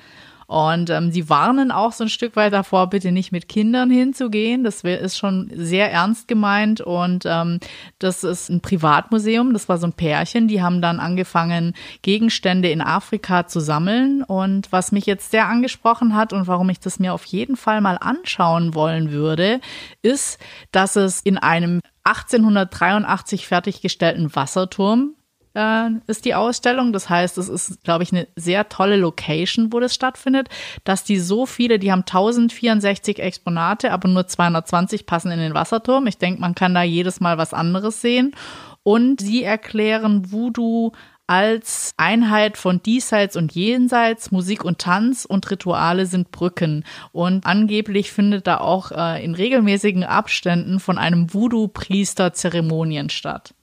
Und 0.47 0.89
ähm, 0.89 1.11
sie 1.11 1.29
warnen 1.29 1.71
auch 1.71 1.91
so 1.91 2.03
ein 2.03 2.09
Stück 2.09 2.35
weit 2.35 2.53
davor, 2.53 2.89
bitte 2.89 3.11
nicht 3.11 3.31
mit 3.31 3.47
Kindern 3.47 3.89
hinzugehen. 3.89 4.63
Das 4.63 4.83
ist 4.83 5.17
schon 5.17 5.51
sehr 5.53 5.91
ernst 5.91 6.27
gemeint. 6.27 6.81
Und 6.81 7.23
ähm, 7.25 7.59
das 7.99 8.23
ist 8.23 8.49
ein 8.49 8.61
Privatmuseum. 8.61 9.53
Das 9.53 9.69
war 9.69 9.77
so 9.77 9.87
ein 9.87 9.93
Pärchen. 9.93 10.47
Die 10.47 10.61
haben 10.61 10.81
dann 10.81 10.99
angefangen, 10.99 11.73
Gegenstände 12.01 12.69
in 12.69 12.81
Afrika 12.81 13.47
zu 13.47 13.59
sammeln. 13.59 14.23
Und 14.23 14.71
was 14.71 14.91
mich 14.91 15.05
jetzt 15.05 15.31
sehr 15.31 15.47
angesprochen 15.47 16.15
hat 16.15 16.33
und 16.33 16.47
warum 16.47 16.69
ich 16.69 16.79
das 16.79 16.99
mir 16.99 17.13
auf 17.13 17.25
jeden 17.25 17.55
Fall 17.55 17.81
mal 17.81 17.97
anschauen 17.99 18.75
wollen 18.75 19.11
würde, 19.11 19.59
ist, 20.01 20.39
dass 20.71 20.95
es 20.95 21.21
in 21.21 21.37
einem 21.37 21.81
1883 22.03 23.47
fertiggestellten 23.47 24.35
Wasserturm 24.35 25.15
äh, 25.55 25.89
ist 26.07 26.25
die 26.25 26.35
Ausstellung. 26.35 26.93
Das 26.93 27.09
heißt, 27.09 27.37
es 27.37 27.49
ist, 27.49 27.83
glaube 27.83 28.03
ich, 28.03 28.11
eine 28.11 28.27
sehr 28.35 28.69
tolle 28.69 28.97
Location, 28.97 29.71
wo 29.73 29.79
das 29.79 29.95
stattfindet, 29.95 30.49
dass 30.83 31.03
die 31.03 31.19
so 31.19 31.45
viele, 31.45 31.79
die 31.79 31.91
haben 31.91 32.01
1064 32.01 33.19
Exponate, 33.19 33.91
aber 33.91 34.07
nur 34.07 34.27
220 34.27 35.05
passen 35.05 35.31
in 35.31 35.39
den 35.39 35.53
Wasserturm. 35.53 36.07
Ich 36.07 36.17
denke, 36.17 36.41
man 36.41 36.55
kann 36.55 36.75
da 36.75 36.83
jedes 36.83 37.19
Mal 37.19 37.37
was 37.37 37.53
anderes 37.53 38.01
sehen. 38.01 38.35
Und 38.83 39.19
sie 39.19 39.43
erklären 39.43 40.31
Voodoo 40.31 40.91
als 41.27 41.93
Einheit 41.97 42.57
von 42.57 42.83
Diesseits 42.83 43.35
und 43.35 43.53
Jenseits, 43.53 44.31
Musik 44.31 44.63
und 44.63 44.79
Tanz 44.79 45.25
und 45.25 45.49
Rituale 45.49 46.05
sind 46.05 46.31
Brücken. 46.31 46.83
Und 47.11 47.45
angeblich 47.45 48.11
findet 48.11 48.47
da 48.47 48.59
auch 48.59 48.91
äh, 48.91 49.23
in 49.23 49.33
regelmäßigen 49.33 50.03
Abständen 50.03 50.79
von 50.79 50.97
einem 50.97 51.33
Voodoo-Priester 51.33 52.33
Zeremonien 52.33 53.09
statt. 53.09 53.55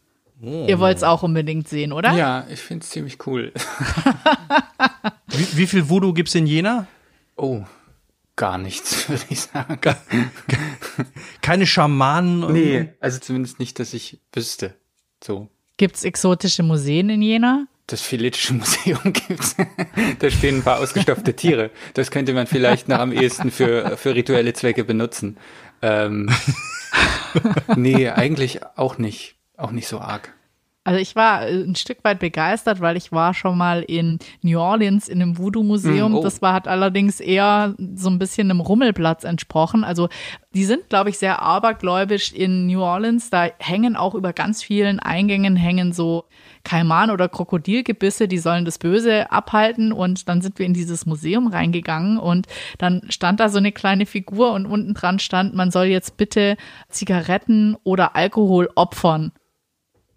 Ihr 0.43 0.81
wollt 0.81 0.97
es 0.97 1.05
auch 1.05 1.23
unbedingt 1.23 1.69
sehen, 1.69 1.93
oder? 1.93 2.13
Ja, 2.15 2.47
ich 2.51 2.59
finde 2.59 2.83
es 2.83 2.91
ziemlich 2.91 3.25
cool. 3.27 3.53
Wie, 5.29 5.57
wie 5.57 5.67
viel 5.69 5.89
Voodoo 5.89 6.13
gibt's 6.13 6.35
in 6.35 6.47
Jena? 6.47 6.89
Oh, 7.37 7.63
gar 8.35 8.59
nichts, 8.59 9.09
würde 9.09 9.23
ich 9.31 9.41
sagen. 9.43 9.79
Keine 11.43 11.67
Schamanen? 11.67 12.53
Nee, 12.53 12.89
also 13.01 13.21
zumindest 13.21 13.61
nicht, 13.61 13.79
dass 13.79 13.95
ich 13.95 14.19
wüsste. 14.33 14.75
So. 15.23 15.49
Gibt's 15.77 16.03
exotische 16.03 16.65
Museen 16.65 17.09
in 17.09 17.23
Jena? 17.23 17.67
Das 17.87 18.01
Philetische 18.01 18.55
Museum 18.55 19.01
gibt's. 19.13 19.55
da 20.19 20.31
stehen 20.31 20.57
ein 20.57 20.63
paar 20.63 20.81
ausgestopfte 20.81 21.35
Tiere. 21.35 21.71
Das 21.95 22.11
könnte 22.11 22.33
man 22.33 22.49
vielleicht 22.49 22.89
noch 22.89 22.99
am 22.99 23.13
ehesten 23.13 23.51
für, 23.51 23.97
für 23.97 24.15
rituelle 24.15 24.53
Zwecke 24.55 24.83
benutzen. 24.83 25.37
Ähm, 25.83 26.31
nee, 27.77 28.09
eigentlich 28.09 28.61
auch 28.77 28.99
nicht. 28.99 29.37
Auch 29.63 29.71
nicht 29.71 29.87
so 29.87 30.01
arg. 30.01 30.35
Also 30.85 30.99
ich 30.99 31.15
war 31.15 31.47
äh, 31.47 31.63
ein 31.63 31.77
Stück 31.77 32.03
weit 32.03 32.19
begeistert, 32.19 32.81
weil 32.81 32.97
ich 32.97 33.13
war 33.13 33.35
schon 33.35 33.57
mal 33.57 33.83
in 33.83 34.19
New 34.43 34.59
Orleans 34.59 35.09
in 35.09 35.23
einem 35.23 35.39
Voodoo-Museum. 35.39 36.13
Mm, 36.13 36.17
oh. 36.17 36.23
Das 36.25 36.43
war 36.43 36.53
hat 36.53 36.67
allerdings 36.67 37.21
eher 37.21 37.77
so 37.95 38.11
ein 38.11 38.19
bisschen 38.19 38.51
einem 38.51 38.59
Rummelplatz 38.59 39.23
entsprochen. 39.23 39.85
Also 39.85 40.09
die 40.55 40.65
sind, 40.65 40.89
glaube 40.89 41.11
ich, 41.11 41.19
sehr 41.19 41.41
abergläubisch 41.41 42.33
in 42.33 42.67
New 42.67 42.83
Orleans. 42.83 43.31
Da 43.31 43.49
hängen 43.61 43.95
auch 43.95 44.17
über 44.17 44.33
ganz 44.33 44.65
vielen 44.65 44.99
Eingängen 44.99 45.55
hängen 45.55 45.93
so 45.93 46.25
Kaiman 46.65 47.13
oder 47.13 47.29
Krokodilgebisse, 47.29 48.27
die 48.27 48.39
sollen 48.39 48.65
das 48.65 48.79
Böse 48.79 49.31
abhalten. 49.31 49.93
Und 49.93 50.29
dann 50.29 50.43
sind 50.43 50.59
wir 50.59 50.67
in 50.67 50.75
dieses 50.75 51.07
Museum 51.07 51.47
reingegangen 51.47 52.19
und 52.19 52.49
dann 52.79 53.03
stand 53.09 53.39
da 53.39 53.51
so 53.51 53.59
eine 53.59 53.71
kleine 53.71 54.05
Figur 54.05 54.53
und 54.53 54.67
unten 54.67 54.95
dran 54.95 55.21
stand, 55.21 55.55
man 55.55 55.71
soll 55.71 55.87
jetzt 55.87 56.17
bitte 56.17 56.57
Zigaretten 56.89 57.77
oder 57.85 58.17
Alkohol 58.17 58.69
opfern 58.75 59.31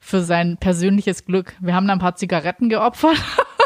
für 0.06 0.24
sein 0.24 0.58
persönliches 0.58 1.26
Glück. 1.26 1.56
Wir 1.60 1.74
haben 1.74 1.88
da 1.88 1.94
ein 1.94 2.00
paar 2.00 2.16
Zigaretten 2.16 2.70
geopfert, 2.70 3.18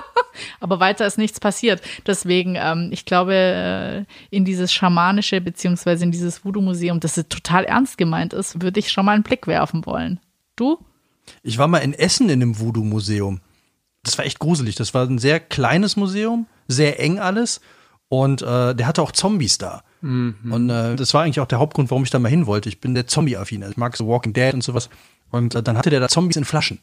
aber 0.62 0.80
weiter 0.80 1.06
ist 1.06 1.17
nichts 1.17 1.41
passiert. 1.41 1.82
Deswegen, 2.08 2.56
ähm, 2.56 2.89
ich 2.93 3.04
glaube, 3.04 3.36
äh, 3.36 4.06
in 4.34 4.45
dieses 4.45 4.71
schamanische 4.71 5.41
beziehungsweise 5.41 6.06
in 6.06 6.12
dieses 6.12 6.45
Voodoo-Museum, 6.45 7.02
das 7.02 7.17
ist 7.17 7.30
total 7.30 7.65
ernst 7.65 7.97
gemeint 7.97 8.32
ist, 8.32 8.62
würde 8.62 8.80
ich 8.80 8.89
schon 8.89 9.04
mal 9.04 9.15
einen 9.15 9.23
Blick 9.23 9.47
werfen 9.47 9.86
wollen. 9.86 10.21
Du? 10.56 10.80
Ich 11.43 11.58
war 11.58 11.67
mal 11.67 11.80
in 11.80 11.93
Essen 11.93 12.30
in 12.30 12.41
einem 12.41 12.58
Voodoo-Museum. 12.58 13.41
Das 14.04 14.17
war 14.17 14.25
echt 14.25 14.39
gruselig. 14.39 14.75
Das 14.75 14.93
war 14.93 15.06
ein 15.06 15.19
sehr 15.19 15.41
kleines 15.41 15.97
Museum, 15.97 16.47
sehr 16.69 17.02
eng 17.02 17.19
alles. 17.19 17.60
Und 18.08 18.41
äh, 18.41 18.73
der 18.73 18.88
hatte 18.88 19.02
auch 19.02 19.12
Zombies 19.12 19.58
da. 19.58 19.84
Und 20.02 20.69
äh, 20.69 20.95
das 20.95 21.13
war 21.13 21.23
eigentlich 21.23 21.41
auch 21.41 21.45
der 21.45 21.60
Hauptgrund, 21.60 21.91
warum 21.91 22.04
ich 22.04 22.10
da 22.10 22.17
mal 22.17 22.30
hin 22.30 22.47
wollte. 22.47 22.69
Ich 22.69 22.80
bin 22.80 22.95
der 22.95 23.08
Zombie-Affin. 23.08 23.63
Ich 23.69 23.75
mag 23.75 23.97
so 23.97 24.08
Walking 24.08 24.32
Dead 24.32 24.54
und 24.54 24.63
sowas. 24.63 24.89
Und 25.32 25.56
äh, 25.56 25.63
dann 25.63 25.78
hatte 25.78 25.89
der 25.89 26.00
da 26.00 26.08
Zombies 26.10 26.38
in 26.38 26.46
Flaschen. 26.46 26.80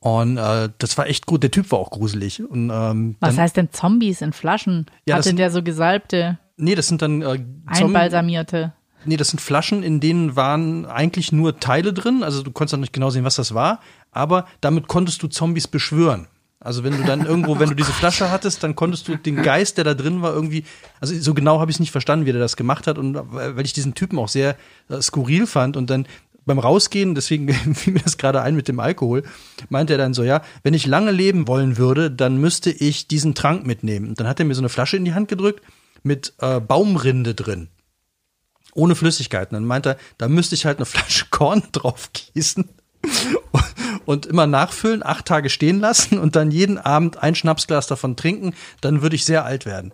Und 0.00 0.36
äh, 0.36 0.68
das 0.78 0.98
war 0.98 1.06
echt 1.06 1.26
gut. 1.26 1.42
Der 1.42 1.50
Typ 1.50 1.70
war 1.72 1.78
auch 1.78 1.90
gruselig. 1.90 2.42
Und 2.42 2.70
ähm, 2.70 3.16
Was 3.20 3.30
dann, 3.34 3.42
heißt 3.42 3.56
denn 3.56 3.72
Zombies 3.72 4.20
in 4.20 4.32
Flaschen? 4.32 4.86
Ja, 5.06 5.16
das 5.16 5.20
Hatte 5.24 5.28
sind- 5.30 5.38
der 5.38 5.50
so 5.50 5.62
gesalbte, 5.62 6.38
nee, 6.56 6.74
das 6.74 6.88
sind 6.88 7.00
dann 7.02 7.22
äh, 7.22 7.38
einbalsamierte? 7.66 8.72
Nee, 9.06 9.16
das 9.18 9.28
sind 9.28 9.40
Flaschen, 9.40 9.82
in 9.82 10.00
denen 10.00 10.34
waren 10.34 10.86
eigentlich 10.86 11.30
nur 11.30 11.58
Teile 11.60 11.92
drin. 11.92 12.22
Also 12.22 12.42
du 12.42 12.50
konntest 12.50 12.74
auch 12.74 12.78
nicht 12.78 12.92
genau 12.92 13.10
sehen, 13.10 13.24
was 13.24 13.36
das 13.36 13.52
war. 13.54 13.80
Aber 14.12 14.46
damit 14.60 14.88
konntest 14.88 15.22
du 15.22 15.28
Zombies 15.28 15.68
beschwören. 15.68 16.26
Also 16.60 16.84
wenn 16.84 16.96
du 16.96 17.04
dann 17.04 17.26
irgendwo, 17.26 17.58
wenn 17.58 17.68
du 17.68 17.74
diese 17.74 17.92
Flasche 17.92 18.30
hattest, 18.30 18.62
dann 18.62 18.74
konntest 18.74 19.06
du 19.08 19.16
den 19.16 19.42
Geist, 19.42 19.76
der 19.76 19.84
da 19.84 19.92
drin 19.94 20.22
war, 20.22 20.32
irgendwie, 20.32 20.64
also 21.00 21.14
so 21.18 21.34
genau 21.34 21.60
habe 21.60 21.70
ich 21.70 21.76
es 21.76 21.80
nicht 21.80 21.92
verstanden, 21.92 22.24
wie 22.24 22.32
der 22.32 22.40
das 22.40 22.56
gemacht 22.56 22.86
hat. 22.86 22.96
Und 22.96 23.16
äh, 23.16 23.56
weil 23.56 23.64
ich 23.66 23.74
diesen 23.74 23.94
Typen 23.94 24.18
auch 24.18 24.28
sehr 24.28 24.56
äh, 24.88 25.00
skurril 25.02 25.46
fand 25.46 25.76
und 25.76 25.90
dann 25.90 26.06
beim 26.46 26.58
Rausgehen, 26.58 27.14
deswegen 27.14 27.52
fiel 27.74 27.92
mir 27.92 28.00
das 28.00 28.18
gerade 28.18 28.42
ein 28.42 28.56
mit 28.56 28.68
dem 28.68 28.80
Alkohol, 28.80 29.22
meinte 29.68 29.94
er 29.94 29.98
dann 29.98 30.14
so, 30.14 30.22
ja, 30.22 30.42
wenn 30.62 30.74
ich 30.74 30.86
lange 30.86 31.10
leben 31.10 31.48
wollen 31.48 31.76
würde, 31.76 32.10
dann 32.10 32.38
müsste 32.38 32.70
ich 32.70 33.08
diesen 33.08 33.34
Trank 33.34 33.66
mitnehmen. 33.66 34.08
Und 34.08 34.20
dann 34.20 34.26
hat 34.26 34.40
er 34.40 34.46
mir 34.46 34.54
so 34.54 34.60
eine 34.60 34.68
Flasche 34.68 34.96
in 34.96 35.04
die 35.04 35.14
Hand 35.14 35.28
gedrückt 35.28 35.62
mit 36.02 36.34
äh, 36.38 36.60
Baumrinde 36.60 37.34
drin 37.34 37.68
ohne 38.74 38.94
Flüssigkeiten. 38.94 39.54
Dann 39.54 39.64
meint 39.64 39.86
er, 39.86 39.96
da 40.18 40.28
müsste 40.28 40.54
ich 40.54 40.66
halt 40.66 40.78
eine 40.78 40.86
Flasche 40.86 41.26
Korn 41.30 41.62
drauf 41.72 42.10
gießen 42.12 42.68
und 44.04 44.26
immer 44.26 44.46
nachfüllen, 44.46 45.04
acht 45.04 45.26
Tage 45.26 45.48
stehen 45.48 45.80
lassen 45.80 46.18
und 46.18 46.36
dann 46.36 46.50
jeden 46.50 46.78
Abend 46.78 47.18
ein 47.18 47.34
Schnapsglas 47.34 47.86
davon 47.86 48.16
trinken. 48.16 48.54
Dann 48.80 49.02
würde 49.02 49.16
ich 49.16 49.24
sehr 49.24 49.44
alt 49.44 49.66
werden. 49.66 49.92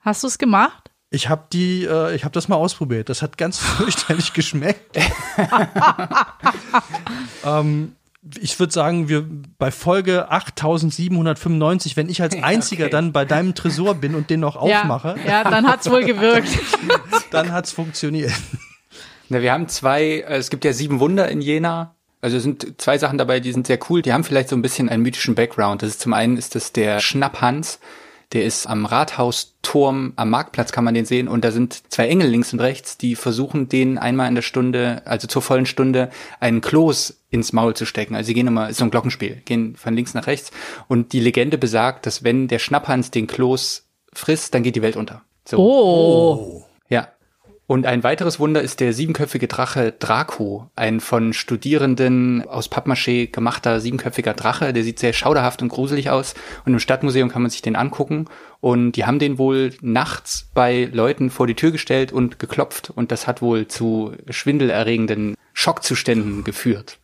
Hast 0.00 0.22
du 0.22 0.28
es 0.28 0.38
gemacht? 0.38 0.87
Ich 1.10 1.28
habe 1.28 1.44
die, 1.52 1.84
äh, 1.84 2.14
ich 2.14 2.24
habe 2.24 2.32
das 2.32 2.48
mal 2.48 2.56
ausprobiert. 2.56 3.08
Das 3.08 3.22
hat 3.22 3.38
ganz 3.38 3.58
fürchterlich 3.58 4.32
geschmeckt. 4.32 4.96
ähm, 7.44 7.92
ich 8.40 8.58
würde 8.60 8.72
sagen, 8.72 9.08
wir 9.08 9.26
bei 9.58 9.70
Folge 9.70 10.30
8795, 10.30 11.96
wenn 11.96 12.08
ich 12.08 12.20
als 12.20 12.34
einziger 12.42 12.84
okay. 12.84 12.92
dann 12.92 13.12
bei 13.12 13.24
deinem 13.24 13.54
Tresor 13.54 13.94
bin 13.94 14.14
und 14.14 14.28
den 14.28 14.40
noch 14.40 14.56
aufmache. 14.56 15.16
Ja, 15.24 15.42
ja 15.42 15.50
dann 15.50 15.66
hat's 15.66 15.88
wohl 15.88 16.04
gewirkt. 16.04 16.50
dann 17.30 17.52
hat's 17.52 17.72
funktioniert. 17.72 18.32
Na, 19.30 19.40
wir 19.40 19.52
haben 19.52 19.68
zwei, 19.68 20.02
äh, 20.02 20.36
es 20.36 20.50
gibt 20.50 20.64
ja 20.64 20.72
sieben 20.72 21.00
Wunder 21.00 21.28
in 21.28 21.40
Jena. 21.40 21.94
Also 22.20 22.36
es 22.36 22.42
sind 22.42 22.80
zwei 22.80 22.98
Sachen 22.98 23.16
dabei, 23.16 23.40
die 23.40 23.52
sind 23.52 23.66
sehr 23.66 23.78
cool. 23.88 24.02
Die 24.02 24.12
haben 24.12 24.24
vielleicht 24.24 24.48
so 24.48 24.56
ein 24.56 24.62
bisschen 24.62 24.88
einen 24.88 25.02
mythischen 25.02 25.34
Background. 25.34 25.82
Das 25.82 25.90
ist 25.90 26.00
zum 26.00 26.12
einen 26.12 26.36
ist 26.36 26.54
das 26.54 26.72
der 26.72 27.00
Schnapphans. 27.00 27.78
Der 28.32 28.44
ist 28.44 28.66
am 28.66 28.84
Rathausturm, 28.84 30.12
am 30.16 30.30
Marktplatz 30.30 30.70
kann 30.70 30.84
man 30.84 30.92
den 30.92 31.06
sehen 31.06 31.28
und 31.28 31.44
da 31.44 31.50
sind 31.50 31.82
zwei 31.90 32.08
Engel 32.08 32.28
links 32.28 32.52
und 32.52 32.60
rechts, 32.60 32.98
die 32.98 33.14
versuchen, 33.14 33.70
den 33.70 33.96
einmal 33.96 34.28
in 34.28 34.34
der 34.34 34.42
Stunde, 34.42 35.00
also 35.06 35.26
zur 35.26 35.40
vollen 35.40 35.64
Stunde, 35.64 36.10
einen 36.38 36.60
Kloß 36.60 37.22
ins 37.30 37.54
Maul 37.54 37.74
zu 37.74 37.86
stecken. 37.86 38.14
Also 38.14 38.28
sie 38.28 38.34
gehen 38.34 38.46
immer, 38.46 38.68
ist 38.68 38.78
so 38.78 38.84
ein 38.84 38.90
Glockenspiel, 38.90 39.40
gehen 39.46 39.76
von 39.76 39.94
links 39.94 40.12
nach 40.12 40.26
rechts 40.26 40.50
und 40.88 41.14
die 41.14 41.20
Legende 41.20 41.56
besagt, 41.56 42.04
dass 42.04 42.22
wenn 42.22 42.48
der 42.48 42.58
Schnapphans 42.58 43.10
den 43.10 43.26
Kloß 43.26 43.86
frisst, 44.12 44.54
dann 44.54 44.62
geht 44.62 44.76
die 44.76 44.82
Welt 44.82 44.96
unter. 44.96 45.22
So. 45.46 45.56
Oh. 45.58 46.64
Ja, 46.90 47.08
und 47.68 47.84
ein 47.84 48.02
weiteres 48.02 48.40
Wunder 48.40 48.62
ist 48.62 48.80
der 48.80 48.94
siebenköpfige 48.94 49.46
Drache 49.46 49.92
Draco, 49.92 50.70
ein 50.74 51.00
von 51.00 51.34
Studierenden 51.34 52.48
aus 52.48 52.70
Pappmaché 52.70 53.30
gemachter 53.30 53.82
siebenköpfiger 53.82 54.32
Drache. 54.32 54.72
Der 54.72 54.82
sieht 54.82 54.98
sehr 54.98 55.12
schauderhaft 55.12 55.60
und 55.60 55.68
gruselig 55.68 56.08
aus. 56.08 56.32
Und 56.64 56.72
im 56.72 56.80
Stadtmuseum 56.80 57.28
kann 57.28 57.42
man 57.42 57.50
sich 57.50 57.60
den 57.60 57.76
angucken. 57.76 58.24
Und 58.60 58.92
die 58.92 59.04
haben 59.04 59.18
den 59.18 59.36
wohl 59.36 59.74
nachts 59.82 60.48
bei 60.54 60.88
Leuten 60.90 61.28
vor 61.28 61.46
die 61.46 61.56
Tür 61.56 61.70
gestellt 61.70 62.10
und 62.10 62.38
geklopft. 62.38 62.88
Und 62.88 63.12
das 63.12 63.26
hat 63.26 63.42
wohl 63.42 63.68
zu 63.68 64.12
schwindelerregenden 64.30 65.34
Schockzuständen 65.52 66.44
geführt 66.44 66.98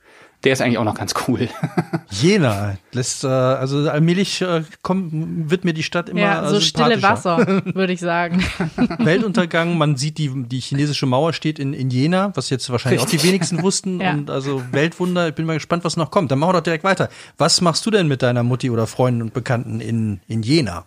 der 0.45 0.53
ist 0.53 0.61
eigentlich 0.61 0.79
auch 0.79 0.85
noch 0.85 0.95
ganz 0.95 1.15
cool. 1.27 1.49
Jena 2.11 2.77
lässt, 2.93 3.25
äh, 3.25 3.29
also 3.29 3.89
allmählich 3.89 4.43
äh, 4.43 4.63
kommt, 4.83 5.51
wird 5.51 5.65
mir 5.65 5.73
die 5.73 5.83
Stadt 5.83 6.09
immer 6.09 6.21
Ja, 6.21 6.49
so 6.49 6.61
stille 6.61 7.03
Wasser, 7.03 7.63
würde 7.75 7.93
ich 7.93 8.01
sagen. 8.01 8.45
Weltuntergang, 8.99 9.79
man 9.79 9.97
sieht 9.97 10.19
die, 10.19 10.31
die 10.47 10.61
chinesische 10.61 11.07
Mauer 11.07 11.33
steht 11.33 11.59
in, 11.59 11.73
in 11.73 11.91
Jena, 11.91 12.33
was 12.35 12.51
jetzt 12.51 12.69
wahrscheinlich 12.71 13.03
Richtig. 13.03 13.21
auch 13.21 13.23
die 13.23 13.29
wenigsten 13.29 13.63
wussten. 13.63 14.01
ja. 14.01 14.13
Und 14.13 14.31
also 14.31 14.63
Weltwunder, 14.71 15.29
ich 15.29 15.35
bin 15.35 15.47
mal 15.47 15.55
gespannt, 15.55 15.85
was 15.85 15.97
noch 15.97 16.11
kommt. 16.11 16.31
Dann 16.31 16.39
machen 16.39 16.51
wir 16.51 16.59
doch 16.59 16.65
direkt 16.65 16.85
weiter. 16.85 17.09
Was 17.39 17.61
machst 17.61 17.85
du 17.87 17.91
denn 17.91 18.07
mit 18.07 18.23
deiner 18.23 18.43
Mutti 18.43 18.71
oder 18.71 18.87
Freunden 18.87 19.23
und 19.23 19.35
Bekannten 19.35 19.81
in, 19.81 20.21
in 20.29 20.43
Jena? 20.43 20.85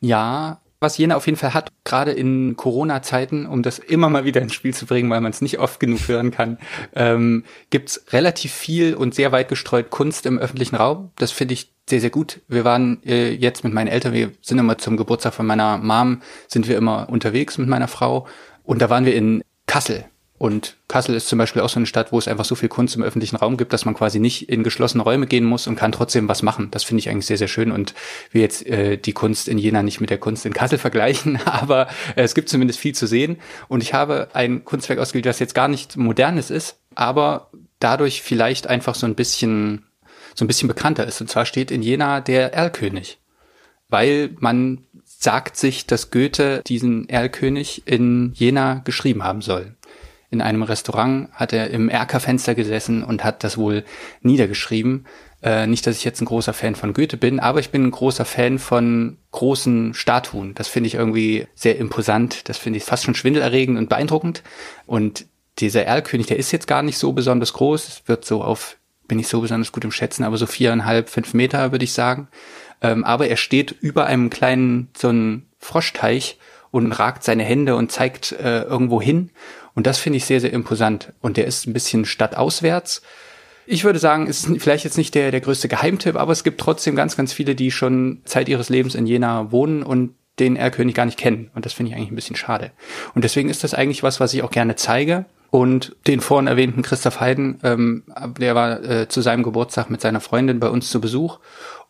Ja, 0.00 0.60
was 0.80 0.98
Jena 0.98 1.16
auf 1.16 1.26
jeden 1.26 1.38
Fall 1.38 1.54
hat, 1.54 1.70
gerade 1.84 2.12
in 2.12 2.56
Corona-Zeiten, 2.56 3.46
um 3.46 3.62
das 3.62 3.78
immer 3.78 4.10
mal 4.10 4.24
wieder 4.24 4.42
ins 4.42 4.54
Spiel 4.54 4.74
zu 4.74 4.86
bringen, 4.86 5.10
weil 5.10 5.20
man 5.20 5.32
es 5.32 5.40
nicht 5.40 5.58
oft 5.58 5.80
genug 5.80 6.08
hören 6.08 6.30
kann, 6.30 6.58
ähm, 6.94 7.44
gibt 7.70 8.00
relativ 8.12 8.52
viel 8.52 8.94
und 8.94 9.14
sehr 9.14 9.32
weit 9.32 9.48
gestreut 9.48 9.90
Kunst 9.90 10.26
im 10.26 10.38
öffentlichen 10.38 10.76
Raum. 10.76 11.10
Das 11.16 11.30
finde 11.30 11.54
ich 11.54 11.72
sehr, 11.88 12.00
sehr 12.00 12.10
gut. 12.10 12.40
Wir 12.48 12.64
waren 12.64 13.02
äh, 13.04 13.32
jetzt 13.32 13.64
mit 13.64 13.72
meinen 13.72 13.88
Eltern, 13.88 14.12
wir 14.12 14.32
sind 14.42 14.58
immer 14.58 14.78
zum 14.78 14.96
Geburtstag 14.96 15.34
von 15.34 15.46
meiner 15.46 15.78
Mom, 15.78 16.22
sind 16.48 16.68
wir 16.68 16.76
immer 16.76 17.08
unterwegs 17.08 17.58
mit 17.58 17.68
meiner 17.68 17.88
Frau. 17.88 18.26
Und 18.62 18.80
da 18.80 18.90
waren 18.90 19.04
wir 19.04 19.14
in 19.14 19.42
Kassel 19.66 20.04
und 20.36 20.76
Kassel 20.88 21.14
ist 21.14 21.28
zum 21.28 21.38
Beispiel 21.38 21.62
auch 21.62 21.68
so 21.68 21.78
eine 21.78 21.86
Stadt, 21.86 22.10
wo 22.10 22.18
es 22.18 22.26
einfach 22.26 22.44
so 22.44 22.56
viel 22.56 22.68
Kunst 22.68 22.96
im 22.96 23.04
öffentlichen 23.04 23.36
Raum 23.36 23.56
gibt, 23.56 23.72
dass 23.72 23.84
man 23.84 23.94
quasi 23.94 24.18
nicht 24.18 24.48
in 24.48 24.64
geschlossene 24.64 25.04
Räume 25.04 25.26
gehen 25.26 25.44
muss 25.44 25.68
und 25.68 25.76
kann 25.76 25.92
trotzdem 25.92 26.28
was 26.28 26.42
machen. 26.42 26.70
Das 26.72 26.82
finde 26.82 26.98
ich 26.98 27.08
eigentlich 27.08 27.26
sehr, 27.26 27.38
sehr 27.38 27.48
schön 27.48 27.70
und 27.70 27.94
wir 28.32 28.42
jetzt 28.42 28.66
äh, 28.66 28.96
die 28.96 29.12
Kunst 29.12 29.46
in 29.46 29.58
Jena 29.58 29.84
nicht 29.84 30.00
mit 30.00 30.10
der 30.10 30.18
Kunst 30.18 30.44
in 30.44 30.52
Kassel 30.52 30.78
vergleichen, 30.80 31.38
aber 31.44 31.86
äh, 32.16 32.22
es 32.22 32.34
gibt 32.34 32.48
zumindest 32.48 32.80
viel 32.80 32.94
zu 32.94 33.06
sehen. 33.06 33.38
Und 33.68 33.82
ich 33.82 33.94
habe 33.94 34.28
ein 34.32 34.64
Kunstwerk 34.64 34.98
ausgewählt, 34.98 35.26
das 35.26 35.38
jetzt 35.38 35.54
gar 35.54 35.68
nicht 35.68 35.96
modernes 35.96 36.50
ist, 36.50 36.78
aber 36.96 37.50
dadurch 37.78 38.20
vielleicht 38.20 38.66
einfach 38.66 38.96
so 38.96 39.06
ein 39.06 39.14
bisschen 39.14 39.84
so 40.34 40.44
ein 40.44 40.48
bisschen 40.48 40.66
bekannter 40.66 41.06
ist. 41.06 41.20
Und 41.20 41.30
zwar 41.30 41.46
steht 41.46 41.70
in 41.70 41.80
Jena 41.80 42.20
der 42.20 42.52
Erlkönig, 42.52 43.18
weil 43.88 44.30
man 44.40 44.84
sagt 45.04 45.56
sich, 45.56 45.86
dass 45.86 46.10
Goethe 46.10 46.60
diesen 46.66 47.08
Erlkönig 47.08 47.86
in 47.86 48.32
Jena 48.34 48.82
geschrieben 48.84 49.22
haben 49.22 49.40
soll 49.42 49.76
in 50.34 50.42
einem 50.42 50.62
Restaurant, 50.62 51.30
hat 51.32 51.52
er 51.52 51.70
im 51.70 51.88
Erkerfenster 51.88 52.54
gesessen 52.54 53.02
und 53.02 53.24
hat 53.24 53.44
das 53.44 53.56
wohl 53.56 53.84
niedergeschrieben. 54.20 55.06
Äh, 55.42 55.66
nicht, 55.66 55.86
dass 55.86 55.96
ich 55.96 56.04
jetzt 56.04 56.20
ein 56.20 56.26
großer 56.26 56.52
Fan 56.52 56.74
von 56.74 56.92
Goethe 56.92 57.16
bin, 57.16 57.38
aber 57.38 57.60
ich 57.60 57.70
bin 57.70 57.84
ein 57.84 57.90
großer 57.90 58.24
Fan 58.24 58.58
von 58.58 59.18
großen 59.30 59.94
Statuen. 59.94 60.54
Das 60.54 60.68
finde 60.68 60.88
ich 60.88 60.94
irgendwie 60.94 61.46
sehr 61.54 61.78
imposant. 61.78 62.48
Das 62.48 62.58
finde 62.58 62.78
ich 62.78 62.84
fast 62.84 63.04
schon 63.04 63.14
schwindelerregend 63.14 63.78
und 63.78 63.88
beeindruckend. 63.88 64.42
Und 64.86 65.26
dieser 65.60 65.84
Erlkönig, 65.84 66.26
der 66.26 66.38
ist 66.38 66.50
jetzt 66.50 66.66
gar 66.66 66.82
nicht 66.82 66.98
so 66.98 67.12
besonders 67.12 67.52
groß. 67.52 67.88
Es 67.88 68.02
wird 68.06 68.24
so 68.24 68.42
auf, 68.42 68.76
bin 69.06 69.18
ich 69.18 69.28
so 69.28 69.40
besonders 69.40 69.70
gut 69.70 69.84
im 69.84 69.92
Schätzen, 69.92 70.24
aber 70.24 70.36
so 70.36 70.46
viereinhalb, 70.46 71.08
fünf 71.08 71.32
Meter, 71.32 71.70
würde 71.70 71.84
ich 71.84 71.92
sagen. 71.92 72.28
Ähm, 72.82 73.04
aber 73.04 73.28
er 73.28 73.36
steht 73.36 73.70
über 73.70 74.06
einem 74.06 74.30
kleinen, 74.30 74.88
so 74.96 75.08
einen 75.08 75.48
Froschteich 75.58 76.38
und 76.74 76.90
ragt 76.90 77.22
seine 77.22 77.44
Hände 77.44 77.76
und 77.76 77.92
zeigt 77.92 78.32
äh, 78.32 78.62
irgendwo 78.62 79.00
hin. 79.00 79.30
Und 79.74 79.86
das 79.86 79.98
finde 79.98 80.16
ich 80.16 80.24
sehr, 80.24 80.40
sehr 80.40 80.52
imposant. 80.52 81.12
Und 81.20 81.36
der 81.36 81.46
ist 81.46 81.68
ein 81.68 81.72
bisschen 81.72 82.04
stadtauswärts. 82.04 83.00
Ich 83.64 83.84
würde 83.84 84.00
sagen, 84.00 84.26
ist 84.26 84.48
vielleicht 84.58 84.82
jetzt 84.82 84.98
nicht 84.98 85.14
der, 85.14 85.30
der 85.30 85.40
größte 85.40 85.68
Geheimtipp, 85.68 86.16
aber 86.16 86.32
es 86.32 86.42
gibt 86.42 86.60
trotzdem 86.60 86.96
ganz, 86.96 87.16
ganz 87.16 87.32
viele, 87.32 87.54
die 87.54 87.70
schon 87.70 88.22
Zeit 88.24 88.48
ihres 88.48 88.70
Lebens 88.70 88.96
in 88.96 89.06
Jena 89.06 89.52
wohnen 89.52 89.84
und 89.84 90.16
den 90.40 90.56
Erlkönig 90.56 90.96
gar 90.96 91.06
nicht 91.06 91.16
kennen. 91.16 91.48
Und 91.54 91.64
das 91.64 91.72
finde 91.72 91.92
ich 91.92 91.96
eigentlich 91.96 92.10
ein 92.10 92.16
bisschen 92.16 92.34
schade. 92.34 92.72
Und 93.14 93.22
deswegen 93.22 93.50
ist 93.50 93.62
das 93.62 93.72
eigentlich 93.72 94.02
was, 94.02 94.18
was 94.18 94.34
ich 94.34 94.42
auch 94.42 94.50
gerne 94.50 94.74
zeige. 94.74 95.26
Und 95.54 95.94
den 96.08 96.20
vorhin 96.20 96.48
erwähnten 96.48 96.82
Christoph 96.82 97.20
Heiden, 97.20 97.60
ähm, 97.62 98.02
der 98.40 98.56
war 98.56 98.82
äh, 98.82 99.06
zu 99.06 99.20
seinem 99.20 99.44
Geburtstag 99.44 99.88
mit 99.88 100.00
seiner 100.00 100.18
Freundin 100.18 100.58
bei 100.58 100.68
uns 100.68 100.90
zu 100.90 101.00
Besuch. 101.00 101.38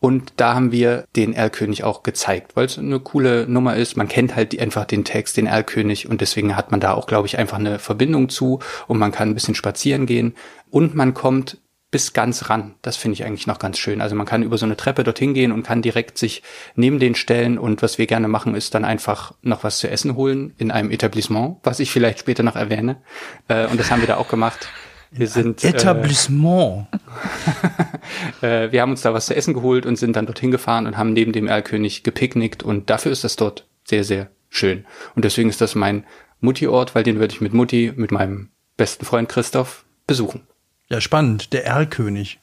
Und 0.01 0.35
da 0.37 0.53
haben 0.53 0.71
wir 0.71 1.07
den 1.17 1.33
Erlkönig 1.33 1.83
auch 1.83 2.03
gezeigt, 2.03 2.57
weil 2.57 2.67
es 2.67 2.79
eine 2.79 3.01
coole 3.01 3.47
Nummer 3.49 3.75
ist. 3.75 3.97
Man 3.97 4.07
kennt 4.07 4.37
halt 4.37 4.61
einfach 4.61 4.85
den 4.85 5.03
Text, 5.03 5.39
den 5.39 5.47
Erlkönig. 5.47 6.11
Und 6.11 6.21
deswegen 6.21 6.59
hat 6.59 6.73
man 6.73 6.81
da 6.81 6.93
auch, 6.93 7.07
glaube 7.07 7.27
ich, 7.27 7.39
einfach 7.39 7.57
eine 7.59 7.79
Verbindung 7.79 8.29
zu. 8.29 8.59
Und 8.87 8.99
man 8.99 9.13
kann 9.13 9.31
ein 9.31 9.35
bisschen 9.35 9.55
spazieren 9.55 10.05
gehen. 10.05 10.35
Und 10.71 10.95
man 10.95 11.15
kommt 11.15 11.57
bis 11.95 12.13
ganz 12.13 12.51
ran. 12.51 12.75
Das 12.83 12.97
finde 12.97 13.13
ich 13.13 13.25
eigentlich 13.25 13.47
noch 13.47 13.61
ganz 13.61 13.79
schön. 13.79 14.01
Also 14.01 14.17
man 14.17 14.27
kann 14.27 14.43
über 14.43 14.59
so 14.59 14.67
eine 14.67 14.77
Treppe 14.77 15.05
dorthin 15.05 15.33
gehen 15.33 15.53
und 15.53 15.63
kann 15.63 15.81
direkt 15.81 16.19
sich 16.19 16.43
neben 16.75 16.99
den 16.99 17.15
stellen 17.15 17.57
und 17.57 17.83
was 17.83 17.99
wir 17.99 18.09
gerne 18.09 18.27
machen, 18.27 18.57
ist 18.57 18.75
dann 18.75 18.85
einfach 18.85 19.33
noch 19.43 19.63
was 19.63 19.79
zu 19.79 19.89
essen 19.89 20.17
holen 20.17 20.55
in 20.59 20.73
einem 20.73 20.91
Etablissement, 20.91 21.59
was 21.63 21.79
ich 21.79 21.93
vielleicht 21.93 22.19
später 22.19 22.43
noch 22.43 22.57
erwähne. 22.57 22.97
Äh, 23.47 23.69
und 23.69 23.79
das 23.79 23.93
haben 23.93 24.01
wir 24.01 24.09
da 24.09 24.17
auch 24.17 24.27
gemacht. 24.27 24.67
Wir 25.13 25.29
sind 25.29 25.63
äh, 25.63 25.69
Etablissement. 25.69 26.89
Äh, 28.43 28.71
wir 28.71 28.83
haben 28.83 28.91
uns 28.91 29.01
da 29.01 29.15
was 29.15 29.27
zu 29.27 29.35
essen 29.35 29.55
geholt 29.55 29.87
und 29.87 29.97
sind 29.97 30.17
dann 30.17 30.27
dorthin 30.27 30.51
gefahren 30.51 30.87
und 30.87 30.99
haben 30.99 31.15
neben 31.15 31.33
dem 31.33 31.47
Erlkönig 31.47 32.03
gepicknickt 32.03 32.63
und 32.63 32.91
dafür 32.91 33.13
ist 33.13 33.25
das 33.25 33.37
dort 33.37 33.67
sehr 33.85 34.05
sehr 34.05 34.31
schön. 34.51 34.85
Und 35.15 35.25
deswegen 35.25 35.49
ist 35.49 35.63
das 35.63 35.75
mein 35.75 36.05
Mutti-Ort, 36.41 36.95
weil 36.95 37.03
den 37.03 37.19
würde 37.19 37.33
ich 37.33 37.41
mit 37.41 37.55
Mutti, 37.55 37.93
mit 37.97 38.13
meinem 38.13 38.51
besten 38.77 39.07
Freund 39.07 39.31
Christoph 39.31 39.87
besuchen. 40.07 40.47
Ja, 40.89 41.01
spannend. 41.01 41.53
Der 41.53 41.65
Erlkönig. 41.67 42.41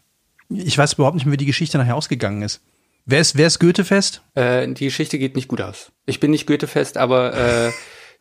Ich 0.50 0.78
weiß 0.78 0.94
überhaupt 0.94 1.16
nicht 1.16 1.26
mehr, 1.26 1.34
wie 1.34 1.38
die 1.38 1.46
Geschichte 1.46 1.78
nachher 1.78 1.96
ausgegangen 1.96 2.42
ist. 2.42 2.62
Wer 3.06 3.20
ist, 3.20 3.38
wer 3.38 3.48
ist 3.48 3.60
Goethefest? 3.60 4.22
Äh, 4.36 4.68
die 4.68 4.86
Geschichte 4.86 5.18
geht 5.18 5.36
nicht 5.36 5.48
gut 5.48 5.62
aus. 5.62 5.92
Ich 6.06 6.20
bin 6.20 6.32
nicht 6.32 6.46
Goethefest, 6.46 6.98
aber 6.98 7.34
äh, 7.34 7.72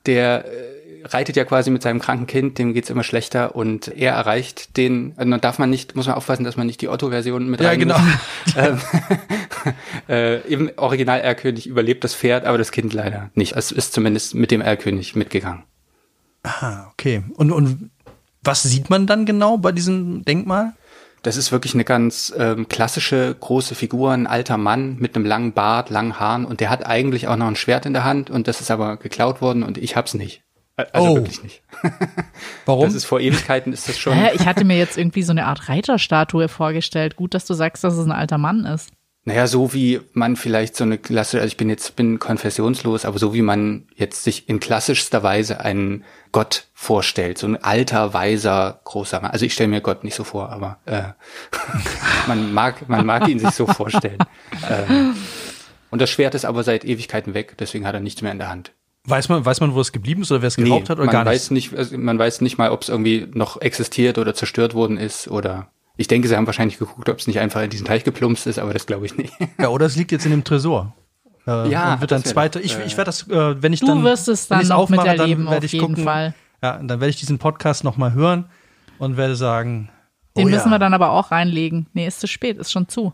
der 0.07 0.45
äh, 0.47 1.05
reitet 1.05 1.37
ja 1.37 1.45
quasi 1.45 1.71
mit 1.71 1.83
seinem 1.83 2.01
kranken 2.01 2.27
Kind, 2.27 2.59
dem 2.59 2.73
geht's 2.73 2.91
immer 2.91 3.03
schlechter 3.05 3.55
und 3.55 3.89
er 3.89 4.13
erreicht 4.13 4.77
den, 4.77 5.15
also 5.17 5.37
darf 5.39 5.59
man 5.59 5.71
nicht, 5.71 5.97
muss 5.97 6.07
man 6.07 6.17
aufpassen, 6.17 6.45
dass 6.45 6.57
man 6.57 6.67
nicht 6.67 6.81
die 6.81 6.89
Otto-Version 6.89 7.49
mit 7.49 7.61
Ja, 7.61 7.75
genau. 7.75 7.99
ähm, 8.57 8.81
äh, 10.09 10.41
Im 10.41 10.71
Original 10.77 11.21
Erlkönig 11.21 11.67
überlebt 11.67 12.05
das 12.05 12.15
Pferd, 12.15 12.45
aber 12.45 12.59
das 12.59 12.73
Kind 12.73 12.93
leider 12.93 13.31
nicht. 13.35 13.57
Es 13.57 13.73
ist 13.73 13.93
zumindest 13.93 14.35
mit 14.35 14.51
dem 14.51 14.61
Erlkönig 14.61 15.15
mitgegangen. 15.15 15.65
Ah, 16.43 16.87
okay. 16.93 17.23
Und, 17.35 17.53
und 17.53 17.91
was 18.43 18.63
sieht 18.63 18.91
man 18.91 19.07
dann 19.07 19.27
genau 19.27 19.59
bei 19.59 19.73
diesem 19.73 20.25
Denkmal? 20.25 20.73
Das 21.23 21.37
ist 21.37 21.53
wirklich 21.53 21.75
eine 21.75 21.85
ganz 21.85 22.33
ähm, 22.37 22.67
klassische 22.69 23.37
große 23.39 23.75
Figur, 23.75 24.13
ein 24.13 24.27
alter 24.27 24.57
Mann 24.57 24.97
mit 24.99 25.15
einem 25.15 25.27
langen 25.27 25.53
Bart, 25.53 25.91
langen 25.91 26.19
Haaren 26.19 26.47
und 26.47 26.61
der 26.61 26.71
hat 26.71 26.87
eigentlich 26.87 27.29
auch 27.29 27.37
noch 27.37 27.47
ein 27.47 27.57
Schwert 27.57 27.85
in 27.85 27.93
der 27.93 28.05
Hand 28.05 28.31
und 28.31 28.49
das 28.49 28.61
ist 28.63 28.71
aber 28.71 28.97
geklaut 28.97 29.43
worden 29.43 29.63
und 29.63 29.77
ich 29.77 29.97
hab's 29.97 30.15
nicht. 30.15 30.43
Also 30.93 31.09
oh. 31.09 31.15
wirklich 31.17 31.43
nicht. 31.43 31.63
Warum? 32.65 32.85
Das 32.85 32.95
ist 32.95 33.05
vor 33.05 33.21
Ewigkeiten 33.21 33.73
ist 33.75 33.87
das 33.87 33.99
schon. 33.99 34.15
Hä? 34.15 34.31
Ich 34.35 34.47
hatte 34.47 34.65
mir 34.65 34.79
jetzt 34.79 34.97
irgendwie 34.97 35.23
so 35.23 35.33
eine 35.33 35.45
Art 35.45 35.69
Reiterstatue 35.69 36.49
vorgestellt. 36.49 37.17
Gut, 37.17 37.35
dass 37.35 37.45
du 37.45 37.53
sagst, 37.53 37.85
dass 37.85 37.95
es 37.95 38.07
ein 38.07 38.13
alter 38.13 38.39
Mann 38.39 38.65
ist. 38.65 38.91
Naja, 39.25 39.47
so 39.47 39.75
wie 39.75 40.01
man 40.15 40.37
vielleicht 40.37 40.77
so 40.77 40.85
eine 40.85 40.97
Klasse, 40.97 41.39
also 41.39 41.49
ich 41.49 41.59
bin 41.59 41.69
jetzt, 41.69 41.95
bin 41.95 42.19
konfessionslos, 42.19 43.05
aber 43.05 43.19
so 43.19 43.35
wie 43.35 43.43
man 43.43 43.87
jetzt 43.95 44.25
sich 44.25 44.49
in 44.49 44.61
klassischster 44.61 45.23
Weise 45.23 45.61
einen 45.61 46.05
Gott 46.33 46.69
vorstellt, 46.73 47.37
so 47.37 47.47
ein 47.47 47.63
alter, 47.63 48.15
weiser, 48.15 48.81
großer 48.85 49.21
Mann. 49.21 49.31
Also 49.31 49.45
ich 49.45 49.53
stelle 49.53 49.69
mir 49.69 49.83
Gott 49.83 50.05
nicht 50.05 50.15
so 50.15 50.25
vor, 50.25 50.49
aber 50.51 50.79
äh, 50.87 51.03
man 52.29 52.55
mag, 52.55 52.89
man 52.89 53.05
mag 53.05 53.29
ihn 53.29 53.39
sich 53.39 53.51
so 53.51 53.67
vorstellen. 53.67 54.19
Ähm, 54.69 55.15
und 55.91 56.01
das 56.01 56.09
Schwert 56.09 56.35
ist 56.35 56.47
aber 56.47 56.63
seit 56.63 56.87
Ewigkeiten 56.87 57.35
weg, 57.35 57.57
deswegen 57.59 57.87
hat 57.87 57.95
er 57.95 58.01
nichts 58.01 58.23
mehr 58.23 58.33
in 58.33 58.39
der 58.39 58.49
Hand. 58.49 58.73
Weiß 59.05 59.29
man, 59.29 59.45
weiß 59.45 59.61
man, 59.61 59.75
wo 59.75 59.81
es 59.81 59.93
geblieben 59.93 60.23
ist 60.23 60.31
oder 60.31 60.41
wer 60.41 60.49
es 60.49 60.57
geraubt 60.57 60.89
hat 60.89 60.99
oder 60.99 61.07
man 61.07 61.13
gar 61.13 61.27
weiß 61.27 61.51
nicht, 61.51 61.75
also 61.75 61.97
man 61.99 62.19
weiß 62.19 62.41
nicht 62.41 62.57
mal, 62.57 62.71
ob 62.71 62.83
es 62.83 62.89
irgendwie 62.89 63.29
noch 63.33 63.61
existiert 63.61 64.17
oder 64.17 64.35
zerstört 64.35 64.73
worden 64.73 64.97
ist 64.97 65.29
oder 65.29 65.69
ich 65.97 66.09
denke, 66.09 66.29
sie 66.29 66.37
haben 66.37 66.47
wahrscheinlich 66.47 66.79
geguckt, 66.79 67.09
ob 67.09 67.19
es 67.19 67.27
nicht 67.27 67.41
einfach 67.41 67.63
in 67.63 67.71
diesen 67.71 67.87
Teich 67.87 68.05
geplumpst 68.05 68.47
ist, 68.47 68.59
aber 68.59 68.73
das 68.73 68.87
glaube 68.87 69.07
ich 69.07 69.17
nicht. 69.17 69.33
Ja, 69.59 69.69
oder 69.69 69.87
es 69.87 69.97
liegt 69.97 70.13
jetzt 70.13 70.25
in 70.25 70.31
dem 70.31 70.45
Tresor. 70.45 70.95
Äh, 71.47 71.71
Ja, 71.71 71.95
und 71.95 72.01
wird 72.01 72.11
dann 72.11 72.25
zweiter. 72.25 72.61
Ich, 72.61 72.79
ich 72.79 72.97
werde 72.97 73.09
das, 73.09 73.29
äh, 73.29 73.63
wenn 73.63 73.73
ich 73.73 73.81
Du 73.81 73.87
dann. 73.87 74.05
wirst 74.05 74.29
es 74.29 74.49
wenn 74.51 74.61
dann 74.61 74.69
noch 74.69 74.79
aufmache, 74.79 75.09
miterleben, 75.09 75.45
dann 75.45 75.53
werde 75.53 75.59
auf 75.59 75.65
ich 75.65 75.73
jeden 75.73 75.87
gucken, 75.87 76.05
Fall. 76.05 76.35
Ja, 76.63 76.79
dann 76.79 76.89
werde 77.01 77.09
ich 77.09 77.17
diesen 77.17 77.39
Podcast 77.39 77.85
nochmal 77.85 78.13
hören 78.13 78.47
und 78.99 79.17
werde 79.17 79.37
sagen. 79.37 79.91
Den 80.37 80.47
oh 80.47 80.51
müssen 80.51 80.69
ja. 80.69 80.75
wir 80.75 80.79
dann 80.79 80.95
aber 80.95 81.11
auch 81.11 81.31
reinlegen. 81.31 81.87
Nee, 81.93 82.07
ist 82.07 82.21
zu 82.21 82.29
spät, 82.29 82.59
ist 82.59 82.71
schon 82.71 82.89
zu. 82.89 83.13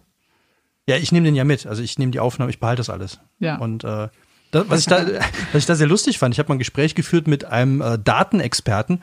Ja, 0.89 0.97
ich 0.97 1.11
nehme 1.13 1.25
den 1.25 1.35
ja 1.35 1.45
mit. 1.45 1.67
Also 1.67 1.83
ich 1.83 1.99
nehme 1.99 2.13
die 2.13 2.21
Aufnahme, 2.21 2.51
ich 2.51 2.61
behalte 2.61 2.81
das 2.81 2.91
alles. 2.91 3.21
Ja. 3.39 3.57
Und 3.57 3.85
äh, 3.85 4.09
das, 4.51 4.69
was, 4.69 4.81
ich 4.81 4.87
da, 4.87 5.05
was 5.53 5.63
ich 5.63 5.67
da 5.67 5.75
sehr 5.75 5.87
lustig 5.87 6.19
fand, 6.19 6.35
ich 6.35 6.39
habe 6.39 6.49
mal 6.49 6.57
ein 6.57 6.61
Gespräch 6.61 6.95
geführt 6.95 7.27
mit 7.27 7.45
einem 7.45 7.81
äh, 7.81 7.99
Datenexperten, 7.99 9.03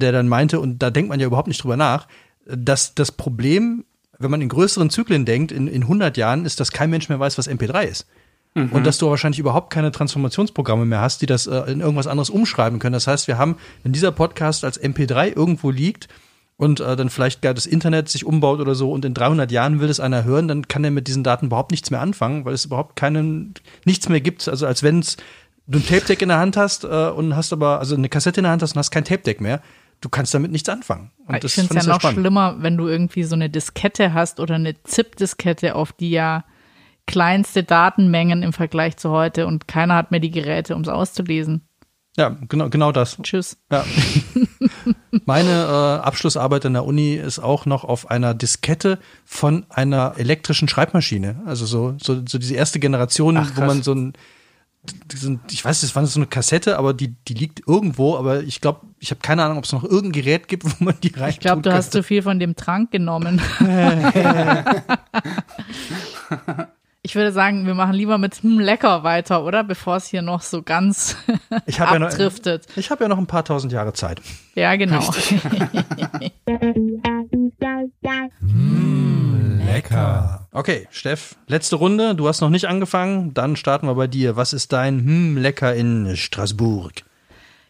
der 0.00 0.12
dann 0.12 0.28
meinte, 0.28 0.60
und 0.60 0.78
da 0.80 0.90
denkt 0.90 1.08
man 1.08 1.20
ja 1.20 1.26
überhaupt 1.26 1.48
nicht 1.48 1.62
drüber 1.62 1.76
nach, 1.76 2.06
dass 2.46 2.94
das 2.94 3.12
Problem, 3.12 3.84
wenn 4.18 4.30
man 4.30 4.42
in 4.42 4.48
größeren 4.48 4.90
Zyklen 4.90 5.24
denkt, 5.24 5.52
in, 5.52 5.66
in 5.66 5.82
100 5.82 6.16
Jahren, 6.16 6.44
ist, 6.44 6.60
dass 6.60 6.72
kein 6.72 6.90
Mensch 6.90 7.08
mehr 7.08 7.20
weiß, 7.20 7.38
was 7.38 7.48
MP3 7.48 7.84
ist. 7.84 8.06
Und 8.72 8.86
dass 8.86 8.98
du 8.98 9.10
wahrscheinlich 9.10 9.40
überhaupt 9.40 9.70
keine 9.70 9.90
Transformationsprogramme 9.90 10.84
mehr 10.84 11.00
hast, 11.00 11.20
die 11.22 11.26
das 11.26 11.48
äh, 11.48 11.58
in 11.72 11.80
irgendwas 11.80 12.06
anderes 12.06 12.30
umschreiben 12.30 12.78
können. 12.78 12.92
Das 12.92 13.08
heißt, 13.08 13.26
wir 13.26 13.36
haben, 13.36 13.56
wenn 13.82 13.92
dieser 13.92 14.12
Podcast 14.12 14.64
als 14.64 14.80
MP3 14.80 15.34
irgendwo 15.34 15.70
liegt 15.70 16.06
und 16.56 16.78
äh, 16.78 16.94
dann 16.94 17.10
vielleicht 17.10 17.42
gar 17.42 17.52
das 17.52 17.66
Internet 17.66 18.08
sich 18.08 18.24
umbaut 18.24 18.60
oder 18.60 18.76
so 18.76 18.92
und 18.92 19.04
in 19.04 19.12
300 19.12 19.50
Jahren 19.50 19.80
will 19.80 19.88
es 19.88 19.98
einer 19.98 20.22
hören, 20.22 20.46
dann 20.46 20.68
kann 20.68 20.84
er 20.84 20.92
mit 20.92 21.08
diesen 21.08 21.24
Daten 21.24 21.46
überhaupt 21.46 21.72
nichts 21.72 21.90
mehr 21.90 22.00
anfangen, 22.00 22.44
weil 22.44 22.54
es 22.54 22.64
überhaupt 22.64 22.94
keinen, 22.94 23.54
nichts 23.84 24.08
mehr 24.08 24.20
gibt. 24.20 24.46
Also 24.46 24.68
als 24.68 24.84
wenn 24.84 25.00
du 25.66 25.78
ein 25.78 25.86
Tape-Deck 25.86 26.22
in 26.22 26.28
der 26.28 26.38
Hand 26.38 26.56
hast 26.56 26.84
äh, 26.84 26.86
und 26.86 27.34
hast 27.34 27.52
aber, 27.52 27.80
also 27.80 27.96
eine 27.96 28.08
Kassette 28.08 28.38
in 28.38 28.44
der 28.44 28.52
Hand 28.52 28.62
hast 28.62 28.74
und 28.74 28.78
hast 28.78 28.92
kein 28.92 29.04
Tape-Deck 29.04 29.40
mehr. 29.40 29.62
Du 30.00 30.08
kannst 30.08 30.34
damit 30.34 30.50
nichts 30.52 30.68
anfangen. 30.68 31.10
Und 31.26 31.42
ich 31.42 31.54
finde 31.54 31.76
es 31.76 31.86
ja 31.86 31.92
noch 31.92 32.00
spannend. 32.00 32.20
schlimmer, 32.20 32.56
wenn 32.58 32.76
du 32.76 32.86
irgendwie 32.86 33.24
so 33.24 33.34
eine 33.34 33.48
Diskette 33.48 34.12
hast 34.12 34.40
oder 34.40 34.56
eine 34.56 34.82
ZIP-Diskette, 34.82 35.74
auf 35.74 35.92
die 35.92 36.10
ja 36.10 36.44
kleinste 37.06 37.64
Datenmengen 37.64 38.42
im 38.42 38.52
Vergleich 38.52 38.96
zu 38.96 39.10
heute 39.10 39.46
und 39.46 39.68
keiner 39.68 39.94
hat 39.94 40.10
mehr 40.10 40.20
die 40.20 40.30
Geräte, 40.30 40.74
um 40.74 40.82
es 40.82 40.88
auszulesen. 40.88 41.68
Ja, 42.16 42.36
genau, 42.48 42.68
genau 42.70 42.92
das. 42.92 43.18
Tschüss. 43.22 43.56
Ja. 43.72 43.84
Meine 45.24 45.50
äh, 45.50 46.06
Abschlussarbeit 46.06 46.64
an 46.64 46.74
der 46.74 46.84
Uni 46.84 47.14
ist 47.14 47.40
auch 47.40 47.66
noch 47.66 47.82
auf 47.82 48.10
einer 48.10 48.34
Diskette 48.34 49.00
von 49.24 49.66
einer 49.68 50.14
elektrischen 50.16 50.68
Schreibmaschine. 50.68 51.42
Also 51.44 51.66
so, 51.66 51.96
so, 52.00 52.22
so 52.26 52.38
diese 52.38 52.54
erste 52.54 52.78
Generation, 52.78 53.36
Ach, 53.36 53.50
wo 53.56 53.62
man 53.62 53.82
so 53.82 53.94
ein, 53.94 54.12
diesen, 55.10 55.40
ich 55.50 55.64
weiß, 55.64 55.80
das 55.80 55.96
war 55.96 56.04
so 56.06 56.18
eine 56.18 56.26
Kassette, 56.26 56.78
aber 56.78 56.92
die, 56.94 57.14
die 57.28 57.34
liegt 57.34 57.66
irgendwo, 57.66 58.16
aber 58.16 58.42
ich 58.42 58.60
glaube, 58.60 58.80
ich 58.98 59.10
habe 59.10 59.20
keine 59.20 59.44
Ahnung, 59.44 59.58
ob 59.58 59.64
es 59.64 59.72
noch 59.72 59.84
irgendein 59.84 60.12
Gerät 60.12 60.48
gibt, 60.48 60.64
wo 60.64 60.70
man 60.84 60.94
die 61.02 61.12
rein 61.16 61.30
Ich 61.30 61.40
glaube, 61.40 61.62
du 61.62 61.72
hast 61.72 61.92
zu 61.92 62.02
viel 62.02 62.22
von 62.22 62.38
dem 62.38 62.56
Trank 62.56 62.90
genommen. 62.90 63.40
ich 67.02 67.14
würde 67.14 67.32
sagen, 67.32 67.66
wir 67.66 67.74
machen 67.74 67.94
lieber 67.94 68.18
mit 68.18 68.36
hm, 68.42 68.58
lecker 68.58 69.02
weiter, 69.04 69.44
oder? 69.44 69.64
Bevor 69.64 69.96
es 69.96 70.06
hier 70.06 70.22
noch 70.22 70.42
so 70.42 70.62
ganz 70.62 71.16
ich 71.66 71.80
habe 71.80 71.94
ja, 71.94 71.98
noch- 71.98 72.08
abdriftet. 72.08 72.66
ich 72.76 72.90
hab 72.90 73.00
ja 73.00 73.08
noch 73.08 73.18
ein 73.18 73.26
paar 73.26 73.44
tausend 73.44 73.72
Jahre 73.72 73.92
Zeit. 73.92 74.20
Ja, 74.54 74.74
genau. 74.76 75.00
Lecker. 79.66 80.46
Okay, 80.52 80.86
Steff, 80.90 81.36
letzte 81.46 81.76
Runde. 81.76 82.14
Du 82.14 82.28
hast 82.28 82.42
noch 82.42 82.50
nicht 82.50 82.66
angefangen. 82.66 83.32
Dann 83.32 83.56
starten 83.56 83.86
wir 83.86 83.94
bei 83.94 84.06
dir. 84.06 84.36
Was 84.36 84.52
ist 84.52 84.72
dein 84.74 84.98
hm, 84.98 85.38
Lecker 85.38 85.74
in 85.74 86.14
Straßburg? 86.14 87.04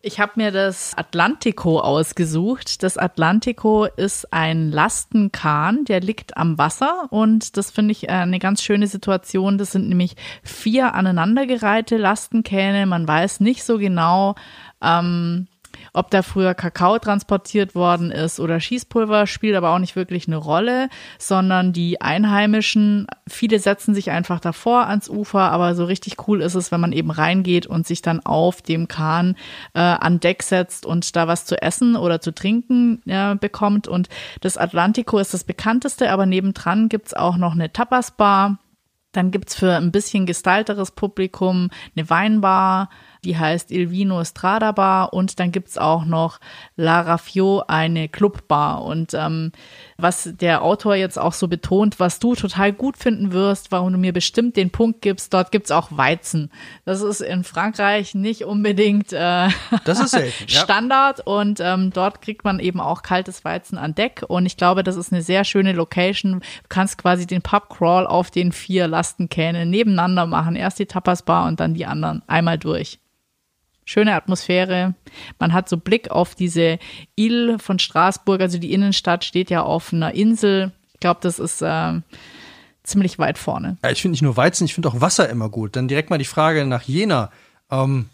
Ich 0.02 0.20
habe 0.20 0.32
mir 0.34 0.50
das 0.50 0.92
Atlantico 0.96 1.78
ausgesucht. 1.78 2.82
Das 2.82 2.98
Atlantico 2.98 3.84
ist 3.84 4.32
ein 4.32 4.72
Lastenkahn, 4.72 5.84
der 5.84 6.00
liegt 6.00 6.36
am 6.36 6.58
Wasser 6.58 7.06
und 7.10 7.56
das 7.56 7.70
finde 7.70 7.92
ich 7.92 8.10
eine 8.10 8.38
ganz 8.38 8.62
schöne 8.62 8.86
Situation. 8.86 9.56
Das 9.56 9.70
sind 9.70 9.88
nämlich 9.88 10.16
vier 10.42 10.94
aneinandergereihte 10.94 11.96
Lastenkähne. 11.96 12.84
Man 12.84 13.08
weiß 13.08 13.40
nicht 13.40 13.62
so 13.62 13.78
genau, 13.78 14.34
ähm, 14.82 15.46
ob 15.94 16.10
da 16.10 16.22
früher 16.22 16.54
Kakao 16.54 16.98
transportiert 16.98 17.74
worden 17.74 18.10
ist 18.10 18.40
oder 18.40 18.60
Schießpulver, 18.60 19.26
spielt 19.26 19.54
aber 19.54 19.70
auch 19.70 19.78
nicht 19.78 19.96
wirklich 19.96 20.26
eine 20.26 20.36
Rolle, 20.36 20.88
sondern 21.18 21.72
die 21.72 22.00
Einheimischen, 22.00 23.06
viele 23.28 23.60
setzen 23.60 23.94
sich 23.94 24.10
einfach 24.10 24.40
davor 24.40 24.88
ans 24.88 25.08
Ufer, 25.08 25.52
aber 25.52 25.74
so 25.74 25.84
richtig 25.84 26.28
cool 26.28 26.42
ist 26.42 26.56
es, 26.56 26.72
wenn 26.72 26.80
man 26.80 26.92
eben 26.92 27.12
reingeht 27.12 27.66
und 27.66 27.86
sich 27.86 28.02
dann 28.02 28.20
auf 28.20 28.60
dem 28.60 28.88
Kahn 28.88 29.36
äh, 29.74 29.80
an 29.80 30.18
Deck 30.18 30.42
setzt 30.42 30.84
und 30.84 31.14
da 31.14 31.28
was 31.28 31.46
zu 31.46 31.62
essen 31.62 31.94
oder 31.96 32.20
zu 32.20 32.34
trinken 32.34 33.00
äh, 33.06 33.36
bekommt. 33.36 33.86
Und 33.86 34.08
das 34.40 34.58
Atlantico 34.58 35.18
ist 35.18 35.32
das 35.32 35.44
bekannteste, 35.44 36.10
aber 36.10 36.26
nebendran 36.26 36.88
gibt's 36.88 37.14
auch 37.14 37.36
noch 37.36 37.52
eine 37.52 37.72
Tapas-Bar. 37.72 38.58
Dann 39.12 39.30
gibt's 39.30 39.54
für 39.54 39.76
ein 39.76 39.92
bisschen 39.92 40.26
gestylteres 40.26 40.90
Publikum 40.90 41.70
eine 41.96 42.10
Weinbar, 42.10 42.90
die 43.24 43.36
heißt 43.36 43.70
Il 43.70 43.90
Vino 43.90 44.22
Strada 44.24 44.72
Bar 44.72 45.12
und 45.12 45.40
dann 45.40 45.52
gibt's 45.52 45.78
auch 45.78 46.04
noch 46.04 46.38
La 46.76 47.00
Raffio, 47.00 47.64
eine 47.66 48.08
Clubbar. 48.08 48.82
Und 48.84 49.14
ähm, 49.14 49.52
was 49.96 50.30
der 50.40 50.62
Autor 50.62 50.94
jetzt 50.94 51.18
auch 51.18 51.32
so 51.32 51.48
betont, 51.48 52.00
was 52.00 52.18
du 52.18 52.34
total 52.34 52.72
gut 52.72 52.96
finden 52.96 53.32
wirst, 53.32 53.72
warum 53.72 53.92
du 53.92 53.98
mir 53.98 54.12
bestimmt 54.12 54.56
den 54.56 54.70
Punkt 54.70 55.02
gibst, 55.02 55.32
dort 55.32 55.52
gibt's 55.52 55.70
auch 55.70 55.88
Weizen. 55.90 56.50
Das 56.84 57.00
ist 57.00 57.20
in 57.20 57.44
Frankreich 57.44 58.14
nicht 58.14 58.44
unbedingt 58.44 59.12
äh, 59.12 59.48
Das 59.84 60.00
ist 60.00 60.10
selten. 60.10 60.44
ja. 60.48 60.60
Standard 60.60 61.20
und 61.26 61.60
ähm, 61.60 61.90
dort 61.90 62.20
kriegt 62.20 62.44
man 62.44 62.60
eben 62.60 62.80
auch 62.80 63.02
kaltes 63.02 63.44
Weizen 63.44 63.78
an 63.78 63.94
Deck 63.94 64.24
und 64.28 64.46
ich 64.46 64.56
glaube, 64.56 64.82
das 64.82 64.96
ist 64.96 65.12
eine 65.12 65.22
sehr 65.22 65.44
schöne 65.44 65.72
Location. 65.72 66.40
Du 66.40 66.68
kannst 66.68 66.98
quasi 66.98 67.26
den 67.26 67.42
Pubcrawl 67.42 68.06
auf 68.06 68.30
den 68.30 68.52
vier 68.52 68.86
Lastenkähnen 68.88 69.70
nebeneinander 69.70 70.26
machen. 70.26 70.56
Erst 70.56 70.78
die 70.78 70.86
Tapasbar 70.86 71.46
und 71.46 71.60
dann 71.60 71.74
die 71.74 71.86
anderen 71.86 72.22
einmal 72.26 72.58
durch. 72.58 72.98
Schöne 73.84 74.14
Atmosphäre. 74.14 74.94
Man 75.38 75.52
hat 75.52 75.68
so 75.68 75.76
Blick 75.76 76.10
auf 76.10 76.34
diese 76.34 76.78
Ile 77.16 77.58
von 77.58 77.78
Straßburg, 77.78 78.40
also 78.40 78.58
die 78.58 78.72
Innenstadt 78.72 79.24
steht 79.24 79.50
ja 79.50 79.62
auf 79.62 79.92
einer 79.92 80.14
Insel. 80.14 80.72
Ich 80.94 81.00
glaube, 81.00 81.20
das 81.22 81.38
ist 81.38 81.60
äh, 81.60 82.00
ziemlich 82.82 83.18
weit 83.18 83.38
vorne. 83.38 83.76
Ja, 83.82 83.90
ich 83.90 84.00
finde 84.00 84.12
nicht 84.12 84.22
nur 84.22 84.36
Weizen, 84.36 84.64
ich 84.64 84.74
finde 84.74 84.88
auch 84.88 85.00
Wasser 85.00 85.28
immer 85.28 85.48
gut. 85.48 85.76
Dann 85.76 85.88
direkt 85.88 86.10
mal 86.10 86.18
die 86.18 86.24
Frage 86.24 86.64
nach 86.64 86.82
Jena. 86.82 87.30
Ähm, 87.70 88.08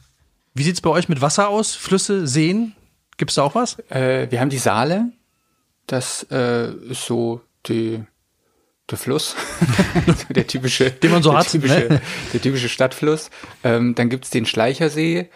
wie 0.54 0.62
sieht's 0.62 0.80
bei 0.80 0.90
euch 0.90 1.08
mit 1.08 1.20
Wasser 1.20 1.48
aus? 1.48 1.74
Flüsse, 1.74 2.26
Seen? 2.26 2.74
Gibt's 3.16 3.34
da 3.34 3.42
auch 3.42 3.54
was? 3.54 3.78
Äh, 3.90 4.30
wir 4.30 4.40
haben 4.40 4.50
die 4.50 4.58
Saale. 4.58 5.12
Das 5.86 6.26
äh, 6.30 6.72
ist 6.72 7.04
so 7.04 7.42
die, 7.66 8.02
der 8.90 8.98
Fluss. 8.98 9.36
der 10.30 10.46
typische, 10.46 10.90
Den 10.90 11.12
man 11.12 11.22
so 11.22 11.30
der 11.30 11.40
hat, 11.40 11.50
Typische, 11.50 11.86
ne? 11.88 12.00
Der 12.32 12.40
typische 12.40 12.68
Stadtfluss. 12.68 13.30
Ähm, 13.62 13.94
dann 13.94 14.08
gibt's 14.08 14.30
den 14.30 14.46
Schleichersee, 14.46 15.30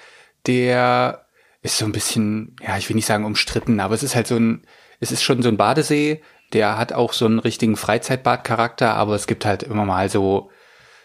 der 0.46 1.26
ist 1.62 1.78
so 1.78 1.84
ein 1.84 1.92
bisschen, 1.92 2.56
ja, 2.62 2.76
ich 2.76 2.88
will 2.88 2.96
nicht 2.96 3.06
sagen 3.06 3.24
umstritten, 3.24 3.80
aber 3.80 3.94
es 3.94 4.02
ist 4.02 4.14
halt 4.14 4.26
so 4.26 4.36
ein, 4.36 4.62
es 5.00 5.12
ist 5.12 5.22
schon 5.22 5.42
so 5.42 5.48
ein 5.48 5.56
Badesee, 5.56 6.22
der 6.52 6.78
hat 6.78 6.92
auch 6.92 7.12
so 7.12 7.24
einen 7.26 7.38
richtigen 7.38 7.76
Freizeitbadcharakter, 7.76 8.94
aber 8.94 9.14
es 9.14 9.26
gibt 9.26 9.44
halt 9.44 9.62
immer 9.62 9.84
mal 9.84 10.08
so 10.08 10.50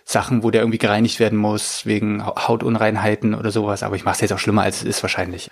Sachen, 0.04 0.44
wo 0.44 0.50
der 0.50 0.62
irgendwie 0.62 0.80
gereinigt 0.80 1.20
werden 1.20 1.38
muss, 1.38 1.86
wegen 1.86 2.26
Ha- 2.26 2.48
Hautunreinheiten 2.48 3.36
oder 3.36 3.52
sowas. 3.52 3.84
Aber 3.84 3.96
ich 3.96 4.04
mache 4.04 4.16
es 4.16 4.22
jetzt 4.22 4.34
auch 4.34 4.40
schlimmer, 4.40 4.64
als 4.64 4.78
es 4.78 4.84
ist 4.84 5.04
wahrscheinlich. 5.04 5.52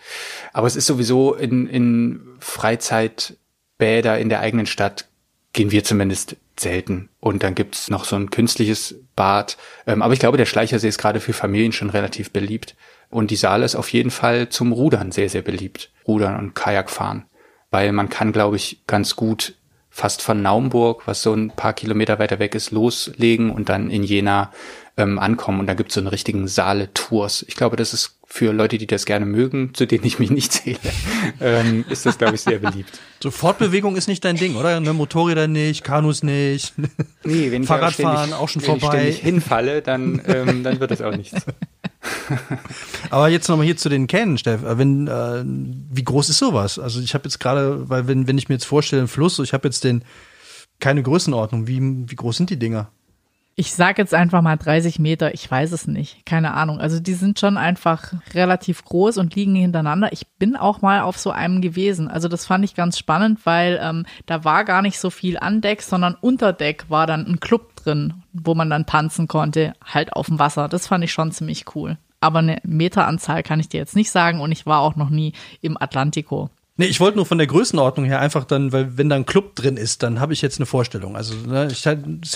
Aber 0.51 0.65
es 0.65 0.75
ist 0.75 0.87
sowieso 0.87 1.35
in, 1.35 1.67
in 1.67 2.21
Freizeitbäder 2.39 4.17
in 4.17 4.29
der 4.29 4.39
eigenen 4.39 4.65
Stadt 4.65 5.07
gehen 5.53 5.71
wir 5.71 5.83
zumindest 5.83 6.37
selten. 6.59 7.09
Und 7.19 7.43
dann 7.43 7.53
gibt's 7.55 7.89
noch 7.89 8.03
so 8.05 8.15
ein 8.15 8.31
künstliches 8.31 8.95
Bad. 9.15 9.57
Ähm, 9.85 10.01
aber 10.01 10.13
ich 10.13 10.19
glaube, 10.19 10.37
der 10.37 10.45
Schleichersee 10.45 10.87
ist 10.87 10.97
gerade 10.97 11.19
für 11.19 11.33
Familien 11.33 11.71
schon 11.71 11.91
relativ 11.91 12.31
beliebt. 12.31 12.75
Und 13.09 13.31
die 13.31 13.35
Saale 13.35 13.65
ist 13.65 13.75
auf 13.75 13.91
jeden 13.93 14.11
Fall 14.11 14.49
zum 14.49 14.71
Rudern 14.71 15.11
sehr, 15.11 15.29
sehr 15.29 15.41
beliebt. 15.41 15.91
Rudern 16.07 16.37
und 16.37 16.55
Kajak 16.55 16.89
fahren. 16.89 17.25
Weil 17.71 17.91
man 17.91 18.09
kann, 18.09 18.31
glaube 18.31 18.55
ich, 18.57 18.81
ganz 18.87 19.15
gut 19.15 19.53
fast 19.89 20.21
von 20.21 20.41
Naumburg, 20.41 21.03
was 21.07 21.21
so 21.21 21.33
ein 21.33 21.49
paar 21.51 21.73
Kilometer 21.73 22.19
weiter 22.19 22.37
weg 22.39 22.53
ist, 22.53 22.71
loslegen 22.71 23.49
und 23.49 23.69
dann 23.69 23.89
in 23.89 24.03
Jena 24.03 24.51
ähm, 24.95 25.17
ankommen. 25.19 25.59
Und 25.59 25.67
da 25.67 25.73
gibt's 25.73 25.95
so 25.95 25.99
einen 25.99 26.07
richtigen 26.07 26.47
Saale-Tours. 26.47 27.45
Ich 27.47 27.55
glaube, 27.55 27.77
das 27.77 27.93
ist 27.93 28.19
für 28.25 28.51
Leute, 28.51 28.77
die 28.77 28.87
das 28.87 29.05
gerne 29.05 29.25
mögen, 29.25 29.73
zu 29.73 29.85
denen 29.85 30.03
ich 30.05 30.19
mich 30.19 30.29
nicht 30.29 30.51
zähle, 30.51 30.77
ähm, 31.41 31.85
ist 31.89 32.05
das, 32.05 32.17
glaube 32.17 32.35
ich, 32.35 32.41
sehr 32.41 32.59
beliebt. 32.59 32.99
So 33.21 33.31
Fortbewegung 33.31 33.95
ist 33.95 34.07
nicht 34.07 34.23
dein 34.25 34.35
Ding, 34.35 34.55
oder? 34.55 34.79
Ne, 34.79 34.93
Motorräder 34.93 35.47
nicht, 35.47 35.83
Kanus 35.83 36.23
nicht. 36.23 36.73
Nee, 37.23 37.51
wenn 37.51 37.63
ich 37.63 37.67
Fahrradfahren 37.67 38.07
aber 38.07 38.17
ständig- 38.19 38.39
auch 38.39 38.49
schon 38.49 38.61
wenn 38.61 38.79
vorbei. 38.79 38.85
Ich 39.09 39.15
ständig 39.17 39.19
hinfalle, 39.19 39.81
dann, 39.81 40.21
ähm, 40.27 40.63
dann 40.63 40.79
wird 40.79 40.91
das 40.91 41.01
auch 41.01 41.15
nichts. 41.15 41.41
Aber 43.09 43.29
jetzt 43.29 43.47
nochmal 43.47 43.65
hier 43.65 43.77
zu 43.77 43.89
den 43.89 44.07
Kähnen, 44.07 44.37
Steff. 44.37 44.63
Äh, 44.63 44.77
Wenn, 44.77 45.07
äh, 45.07 45.43
wie 45.45 46.03
groß 46.03 46.29
ist 46.29 46.37
sowas? 46.37 46.79
Also 46.79 46.99
ich 47.01 47.13
habe 47.13 47.25
jetzt 47.25 47.39
gerade, 47.39 47.89
weil 47.89 48.07
wenn, 48.07 48.27
wenn 48.27 48.37
ich 48.37 48.49
mir 48.49 48.55
jetzt 48.55 48.65
vorstelle, 48.65 49.03
ein 49.03 49.07
Fluss, 49.07 49.39
ich 49.39 49.53
habe 49.53 49.67
jetzt 49.67 49.83
den, 49.83 50.03
keine 50.79 51.03
Größenordnung, 51.03 51.67
wie, 51.67 51.79
wie 51.81 52.15
groß 52.15 52.37
sind 52.37 52.49
die 52.49 52.59
Dinger? 52.59 52.89
Ich 53.59 53.73
sage 53.73 53.99
jetzt 53.99 54.13
einfach 54.13 54.43
mal 54.43 54.55
30 54.55 54.99
Meter, 54.99 55.33
ich 55.33 55.49
weiß 55.49 55.71
es 55.71 55.87
nicht, 55.87 56.27
keine 56.27 56.53
Ahnung. 56.53 56.79
Also 56.79 56.99
die 56.99 57.15
sind 57.15 57.39
schon 57.39 57.57
einfach 57.57 58.13
relativ 58.35 58.85
groß 58.85 59.17
und 59.17 59.33
liegen 59.33 59.55
hintereinander. 59.55 60.13
Ich 60.13 60.27
bin 60.37 60.55
auch 60.55 60.83
mal 60.83 61.01
auf 61.01 61.17
so 61.17 61.31
einem 61.31 61.61
gewesen. 61.61 62.07
Also 62.07 62.27
das 62.27 62.45
fand 62.45 62.63
ich 62.65 62.75
ganz 62.75 62.99
spannend, 62.99 63.39
weil 63.45 63.79
ähm, 63.81 64.05
da 64.27 64.43
war 64.43 64.63
gar 64.63 64.83
nicht 64.83 64.99
so 64.99 65.09
viel 65.09 65.39
an 65.39 65.61
Deck, 65.61 65.81
sondern 65.81 66.15
unter 66.21 66.53
Deck 66.53 66.85
war 66.89 67.07
dann 67.07 67.25
ein 67.25 67.39
Club 67.39 67.75
drin, 67.77 68.21
wo 68.31 68.53
man 68.53 68.69
dann 68.69 68.85
tanzen 68.85 69.27
konnte, 69.27 69.73
halt 69.83 70.13
auf 70.13 70.27
dem 70.27 70.37
Wasser. 70.37 70.67
Das 70.67 70.85
fand 70.85 71.03
ich 71.03 71.11
schon 71.11 71.31
ziemlich 71.31 71.75
cool. 71.75 71.97
Aber 72.19 72.39
eine 72.39 72.59
Meteranzahl 72.63 73.43
kann 73.43 73.59
ich 73.59 73.69
dir 73.69 73.77
jetzt 73.77 73.95
nicht 73.95 74.11
sagen 74.11 74.39
und 74.39 74.51
ich 74.51 74.65
war 74.65 74.79
auch 74.81 74.95
noch 74.95 75.09
nie 75.09 75.33
im 75.61 75.77
Atlantico. 75.79 76.49
Nee, 76.79 76.85
ich 76.85 76.99
wollte 76.99 77.17
nur 77.17 77.25
von 77.25 77.39
der 77.39 77.47
Größenordnung 77.47 78.05
her 78.05 78.21
einfach 78.21 78.45
dann, 78.45 78.71
weil 78.71 78.97
wenn 78.97 79.09
da 79.09 79.15
ein 79.15 79.25
Club 79.25 79.55
drin 79.55 79.77
ist, 79.77 80.03
dann 80.03 80.19
habe 80.19 80.33
ich 80.33 80.43
jetzt 80.43 80.59
eine 80.59 80.67
Vorstellung. 80.67 81.15
Also 81.15 81.33
ne, 81.35 81.63
es 81.63 81.85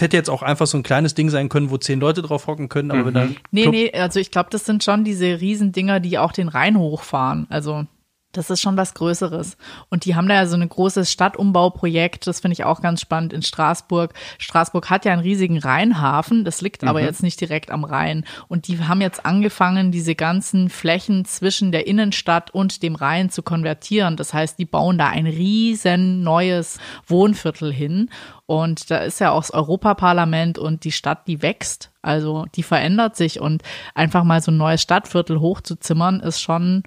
hätte 0.02 0.18
jetzt 0.18 0.32
auch 0.32 0.42
einfach 0.42 0.66
so 0.66 0.78
ein 0.78 0.84
kleines 0.84 1.14
Ding 1.14 1.30
sein 1.30 1.48
können, 1.48 1.70
wo 1.70 1.78
zehn 1.78 2.00
Leute 2.00 2.24
drauf 2.24 2.48
hocken 2.48 2.68
können, 2.68 2.90
aber 2.90 3.02
mhm. 3.02 3.06
wenn 3.06 3.14
da 3.14 3.28
Nee, 3.52 3.62
Club 3.62 3.74
nee, 3.76 3.92
also 3.94 4.20
ich 4.20 4.32
glaube, 4.32 4.50
das 4.52 4.66
sind 4.66 4.84
schon 4.84 5.04
diese 5.04 5.40
Riesendinger, 5.40 6.00
die 6.00 6.18
auch 6.18 6.32
den 6.32 6.48
Rhein 6.48 6.78
hochfahren. 6.78 7.46
Also 7.50 7.86
das 8.32 8.50
ist 8.50 8.62
schon 8.62 8.78
was 8.78 8.94
Größeres. 8.94 9.58
Und 9.90 10.06
die 10.06 10.16
haben 10.16 10.28
da 10.28 10.36
ja 10.36 10.46
so 10.46 10.56
ein 10.56 10.68
großes 10.68 11.12
Stadtumbauprojekt, 11.12 12.28
das 12.28 12.40
finde 12.40 12.54
ich 12.54 12.64
auch 12.64 12.82
ganz 12.82 13.02
spannend 13.02 13.34
in 13.34 13.42
Straßburg. 13.42 14.14
Straßburg 14.38 14.90
hat 14.90 15.06
ja 15.06 15.14
einen 15.14 15.22
riesigen 15.22 15.60
Rheinhafen, 15.60 16.46
das 16.46 16.62
liegt 16.62 16.84
mhm. 16.84 16.90
aber 16.90 17.02
jetzt 17.02 17.24
nicht 17.24 17.40
direkt 17.42 17.72
am 17.72 17.84
Rhein. 17.84 18.26
Und 18.48 18.68
die 18.68 18.80
haben 18.80 19.02
jetzt 19.02 19.26
angefangen, 19.26 19.92
diese 19.92 20.16
ganzen 20.16 20.70
Flächen 20.70 21.26
zwischen 21.26 21.72
der 21.72 21.88
Innenstadt 21.88 22.52
und 22.52 22.84
dem 22.84 22.96
Rhein 22.96 23.30
zu 23.30 23.44
konvertieren. 23.44 24.16
Das 24.16 24.34
heißt, 24.34 24.58
die 24.60 24.66
bauen 24.66 24.98
da 24.98 25.08
ein 25.08 25.28
riesen 25.28 26.24
neues 26.24 26.80
Wohnviertel 27.08 27.72
hin. 27.72 28.10
Und 28.46 28.92
da 28.92 28.98
ist 28.98 29.20
ja 29.20 29.32
auch 29.32 29.42
das 29.42 29.52
Europaparlament 29.52 30.58
und 30.58 30.84
die 30.84 30.92
Stadt, 30.92 31.28
die 31.28 31.42
wächst. 31.42 31.92
Also 32.02 32.46
die 32.56 32.64
verändert 32.64 33.16
sich 33.16 33.40
und 33.40 33.64
einfach 33.96 34.24
mal 34.24 34.42
so 34.42 34.52
ein 34.52 34.58
neues 34.58 34.82
Stadtviertel 34.82 35.40
hochzuzimmern, 35.40 36.20
ist 36.20 36.42
schon 36.42 36.84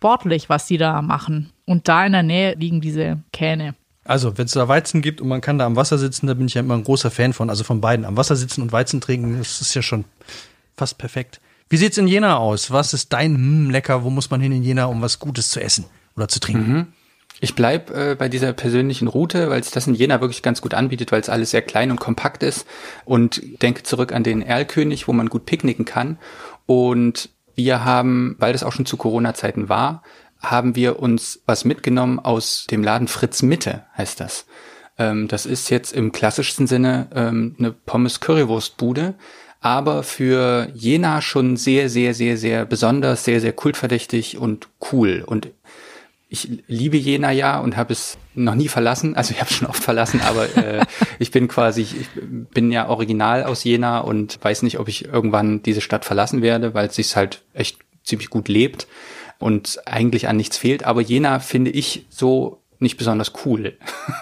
sportlich, 0.00 0.48
was 0.48 0.64
die 0.64 0.78
da 0.78 1.02
machen. 1.02 1.52
Und 1.66 1.86
da 1.86 2.06
in 2.06 2.12
der 2.12 2.22
Nähe 2.22 2.54
liegen 2.54 2.80
diese 2.80 3.18
Kähne. 3.34 3.74
Also, 4.02 4.38
wenn 4.38 4.46
es 4.46 4.52
da 4.52 4.66
Weizen 4.66 5.02
gibt 5.02 5.20
und 5.20 5.28
man 5.28 5.42
kann 5.42 5.58
da 5.58 5.66
am 5.66 5.76
Wasser 5.76 5.98
sitzen, 5.98 6.26
da 6.26 6.32
bin 6.32 6.46
ich 6.46 6.54
ja 6.54 6.60
immer 6.60 6.74
ein 6.74 6.84
großer 6.84 7.10
Fan 7.10 7.34
von. 7.34 7.50
Also 7.50 7.64
von 7.64 7.82
beiden. 7.82 8.06
Am 8.06 8.16
Wasser 8.16 8.34
sitzen 8.34 8.62
und 8.62 8.72
Weizen 8.72 9.02
trinken, 9.02 9.36
das 9.38 9.60
ist 9.60 9.74
ja 9.74 9.82
schon 9.82 10.06
fast 10.74 10.96
perfekt. 10.96 11.38
Wie 11.68 11.76
sieht's 11.76 11.98
in 11.98 12.08
Jena 12.08 12.38
aus? 12.38 12.70
Was 12.70 12.94
ist 12.94 13.12
dein 13.12 13.34
hm, 13.34 13.70
lecker? 13.70 14.02
Wo 14.02 14.08
muss 14.08 14.30
man 14.30 14.40
hin 14.40 14.52
in 14.52 14.62
Jena, 14.62 14.86
um 14.86 15.02
was 15.02 15.18
Gutes 15.18 15.50
zu 15.50 15.60
essen 15.60 15.84
oder 16.16 16.28
zu 16.28 16.40
trinken? 16.40 16.72
Mhm. 16.72 16.86
Ich 17.42 17.54
bleib 17.54 17.90
äh, 17.90 18.16
bei 18.18 18.30
dieser 18.30 18.54
persönlichen 18.54 19.06
Route, 19.06 19.50
weil 19.50 19.60
es 19.60 19.70
das 19.70 19.86
in 19.86 19.94
Jena 19.94 20.22
wirklich 20.22 20.42
ganz 20.42 20.62
gut 20.62 20.72
anbietet, 20.72 21.12
weil 21.12 21.20
es 21.20 21.28
alles 21.28 21.50
sehr 21.50 21.62
klein 21.62 21.90
und 21.90 22.00
kompakt 22.00 22.42
ist. 22.42 22.66
Und 23.04 23.42
denke 23.60 23.82
zurück 23.82 24.12
an 24.12 24.24
den 24.24 24.40
Erlkönig, 24.40 25.08
wo 25.08 25.12
man 25.12 25.28
gut 25.28 25.44
picknicken 25.44 25.84
kann. 25.84 26.18
Und 26.64 27.28
wir 27.64 27.84
haben, 27.84 28.36
weil 28.38 28.54
das 28.54 28.64
auch 28.64 28.72
schon 28.72 28.86
zu 28.86 28.96
Corona-Zeiten 28.96 29.68
war, 29.68 30.02
haben 30.40 30.74
wir 30.76 30.98
uns 30.98 31.42
was 31.44 31.66
mitgenommen 31.66 32.18
aus 32.18 32.66
dem 32.70 32.82
Laden 32.82 33.06
Fritz 33.06 33.42
Mitte, 33.42 33.84
heißt 33.98 34.20
das. 34.20 34.46
Ähm, 34.96 35.28
das 35.28 35.44
ist 35.44 35.68
jetzt 35.68 35.92
im 35.92 36.10
klassischsten 36.10 36.66
Sinne 36.66 37.08
ähm, 37.14 37.54
eine 37.58 37.72
Pommes-Currywurst-Bude, 37.72 39.14
aber 39.60 40.02
für 40.02 40.68
Jena 40.72 41.20
schon 41.20 41.58
sehr, 41.58 41.90
sehr, 41.90 42.14
sehr, 42.14 42.38
sehr 42.38 42.64
besonders, 42.64 43.24
sehr, 43.24 43.42
sehr 43.42 43.52
kultverdächtig 43.52 44.38
und 44.38 44.68
cool. 44.90 45.22
Und 45.26 45.50
ich 46.32 46.62
liebe 46.68 46.96
Jena 46.96 47.32
ja 47.32 47.58
und 47.58 47.76
habe 47.76 47.92
es 47.92 48.16
noch 48.34 48.54
nie 48.54 48.68
verlassen. 48.68 49.16
Also 49.16 49.32
ich 49.32 49.40
habe 49.40 49.52
schon 49.52 49.66
oft 49.66 49.82
verlassen, 49.82 50.20
aber 50.20 50.56
äh, 50.56 50.86
ich 51.18 51.32
bin 51.32 51.48
quasi, 51.48 51.82
ich 51.82 52.08
bin 52.14 52.70
ja 52.70 52.88
original 52.88 53.42
aus 53.42 53.64
Jena 53.64 53.98
und 53.98 54.38
weiß 54.40 54.62
nicht, 54.62 54.78
ob 54.78 54.86
ich 54.86 55.06
irgendwann 55.06 55.60
diese 55.62 55.80
Stadt 55.80 56.04
verlassen 56.04 56.40
werde, 56.40 56.72
weil 56.72 56.86
es 56.86 56.94
sich 56.94 57.16
halt 57.16 57.42
echt 57.52 57.78
ziemlich 58.04 58.30
gut 58.30 58.48
lebt 58.48 58.86
und 59.40 59.80
eigentlich 59.86 60.28
an 60.28 60.36
nichts 60.36 60.56
fehlt. 60.56 60.84
Aber 60.84 61.00
Jena 61.00 61.40
finde 61.40 61.72
ich 61.72 62.06
so 62.10 62.62
nicht 62.78 62.96
besonders 62.96 63.32
cool. 63.44 63.76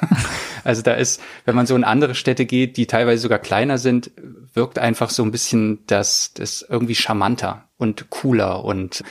also 0.65 0.81
da 0.81 0.95
ist, 0.95 1.21
wenn 1.45 1.55
man 1.55 1.67
so 1.67 1.77
in 1.77 1.85
andere 1.85 2.15
Städte 2.15 2.47
geht, 2.47 2.79
die 2.79 2.87
teilweise 2.87 3.21
sogar 3.21 3.39
kleiner 3.39 3.77
sind, 3.77 4.11
wirkt 4.55 4.79
einfach 4.79 5.11
so 5.11 5.23
ein 5.23 5.31
bisschen 5.31 5.81
das, 5.87 6.33
das 6.33 6.65
irgendwie 6.67 6.95
charmanter 6.95 7.68
und 7.79 8.11
cooler 8.11 8.65
und 8.65 9.05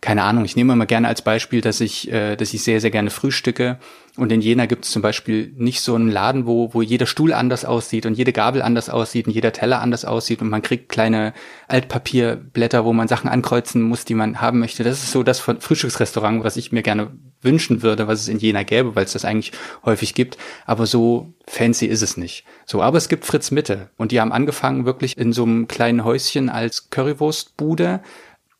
keine 0.00 0.22
Ahnung. 0.22 0.44
Ich 0.46 0.56
nehme 0.56 0.72
immer 0.72 0.86
gerne 0.86 1.08
als 1.08 1.22
Beispiel, 1.22 1.60
dass 1.60 1.80
ich, 1.80 2.10
äh, 2.10 2.36
dass 2.36 2.54
ich 2.54 2.64
sehr, 2.64 2.80
sehr 2.80 2.90
gerne 2.90 3.10
frühstücke. 3.10 3.78
Und 4.16 4.32
in 4.32 4.40
Jena 4.40 4.66
gibt 4.66 4.86
es 4.86 4.92
zum 4.92 5.02
Beispiel 5.02 5.52
nicht 5.56 5.82
so 5.82 5.94
einen 5.94 6.08
Laden, 6.08 6.46
wo, 6.46 6.72
wo 6.72 6.80
jeder 6.80 7.06
Stuhl 7.06 7.32
anders 7.32 7.64
aussieht 7.64 8.06
und 8.06 8.14
jede 8.14 8.32
Gabel 8.32 8.62
anders 8.62 8.88
aussieht 8.88 9.26
und 9.26 9.32
jeder 9.32 9.52
Teller 9.52 9.80
anders 9.80 10.04
aussieht 10.04 10.40
und 10.40 10.48
man 10.48 10.62
kriegt 10.62 10.88
kleine 10.88 11.34
Altpapierblätter, 11.68 12.84
wo 12.84 12.92
man 12.92 13.08
Sachen 13.08 13.28
ankreuzen 13.28 13.82
muss, 13.82 14.04
die 14.04 14.14
man 14.14 14.40
haben 14.40 14.60
möchte. 14.60 14.84
Das 14.84 15.02
ist 15.02 15.12
so 15.12 15.22
das 15.22 15.40
Frühstücksrestaurant, 15.40 16.44
was 16.44 16.56
ich 16.56 16.72
mir 16.72 16.82
gerne 16.82 17.10
wünschen 17.44 17.82
würde, 17.82 18.08
was 18.08 18.20
es 18.20 18.28
in 18.28 18.38
Jena 18.38 18.62
gäbe, 18.62 18.96
weil 18.96 19.04
es 19.04 19.12
das 19.12 19.24
eigentlich 19.24 19.52
häufig 19.84 20.14
gibt. 20.14 20.38
Aber 20.66 20.86
so 20.86 21.32
fancy 21.46 21.86
ist 21.86 22.02
es 22.02 22.16
nicht. 22.16 22.44
So, 22.66 22.82
aber 22.82 22.98
es 22.98 23.08
gibt 23.08 23.24
Fritz 23.24 23.50
Mitte 23.50 23.90
und 23.96 24.12
die 24.12 24.20
haben 24.20 24.32
angefangen 24.32 24.86
wirklich 24.86 25.16
in 25.16 25.32
so 25.32 25.44
einem 25.44 25.68
kleinen 25.68 26.04
Häuschen 26.04 26.48
als 26.48 26.90
Currywurstbude 26.90 28.00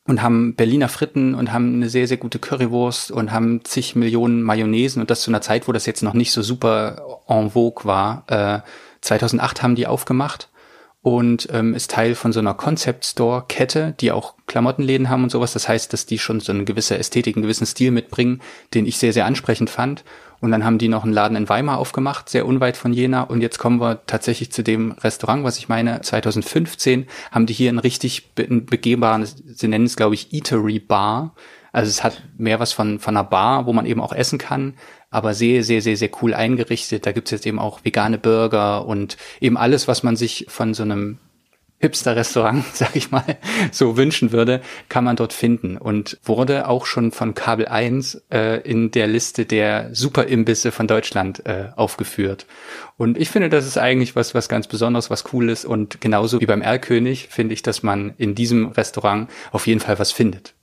und 0.06 0.22
haben 0.22 0.54
Berliner 0.54 0.88
Fritten 0.88 1.34
und 1.34 1.52
haben 1.52 1.74
eine 1.74 1.88
sehr, 1.88 2.06
sehr 2.06 2.18
gute 2.18 2.38
Currywurst 2.38 3.10
und 3.10 3.32
haben 3.32 3.64
zig 3.64 3.96
Millionen 3.96 4.42
Mayonnaise 4.42 5.00
und 5.00 5.10
das 5.10 5.22
zu 5.22 5.30
einer 5.30 5.40
Zeit, 5.40 5.66
wo 5.66 5.72
das 5.72 5.86
jetzt 5.86 6.02
noch 6.02 6.14
nicht 6.14 6.32
so 6.32 6.42
super 6.42 7.20
en 7.26 7.50
vogue 7.50 7.84
war. 7.84 8.24
Äh, 8.28 8.60
2008 9.00 9.62
haben 9.62 9.74
die 9.74 9.86
aufgemacht 9.86 10.48
und 11.04 11.50
ähm, 11.52 11.74
ist 11.74 11.90
Teil 11.90 12.14
von 12.14 12.32
so 12.32 12.40
einer 12.40 12.54
Concept 12.54 13.04
Store 13.04 13.44
Kette, 13.46 13.94
die 14.00 14.10
auch 14.10 14.32
Klamottenläden 14.46 15.10
haben 15.10 15.22
und 15.22 15.28
sowas. 15.28 15.52
Das 15.52 15.68
heißt, 15.68 15.92
dass 15.92 16.06
die 16.06 16.18
schon 16.18 16.40
so 16.40 16.50
eine 16.50 16.64
gewisse 16.64 16.96
Ästhetik, 16.96 17.36
einen 17.36 17.42
gewissen 17.42 17.66
Stil 17.66 17.90
mitbringen, 17.90 18.40
den 18.72 18.86
ich 18.86 18.96
sehr, 18.96 19.12
sehr 19.12 19.26
ansprechend 19.26 19.68
fand. 19.68 20.02
Und 20.40 20.50
dann 20.50 20.64
haben 20.64 20.78
die 20.78 20.88
noch 20.88 21.04
einen 21.04 21.12
Laden 21.12 21.36
in 21.36 21.46
Weimar 21.50 21.76
aufgemacht, 21.76 22.30
sehr 22.30 22.46
unweit 22.46 22.78
von 22.78 22.94
Jena. 22.94 23.20
Und 23.20 23.42
jetzt 23.42 23.58
kommen 23.58 23.82
wir 23.82 24.06
tatsächlich 24.06 24.50
zu 24.50 24.62
dem 24.62 24.92
Restaurant, 24.92 25.44
was 25.44 25.58
ich 25.58 25.68
meine. 25.68 26.00
2015 26.00 27.06
haben 27.30 27.44
die 27.44 27.52
hier 27.52 27.70
ein 27.70 27.78
richtig 27.78 28.30
ein 28.38 28.64
begehbares, 28.64 29.36
sie 29.46 29.68
nennen 29.68 29.84
es, 29.84 29.96
glaube 29.96 30.14
ich, 30.14 30.32
Eatery 30.32 30.78
Bar. 30.78 31.34
Also 31.74 31.88
es 31.88 32.04
hat 32.04 32.22
mehr 32.38 32.60
was 32.60 32.72
von, 32.72 33.00
von 33.00 33.16
einer 33.16 33.24
Bar, 33.24 33.66
wo 33.66 33.72
man 33.72 33.84
eben 33.84 34.00
auch 34.00 34.12
essen 34.12 34.38
kann, 34.38 34.74
aber 35.10 35.34
sehr, 35.34 35.64
sehr, 35.64 35.82
sehr, 35.82 35.96
sehr 35.96 36.10
cool 36.22 36.32
eingerichtet. 36.32 37.04
Da 37.04 37.10
gibt's 37.10 37.32
jetzt 37.32 37.46
eben 37.46 37.58
auch 37.58 37.84
vegane 37.84 38.16
Burger 38.16 38.86
und 38.86 39.16
eben 39.40 39.56
alles, 39.56 39.88
was 39.88 40.04
man 40.04 40.14
sich 40.14 40.46
von 40.48 40.72
so 40.72 40.84
einem 40.84 41.18
Hipster-Restaurant, 41.80 42.64
sag 42.74 42.94
ich 42.94 43.10
mal, 43.10 43.24
so 43.72 43.96
wünschen 43.96 44.30
würde, 44.30 44.60
kann 44.88 45.02
man 45.02 45.16
dort 45.16 45.32
finden 45.32 45.76
und 45.76 46.16
wurde 46.22 46.68
auch 46.68 46.86
schon 46.86 47.10
von 47.10 47.34
Kabel 47.34 47.66
1 47.66 48.22
äh, 48.30 48.60
in 48.60 48.92
der 48.92 49.08
Liste 49.08 49.44
der 49.44 49.92
Super-Imbisse 49.92 50.70
von 50.70 50.86
Deutschland 50.86 51.44
äh, 51.44 51.70
aufgeführt. 51.74 52.46
Und 52.96 53.18
ich 53.18 53.30
finde, 53.30 53.48
das 53.48 53.66
ist 53.66 53.78
eigentlich 53.78 54.14
was, 54.14 54.32
was 54.32 54.48
ganz 54.48 54.68
Besonderes, 54.68 55.10
was 55.10 55.24
cool 55.32 55.50
ist 55.50 55.64
und 55.64 56.00
genauso 56.00 56.40
wie 56.40 56.46
beim 56.46 56.62
Erlkönig 56.62 57.30
finde 57.32 57.52
ich, 57.52 57.62
dass 57.62 57.82
man 57.82 58.14
in 58.16 58.36
diesem 58.36 58.66
Restaurant 58.66 59.28
auf 59.50 59.66
jeden 59.66 59.80
Fall 59.80 59.98
was 59.98 60.12
findet 60.12 60.54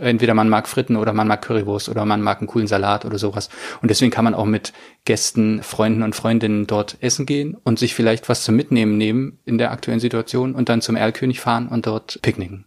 entweder 0.00 0.34
man 0.34 0.48
mag 0.48 0.68
Fritten 0.68 0.96
oder 0.96 1.12
man 1.12 1.28
mag 1.28 1.42
Currywurst 1.42 1.88
oder 1.88 2.04
man 2.04 2.22
mag 2.22 2.38
einen 2.38 2.48
coolen 2.48 2.66
Salat 2.66 3.04
oder 3.04 3.18
sowas. 3.18 3.48
Und 3.80 3.90
deswegen 3.90 4.10
kann 4.10 4.24
man 4.24 4.34
auch 4.34 4.44
mit 4.44 4.72
Gästen, 5.04 5.62
Freunden 5.62 6.02
und 6.02 6.14
Freundinnen 6.14 6.66
dort 6.66 6.96
essen 7.00 7.26
gehen 7.26 7.56
und 7.64 7.78
sich 7.78 7.94
vielleicht 7.94 8.28
was 8.28 8.42
zum 8.44 8.56
Mitnehmen 8.56 8.96
nehmen 8.98 9.38
in 9.44 9.58
der 9.58 9.70
aktuellen 9.70 10.00
Situation 10.00 10.54
und 10.54 10.68
dann 10.68 10.82
zum 10.82 10.96
Erlkönig 10.96 11.40
fahren 11.40 11.68
und 11.68 11.86
dort 11.86 12.20
picknicken. 12.22 12.64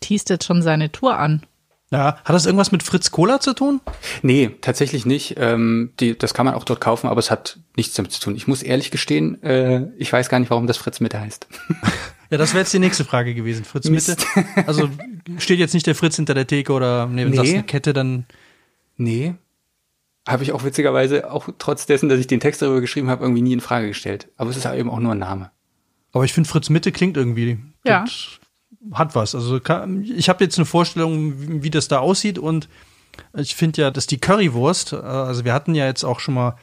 Teast 0.00 0.30
jetzt 0.30 0.44
schon 0.44 0.62
seine 0.62 0.90
Tour 0.92 1.18
an. 1.18 1.42
Ja, 1.90 2.16
hat 2.24 2.34
das 2.34 2.46
irgendwas 2.46 2.72
mit 2.72 2.82
Fritz 2.82 3.12
Cola 3.12 3.38
zu 3.38 3.54
tun? 3.54 3.80
Nee, 4.22 4.50
tatsächlich 4.60 5.06
nicht. 5.06 5.36
Ähm, 5.38 5.92
die, 6.00 6.18
das 6.18 6.34
kann 6.34 6.44
man 6.44 6.54
auch 6.54 6.64
dort 6.64 6.80
kaufen, 6.80 7.06
aber 7.08 7.20
es 7.20 7.30
hat 7.30 7.58
nichts 7.76 7.94
damit 7.94 8.10
zu 8.10 8.20
tun. 8.20 8.34
Ich 8.34 8.48
muss 8.48 8.64
ehrlich 8.64 8.90
gestehen, 8.90 9.40
äh, 9.44 9.86
ich 9.96 10.12
weiß 10.12 10.28
gar 10.28 10.40
nicht, 10.40 10.50
warum 10.50 10.66
das 10.66 10.76
Fritz 10.76 10.98
Mitte 10.98 11.20
heißt. 11.20 11.46
Ja, 12.30 12.38
das 12.38 12.52
wäre 12.52 12.60
jetzt 12.60 12.72
die 12.72 12.78
nächste 12.78 13.04
Frage 13.04 13.34
gewesen. 13.34 13.64
Fritz 13.64 13.88
Mitte. 13.88 14.16
Also 14.66 14.88
steht 15.38 15.58
jetzt 15.58 15.74
nicht 15.74 15.86
der 15.86 15.94
Fritz 15.94 16.16
hinter 16.16 16.34
der 16.34 16.46
Theke 16.46 16.72
oder 16.72 17.06
nee, 17.06 17.24
wenn 17.24 17.30
nee. 17.32 17.54
eine 17.54 17.62
Kette, 17.64 17.92
dann. 17.92 18.26
Nee. 18.96 19.34
Habe 20.26 20.42
ich 20.42 20.52
auch 20.52 20.64
witzigerweise, 20.64 21.30
auch 21.30 21.48
trotz 21.58 21.86
dessen, 21.86 22.08
dass 22.08 22.18
ich 22.18 22.26
den 22.26 22.40
Text 22.40 22.62
darüber 22.62 22.80
geschrieben 22.80 23.10
habe, 23.10 23.22
irgendwie 23.24 23.42
nie 23.42 23.52
in 23.52 23.60
Frage 23.60 23.88
gestellt. 23.88 24.28
Aber 24.36 24.50
es 24.50 24.56
ist 24.56 24.64
eben 24.64 24.88
auch 24.88 25.00
nur 25.00 25.12
ein 25.12 25.18
Name. 25.18 25.50
Aber 26.12 26.24
ich 26.24 26.32
finde, 26.32 26.48
Fritz 26.48 26.70
Mitte 26.70 26.92
klingt 26.92 27.16
irgendwie. 27.16 27.58
Ja. 27.84 28.04
Hat 28.92 29.14
was. 29.14 29.34
Also 29.34 29.58
ich 29.58 30.28
habe 30.28 30.44
jetzt 30.44 30.58
eine 30.58 30.66
Vorstellung, 30.66 31.62
wie 31.62 31.70
das 31.70 31.88
da 31.88 31.98
aussieht 31.98 32.38
und 32.38 32.68
ich 33.34 33.54
finde 33.54 33.82
ja, 33.82 33.90
dass 33.90 34.06
die 34.06 34.18
Currywurst, 34.18 34.92
äh, 34.92 34.96
also 34.96 35.44
wir 35.44 35.52
hatten 35.52 35.74
ja 35.74 35.86
jetzt 35.86 36.04
auch 36.04 36.20
schon 36.20 36.34
mal 36.34 36.56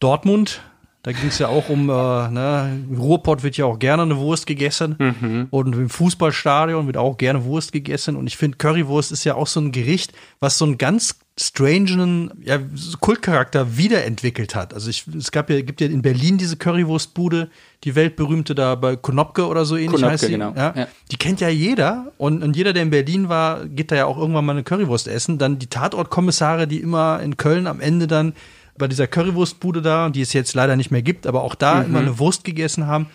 Dortmund, 0.00 0.62
da 1.06 1.12
ging 1.12 1.28
es 1.28 1.38
ja 1.38 1.46
auch 1.46 1.68
um, 1.68 1.88
äh, 1.88 1.92
ne, 1.92 2.82
im 2.90 2.98
Ruhrpott 2.98 3.44
wird 3.44 3.56
ja 3.56 3.64
auch 3.64 3.78
gerne 3.78 4.02
eine 4.02 4.16
Wurst 4.16 4.44
gegessen. 4.44 4.96
Mhm. 4.98 5.46
Und 5.50 5.72
im 5.76 5.88
Fußballstadion 5.88 6.88
wird 6.88 6.96
auch 6.96 7.16
gerne 7.16 7.44
Wurst 7.44 7.70
gegessen. 7.70 8.16
Und 8.16 8.26
ich 8.26 8.36
finde, 8.36 8.58
Currywurst 8.58 9.12
ist 9.12 9.22
ja 9.22 9.36
auch 9.36 9.46
so 9.46 9.60
ein 9.60 9.70
Gericht, 9.70 10.12
was 10.40 10.58
so 10.58 10.66
ein 10.66 10.78
ganz 10.78 11.20
strangen 11.38 12.32
ja, 12.42 12.58
Kultcharakter 12.98 13.76
wiederentwickelt 13.76 14.56
hat. 14.56 14.74
Also 14.74 14.90
ich, 14.90 15.06
es 15.16 15.30
gab 15.30 15.48
ja, 15.48 15.60
gibt 15.60 15.80
ja 15.80 15.86
in 15.86 16.02
Berlin 16.02 16.38
diese 16.38 16.56
Currywurstbude, 16.56 17.50
die 17.84 17.94
weltberühmte 17.94 18.56
da 18.56 18.74
bei 18.74 18.96
Konopke 18.96 19.46
oder 19.46 19.64
so 19.64 19.76
ähnlich 19.76 19.92
Konopke, 19.92 20.12
heißt 20.12 20.24
die. 20.24 20.32
genau. 20.32 20.54
Ja, 20.56 20.74
Ja. 20.74 20.88
Die 21.12 21.16
kennt 21.18 21.40
ja 21.40 21.48
jeder 21.48 22.10
und, 22.18 22.42
und 22.42 22.56
jeder, 22.56 22.72
der 22.72 22.82
in 22.82 22.90
Berlin 22.90 23.28
war, 23.28 23.64
geht 23.66 23.92
da 23.92 23.94
ja 23.94 24.06
auch 24.06 24.18
irgendwann 24.18 24.44
mal 24.44 24.54
eine 24.54 24.64
Currywurst 24.64 25.06
essen. 25.06 25.38
Dann 25.38 25.60
die 25.60 25.68
Tatortkommissare, 25.68 26.66
die 26.66 26.80
immer 26.80 27.20
in 27.20 27.36
Köln 27.36 27.68
am 27.68 27.78
Ende 27.78 28.08
dann 28.08 28.32
bei 28.78 28.88
dieser 28.88 29.06
Currywurstbude 29.06 29.82
da, 29.82 30.10
die 30.10 30.20
es 30.20 30.32
jetzt 30.32 30.54
leider 30.54 30.76
nicht 30.76 30.90
mehr 30.90 31.02
gibt, 31.02 31.26
aber 31.26 31.42
auch 31.42 31.54
da 31.54 31.82
immer 31.82 32.00
eine 32.00 32.18
Wurst 32.18 32.44
gegessen 32.44 32.86
haben. 32.86 33.08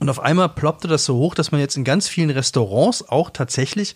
Und 0.00 0.08
auf 0.08 0.20
einmal 0.20 0.48
ploppte 0.48 0.88
das 0.88 1.04
so 1.04 1.16
hoch, 1.16 1.34
dass 1.34 1.52
man 1.52 1.60
jetzt 1.60 1.76
in 1.76 1.84
ganz 1.84 2.08
vielen 2.08 2.30
Restaurants 2.30 3.08
auch 3.08 3.30
tatsächlich 3.30 3.94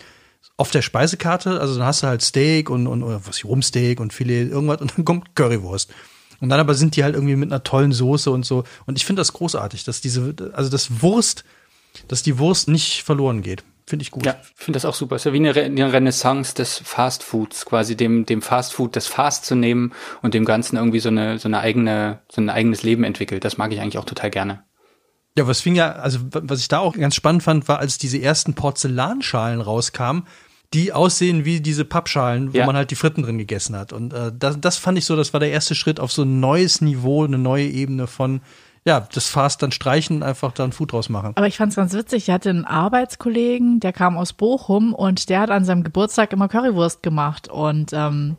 auf 0.57 0.71
der 0.71 0.83
Speisekarte, 0.83 1.61
also 1.61 1.77
dann 1.77 1.87
hast 1.87 2.03
du 2.03 2.07
halt 2.07 2.23
Steak 2.23 2.71
und, 2.71 2.87
und 2.87 3.03
oder 3.03 3.27
was 3.27 3.45
Rumsteak 3.45 4.01
und 4.01 4.13
Filet, 4.13 4.49
irgendwas 4.49 4.81
und 4.81 4.97
dann 4.97 5.05
kommt 5.05 5.35
Currywurst. 5.35 5.93
Und 6.41 6.49
dann 6.49 6.61
aber 6.61 6.75
sind 6.75 6.97
die 6.97 7.05
halt 7.05 7.15
irgendwie 7.15 7.37
mit 7.37 7.51
einer 7.51 7.65
tollen 7.65 7.93
Soße 7.93 8.31
und 8.31 8.45
so. 8.45 8.65
Und 8.85 8.99
ich 8.99 9.07
finde 9.07 9.21
das 9.21 9.33
großartig, 9.33 9.85
dass 9.85 10.01
diese, 10.01 10.35
also 10.53 10.71
das 10.71 11.03
Wurst, 11.03 11.45
dass 12.09 12.23
die 12.23 12.39
Wurst 12.39 12.69
nicht 12.69 13.03
verloren 13.03 13.43
geht. 13.43 13.65
Finde 13.89 14.03
ich 14.03 14.11
gut. 14.11 14.27
Ja, 14.27 14.37
ich 14.43 14.65
finde 14.65 14.77
das 14.77 14.85
auch 14.85 14.95
super. 14.95 15.15
Es 15.15 15.23
ist 15.23 15.27
ja 15.27 15.33
wie 15.33 15.37
eine, 15.37 15.55
Re 15.55 15.63
eine 15.63 15.93
Renaissance 15.93 16.55
des 16.55 16.79
Fast 16.85 17.23
Foods, 17.23 17.65
quasi 17.67 17.97
dem, 17.97 18.27
dem 18.27 18.43
Fast 18.43 18.75
Food 18.75 18.97
das 18.97 19.07
Fast 19.07 19.45
zu 19.45 19.55
nehmen 19.55 19.93
und 20.23 20.35
dem 20.35 20.45
Ganzen 20.45 20.77
irgendwie 20.77 20.99
so 20.99 21.09
eine, 21.09 21.39
so 21.39 21.47
eine 21.49 21.61
eigene, 21.61 22.19
so 22.29 22.41
ein 22.41 22.51
eigenes 22.51 22.83
Leben 22.83 23.05
entwickelt. 23.05 23.45
Das 23.45 23.59
mag 23.59 23.73
ich 23.73 23.81
eigentlich 23.81 23.99
auch 23.99 24.05
total 24.05 24.31
gerne. 24.31 24.65
Ja, 25.39 25.47
was 25.47 25.61
fing 25.61 25.77
ja, 25.77 25.93
also 25.93 26.19
was 26.33 26.61
ich 26.61 26.69
da 26.69 26.79
auch 26.81 26.97
ganz 26.97 27.15
spannend 27.15 27.43
fand, 27.45 27.69
war, 27.69 27.79
als 27.79 27.99
diese 27.99 28.21
ersten 28.21 28.55
Porzellanschalen 28.55 29.61
rauskamen, 29.61 30.27
die 30.75 30.93
aussehen 30.93 31.45
wie 31.45 31.61
diese 31.61 31.85
Pappschalen, 31.85 32.53
wo 32.55 32.59
Ja. 32.59 32.67
man 32.67 32.75
halt 32.75 32.91
die 32.91 32.97
Fritten 32.97 33.23
drin 33.23 33.39
gegessen 33.39 33.77
hat. 33.77 33.93
Und 33.93 34.13
äh, 34.13 34.33
das, 34.37 34.61
das 34.61 34.79
fand 34.79 34.99
ich 34.99 35.05
so, 35.05 35.15
das 35.15 35.33
war 35.33 35.39
der 35.39 35.51
erste 35.51 35.77
Schritt 35.77 36.01
auf 36.01 36.11
so 36.11 36.23
ein 36.23 36.41
neues 36.41 36.81
Niveau, 36.81 37.23
eine 37.25 37.39
neue 37.39 37.67
Ebene 37.69 38.09
von, 38.09 38.41
ja, 38.87 39.01
das 39.13 39.29
Fast 39.29 39.63
dann 39.63 39.73
streichen, 39.73 40.23
einfach 40.23 40.53
dann 40.53 40.71
Food 40.71 40.93
draus 40.93 41.09
machen. 41.09 41.33
Aber 41.35 41.49
ich 41.49 41.57
fand 41.57 41.71
es 41.71 41.77
ganz 41.77 41.93
witzig. 41.93 42.29
Ich 42.29 42.31
hatte 42.31 42.51
einen 42.51 42.65
Arbeitskollegen, 42.65 43.81
der 43.81 43.93
kam 43.93 44.17
aus 44.17 44.33
Bochum 44.33 44.95
und 44.95 45.29
der 45.29 45.41
hat 45.41 45.51
an 45.51 45.65
seinem 45.65 45.83
Geburtstag 45.83 46.33
immer 46.33 46.47
Currywurst 46.47 47.03
gemacht. 47.03 47.49
Und 47.49 47.93
ähm, 47.93 48.37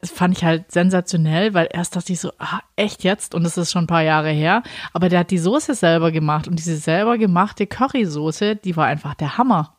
das 0.00 0.12
fand 0.12 0.38
ich 0.38 0.44
halt 0.44 0.70
sensationell, 0.70 1.52
weil 1.52 1.68
erst 1.72 1.96
dachte 1.96 2.12
ich 2.12 2.20
so, 2.20 2.30
ah, 2.38 2.60
echt 2.76 3.02
jetzt? 3.02 3.34
Und 3.34 3.44
es 3.44 3.56
ist 3.56 3.72
schon 3.72 3.84
ein 3.84 3.88
paar 3.88 4.04
Jahre 4.04 4.30
her. 4.30 4.62
Aber 4.92 5.08
der 5.08 5.18
hat 5.20 5.32
die 5.32 5.38
Soße 5.38 5.74
selber 5.74 6.12
gemacht 6.12 6.46
und 6.46 6.60
diese 6.60 6.76
selber 6.76 7.18
gemachte 7.18 7.66
Currysoße, 7.66 8.54
die 8.54 8.76
war 8.76 8.86
einfach 8.86 9.14
der 9.14 9.36
Hammer. 9.36 9.76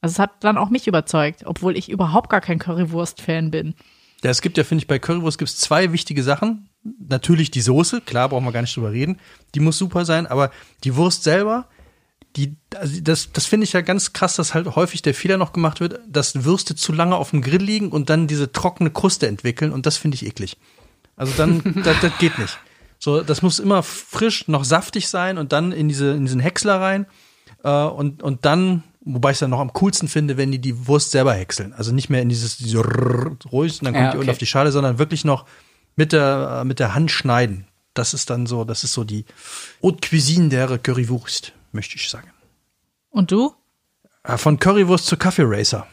Also 0.00 0.14
es 0.14 0.18
hat 0.18 0.42
dann 0.42 0.58
auch 0.58 0.70
mich 0.70 0.88
überzeugt, 0.88 1.44
obwohl 1.46 1.76
ich 1.76 1.88
überhaupt 1.88 2.30
gar 2.30 2.40
kein 2.40 2.58
Currywurst-Fan 2.58 3.52
bin. 3.52 3.74
Ja, 4.24 4.30
es 4.30 4.42
gibt 4.42 4.58
ja, 4.58 4.64
finde 4.64 4.82
ich, 4.82 4.88
bei 4.88 4.98
Currywurst 4.98 5.38
gibt 5.38 5.50
es 5.50 5.58
zwei 5.58 5.92
wichtige 5.92 6.24
Sachen. 6.24 6.68
Natürlich 6.84 7.50
die 7.50 7.60
Soße, 7.60 8.00
klar, 8.00 8.28
brauchen 8.28 8.44
wir 8.44 8.52
gar 8.52 8.62
nicht 8.62 8.76
drüber 8.76 8.92
reden. 8.92 9.18
Die 9.54 9.60
muss 9.60 9.78
super 9.78 10.04
sein, 10.04 10.26
aber 10.26 10.50
die 10.82 10.96
Wurst 10.96 11.22
selber, 11.22 11.66
die, 12.36 12.56
also 12.74 13.00
das, 13.00 13.30
das 13.32 13.46
finde 13.46 13.64
ich 13.64 13.72
ja 13.72 13.82
ganz 13.82 14.12
krass, 14.12 14.36
dass 14.36 14.54
halt 14.54 14.74
häufig 14.74 15.02
der 15.02 15.14
Fehler 15.14 15.36
noch 15.36 15.52
gemacht 15.52 15.80
wird, 15.80 16.00
dass 16.08 16.44
Würste 16.44 16.74
zu 16.74 16.92
lange 16.92 17.16
auf 17.16 17.30
dem 17.30 17.42
Grill 17.42 17.62
liegen 17.62 17.90
und 17.90 18.10
dann 18.10 18.26
diese 18.26 18.52
trockene 18.52 18.90
Kruste 18.90 19.26
entwickeln 19.26 19.72
und 19.72 19.86
das 19.86 19.96
finde 19.96 20.14
ich 20.16 20.26
eklig. 20.26 20.56
Also 21.16 21.32
dann, 21.36 21.62
das, 21.84 22.00
das 22.00 22.18
geht 22.18 22.38
nicht. 22.38 22.58
So, 22.98 23.20
das 23.22 23.42
muss 23.42 23.58
immer 23.58 23.82
frisch, 23.82 24.48
noch 24.48 24.64
saftig 24.64 25.08
sein 25.08 25.36
und 25.36 25.52
dann 25.52 25.72
in 25.72 25.88
diese, 25.88 26.12
in 26.12 26.24
diesen 26.24 26.40
Häcksler 26.40 26.80
rein 26.80 27.06
äh, 27.64 27.68
und, 27.68 28.22
und 28.22 28.44
dann, 28.44 28.82
wobei 29.04 29.30
ich 29.30 29.34
es 29.34 29.40
dann 29.40 29.50
noch 29.50 29.60
am 29.60 29.72
coolsten 29.72 30.08
finde, 30.08 30.36
wenn 30.36 30.52
die 30.52 30.60
die 30.60 30.86
Wurst 30.86 31.10
selber 31.10 31.34
häckseln. 31.34 31.72
Also 31.74 31.92
nicht 31.92 32.10
mehr 32.10 32.22
in 32.22 32.28
dieses, 32.28 32.56
diese 32.56 32.78
ruhig 32.78 33.80
und 33.80 33.84
dann 33.84 33.94
kommt 33.94 34.04
Ja, 34.04 34.10
die 34.12 34.18
unten 34.18 34.28
okay. 34.28 34.30
auf 34.30 34.38
die 34.38 34.46
Schale, 34.46 34.72
sondern 34.72 34.98
wirklich 34.98 35.24
noch 35.24 35.44
mit 35.96 36.12
der, 36.12 36.60
äh, 36.60 36.64
mit 36.64 36.78
der 36.78 36.94
Hand 36.94 37.10
schneiden. 37.10 37.66
Das 37.94 38.14
ist 38.14 38.30
dann 38.30 38.46
so, 38.46 38.64
das 38.64 38.84
ist 38.84 38.92
so 38.94 39.04
die 39.04 39.24
Haute 39.82 40.08
Cuisine 40.08 40.48
der 40.48 40.78
Currywurst, 40.78 41.52
möchte 41.72 41.96
ich 41.96 42.08
sagen. 42.08 42.30
Und 43.10 43.30
du? 43.30 43.52
Äh, 44.24 44.38
Von 44.38 44.58
Currywurst 44.58 45.06
zu 45.06 45.16
Kaffee 45.16 45.44
Racer. 45.44 45.86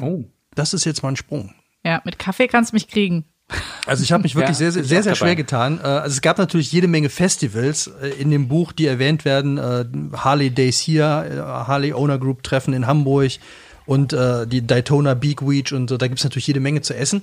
Oh. 0.00 0.24
Das 0.54 0.74
ist 0.74 0.84
jetzt 0.84 1.02
mal 1.02 1.10
ein 1.10 1.16
Sprung. 1.16 1.54
Ja, 1.84 2.00
mit 2.04 2.18
Kaffee 2.18 2.46
kannst 2.46 2.72
du 2.72 2.76
mich 2.76 2.86
kriegen. 2.88 3.24
Also 3.86 4.04
ich 4.04 4.12
habe 4.12 4.22
mich 4.22 4.34
wirklich 4.36 4.50
Ja, 4.58 4.70
sehr, 4.70 4.72
sehr, 4.72 4.84
sehr, 4.84 5.02
sehr 5.02 5.14
schwer 5.16 5.34
getan. 5.36 5.78
Äh, 5.78 5.82
Also 5.82 6.14
es 6.14 6.20
gab 6.20 6.38
natürlich 6.38 6.70
jede 6.70 6.86
Menge 6.86 7.08
Festivals 7.08 7.88
in 8.18 8.30
dem 8.30 8.46
Buch, 8.48 8.72
die 8.72 8.86
erwähnt 8.86 9.24
werden. 9.24 9.58
Harley 10.16 10.50
Days 10.50 10.78
hier, 10.78 11.06
Harley 11.66 11.92
Owner 11.92 12.18
Group 12.18 12.44
Treffen 12.44 12.72
in 12.72 12.86
Hamburg 12.86 13.32
und 13.86 14.12
äh, 14.12 14.46
die 14.46 14.66
Daytona 14.66 15.14
Beak 15.14 15.46
Week 15.46 15.72
und 15.72 15.88
so. 15.88 15.96
Da 15.96 16.08
gibt's 16.08 16.24
natürlich 16.24 16.46
jede 16.46 16.60
Menge 16.60 16.82
zu 16.82 16.94
essen. 16.94 17.22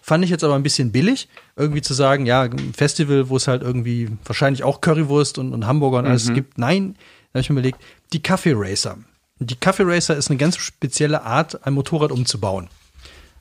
Fand 0.00 0.24
ich 0.24 0.30
jetzt 0.30 0.44
aber 0.44 0.54
ein 0.54 0.62
bisschen 0.62 0.92
billig, 0.92 1.28
irgendwie 1.56 1.82
zu 1.82 1.94
sagen, 1.94 2.26
ja, 2.26 2.42
ein 2.42 2.74
Festival, 2.74 3.28
wo 3.28 3.36
es 3.36 3.48
halt 3.48 3.62
irgendwie 3.62 4.08
wahrscheinlich 4.24 4.62
auch 4.64 4.80
Currywurst 4.80 5.38
und, 5.38 5.52
und 5.52 5.66
Hamburger 5.66 5.98
und 5.98 6.06
alles 6.06 6.32
gibt. 6.32 6.58
Nein, 6.58 6.94
da 7.32 7.38
habe 7.38 7.40
ich 7.40 7.50
mir 7.50 7.54
überlegt, 7.54 7.80
die 8.12 8.22
Kaffee 8.22 8.54
Racer. 8.54 8.98
Die 9.38 9.56
Kaffee 9.56 9.84
Racer 9.84 10.16
ist 10.16 10.30
eine 10.30 10.38
ganz 10.38 10.56
spezielle 10.56 11.22
Art, 11.22 11.66
ein 11.66 11.74
Motorrad 11.74 12.12
umzubauen. 12.12 12.68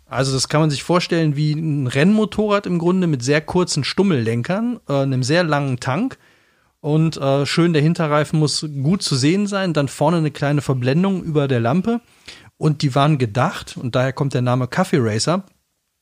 Also 0.08 0.34
das 0.34 0.50
kann 0.50 0.60
man 0.60 0.70
sich 0.70 0.84
vorstellen 0.84 1.38
wie 1.38 1.54
ein 1.54 1.88
Rennmotorrad 1.88 2.66
im 2.66 2.80
Grunde 2.80 3.08
mit 3.08 3.24
sehr 3.24 3.40
kurzen 3.40 3.84
Stummellenkern, 3.84 4.80
äh, 4.90 4.94
einem 4.94 5.24
sehr 5.24 5.44
langen 5.44 5.80
Tank 5.80 6.18
und 6.82 7.16
äh, 7.18 7.46
schön 7.46 7.74
der 7.74 7.82
Hinterreifen 7.82 8.40
muss 8.40 8.68
gut 8.82 9.04
zu 9.04 9.16
sehen 9.16 9.48
sein, 9.48 9.72
dann 9.72 9.88
vorne 9.88 10.18
eine 10.18 10.32
kleine 10.32 10.62
Verblendung 10.62 11.24
über 11.24 11.48
der 11.48 11.60
Lampe 11.60 12.02
und 12.62 12.84
die 12.84 12.94
waren 12.94 13.18
gedacht 13.18 13.76
und 13.76 13.96
daher 13.96 14.14
kommt 14.14 14.36
der 14.36 14.44
Name 14.44 14.68
Coffee 14.68 15.00
Racer. 15.00 15.46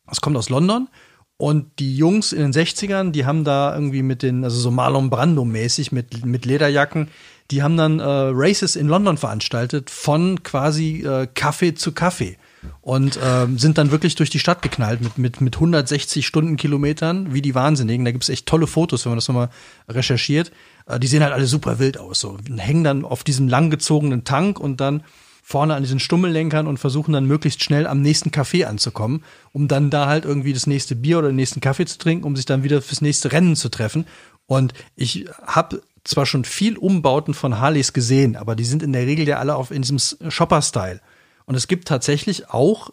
Das 0.06 0.20
kommt 0.20 0.36
aus 0.36 0.50
London 0.50 0.90
und 1.38 1.80
die 1.80 1.96
Jungs 1.96 2.34
in 2.34 2.42
den 2.42 2.52
60ern, 2.52 3.12
die 3.12 3.26
haben 3.26 3.46
da 3.46 3.74
irgendwie 3.74 4.04
mit 4.04 4.24
den, 4.24 4.44
also 4.44 4.60
so 4.60 4.70
Marlon 4.70 5.10
Brando 5.10 5.46
mäßig 5.46 5.94
mit, 5.94 6.26
mit 6.26 6.46
Lederjacken, 6.46 7.08
die 7.50 7.64
haben 7.64 7.78
dann 7.78 8.02
äh, 8.02 8.04
Races 8.04 8.76
in 8.76 8.90
London 8.90 9.16
veranstaltet 9.16 9.90
von 9.90 10.44
quasi 10.44 11.02
äh, 11.06 11.28
Kaffee 11.34 11.76
zu 11.76 11.94
Kaffee 11.94 12.36
und 12.82 13.18
ähm, 13.24 13.58
sind 13.58 13.78
dann 13.78 13.92
wirklich 13.92 14.16
durch 14.16 14.30
die 14.30 14.40
Stadt 14.40 14.62
geknallt 14.62 15.00
mit, 15.00 15.18
mit, 15.18 15.40
mit 15.40 15.56
160 15.56 16.28
Stundenkilometern, 16.28 17.34
wie 17.34 17.42
die 17.42 17.56
Wahnsinnigen. 17.56 18.04
Da 18.04 18.12
gibt's 18.12 18.28
echt 18.28 18.48
tolle 18.48 18.68
Fotos, 18.68 19.06
wenn 19.06 19.12
man 19.12 19.18
das 19.18 19.30
nochmal 19.30 19.50
recherchiert. 19.88 20.52
Äh, 20.88 21.00
die 21.00 21.08
sehen 21.08 21.24
halt 21.24 21.32
alle 21.32 21.48
super 21.48 21.80
wild 21.80 21.98
aus. 21.98 22.20
So. 22.20 22.38
Hängen 22.58 22.84
dann 22.84 23.06
auf 23.06 23.24
diesem 23.24 23.48
langgezogenen 23.48 24.26
Tank 24.26 24.60
und 24.60 24.82
dann 24.82 25.04
vorne 25.50 25.74
an 25.74 25.82
diesen 25.82 26.00
Stummellenkern 26.00 26.68
und 26.68 26.78
versuchen 26.78 27.12
dann 27.12 27.26
möglichst 27.26 27.64
schnell 27.64 27.88
am 27.88 28.02
nächsten 28.04 28.30
Café 28.30 28.66
anzukommen, 28.66 29.24
um 29.52 29.68
dann 29.68 29.90
da 29.90 30.06
halt 30.06 30.24
irgendwie 30.24 30.54
das 30.54 30.68
nächste 30.68 30.96
Bier 30.96 31.18
oder 31.18 31.30
den 31.30 31.38
nächsten 31.38 31.60
Kaffee 31.60 31.88
zu 31.88 31.98
trinken, 31.98 32.24
um 32.24 32.36
sich 32.36 32.46
dann 32.46 32.62
wieder 32.62 32.84
fürs 32.84 33.02
nächste 33.02 33.32
Rennen 33.32 33.56
zu 33.56 33.70
treffen. 33.70 34.06
Und 34.46 34.76
ich 34.96 35.26
habe 35.42 35.82
zwar 36.04 36.28
schon 36.28 36.46
viel 36.46 36.78
Umbauten 36.78 37.34
von 37.34 37.60
Harleys 37.60 37.94
gesehen, 37.94 38.36
aber 38.36 38.56
die 38.56 38.64
sind 38.64 38.84
in 38.84 38.94
der 38.94 39.08
Regel 39.08 39.28
ja 39.28 39.40
alle 39.40 39.56
auf 39.56 39.72
in 39.72 39.82
diesem 39.82 39.98
Shopper-Style. 40.30 41.02
Und 41.46 41.56
es 41.56 41.68
gibt 41.68 41.88
tatsächlich 41.88 42.52
auch 42.52 42.92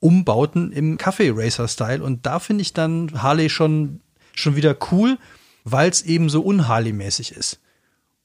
Umbauten 0.00 0.70
im 0.70 0.98
Kaffee 0.98 1.32
Racer 1.34 1.66
Style 1.66 2.02
und 2.02 2.26
da 2.26 2.40
finde 2.40 2.60
ich 2.60 2.74
dann 2.74 3.22
Harley 3.22 3.48
schon 3.48 4.02
schon 4.34 4.54
wieder 4.54 4.76
cool, 4.92 5.16
weil 5.64 5.88
es 5.88 6.02
eben 6.02 6.28
so 6.28 6.42
unharley-mäßig 6.42 7.32
ist. 7.32 7.58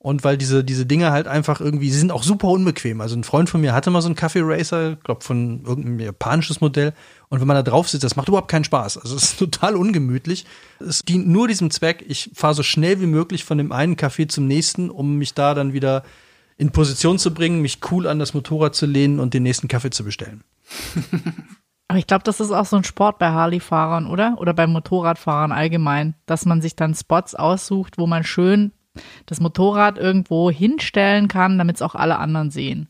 Und 0.01 0.23
weil 0.23 0.37
diese, 0.37 0.63
diese 0.63 0.85
Dinger 0.85 1.11
halt 1.11 1.27
einfach 1.27 1.59
irgendwie, 1.59 1.91
sie 1.91 1.99
sind 1.99 2.13
auch 2.13 2.23
super 2.23 2.47
unbequem. 2.47 3.01
Also 3.01 3.17
ein 3.17 3.25
Freund 3.25 3.49
von 3.49 3.59
mir 3.59 3.73
hatte 3.73 3.91
mal 3.91 4.01
so 4.01 4.07
einen 4.07 4.15
Kaffee 4.15 4.39
Racer, 4.41 4.95
glaub 4.95 5.23
von 5.23 5.65
irgendeinem 5.65 5.99
japanisches 5.99 6.61
Modell. 6.61 6.93
Und 7.27 7.41
wenn 7.41 7.47
man 7.47 7.57
da 7.57 7.63
drauf 7.63 7.89
sitzt, 7.89 8.05
das 8.05 8.15
macht 8.15 8.29
überhaupt 8.29 8.49
keinen 8.49 8.63
Spaß. 8.63 8.97
Also 8.97 9.17
es 9.17 9.23
ist 9.23 9.39
total 9.39 9.75
ungemütlich. 9.75 10.45
Es 10.79 11.03
dient 11.03 11.27
nur 11.27 11.49
diesem 11.49 11.69
Zweck, 11.69 12.05
ich 12.07 12.31
fahre 12.33 12.53
so 12.53 12.63
schnell 12.63 13.01
wie 13.01 13.07
möglich 13.07 13.43
von 13.43 13.57
dem 13.57 13.73
einen 13.73 13.97
Café 13.97 14.29
zum 14.29 14.47
nächsten, 14.47 14.89
um 14.89 15.17
mich 15.17 15.33
da 15.33 15.53
dann 15.53 15.73
wieder 15.73 16.03
in 16.57 16.71
Position 16.71 17.19
zu 17.19 17.33
bringen, 17.33 17.61
mich 17.61 17.79
cool 17.91 18.07
an 18.07 18.19
das 18.19 18.33
Motorrad 18.33 18.75
zu 18.75 18.85
lehnen 18.85 19.19
und 19.19 19.33
den 19.33 19.43
nächsten 19.43 19.67
Kaffee 19.67 19.89
zu 19.89 20.05
bestellen. 20.05 20.43
Aber 21.89 21.99
ich 21.99 22.07
glaube, 22.07 22.23
das 22.23 22.39
ist 22.39 22.51
auch 22.51 22.65
so 22.65 22.77
ein 22.77 22.83
Sport 22.83 23.17
bei 23.17 23.29
Harley-Fahrern, 23.29 24.07
oder? 24.07 24.35
Oder 24.37 24.53
bei 24.53 24.67
Motorradfahrern 24.67 25.51
allgemein, 25.51 26.13
dass 26.25 26.45
man 26.45 26.61
sich 26.61 26.75
dann 26.75 26.93
Spots 26.95 27.35
aussucht, 27.35 27.97
wo 27.97 28.07
man 28.07 28.23
schön 28.23 28.71
das 29.25 29.39
Motorrad 29.39 29.97
irgendwo 29.97 30.49
hinstellen 30.51 31.27
kann, 31.27 31.57
damit 31.57 31.77
es 31.77 31.81
auch 31.81 31.95
alle 31.95 32.17
anderen 32.19 32.51
sehen. 32.51 32.87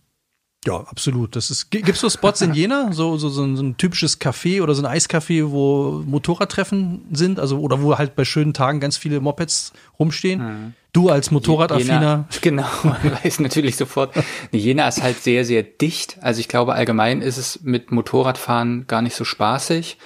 Ja, 0.66 0.82
absolut. 0.82 1.38
Das 1.38 1.52
ist, 1.52 1.72
gi- 1.72 1.82
gibt's 1.82 2.02
so 2.02 2.10
Spots 2.10 2.42
in 2.42 2.54
Jena, 2.54 2.92
so, 2.92 3.16
so, 3.16 3.30
so, 3.30 3.44
ein, 3.46 3.56
so 3.56 3.64
ein 3.64 3.78
typisches 3.78 4.20
Café 4.20 4.62
oder 4.62 4.76
so 4.76 4.84
ein 4.86 4.94
Eiscafé, 4.94 5.50
wo 5.52 6.04
Motorradtreffen 6.06 7.06
sind, 7.14 7.40
also, 7.40 7.60
oder 7.60 7.82
wo 7.82 7.98
halt 7.98 8.16
bei 8.18 8.26
schönen 8.26 8.54
Tagen 8.54 8.82
ganz 8.82 8.98
viele 8.98 9.22
Mopeds 9.22 9.72
rumstehen. 9.98 10.76
Du 10.92 11.10
als 11.10 11.32
Motorradaffiner. 11.32 11.94
Jena, 11.94 12.26
genau, 12.42 12.68
weiß 13.24 13.40
natürlich 13.40 13.78
sofort. 13.78 14.14
Nee, 14.52 14.58
Jena 14.60 14.88
ist 14.90 15.02
halt 15.02 15.24
sehr, 15.24 15.46
sehr 15.46 15.64
dicht. 15.64 16.18
Also 16.22 16.42
ich 16.42 16.50
glaube, 16.50 16.74
allgemein 16.74 17.22
ist 17.22 17.38
es 17.38 17.62
mit 17.64 17.92
Motorradfahren 17.92 18.86
gar 18.88 19.02
nicht 19.02 19.16
so 19.16 19.24
spaßig. 19.24 19.98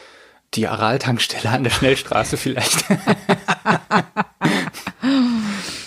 Die 0.55 0.67
Aral-Tankstelle 0.67 1.49
an 1.49 1.63
der 1.63 1.71
Schnellstraße 1.71 2.37
vielleicht. 2.37 2.85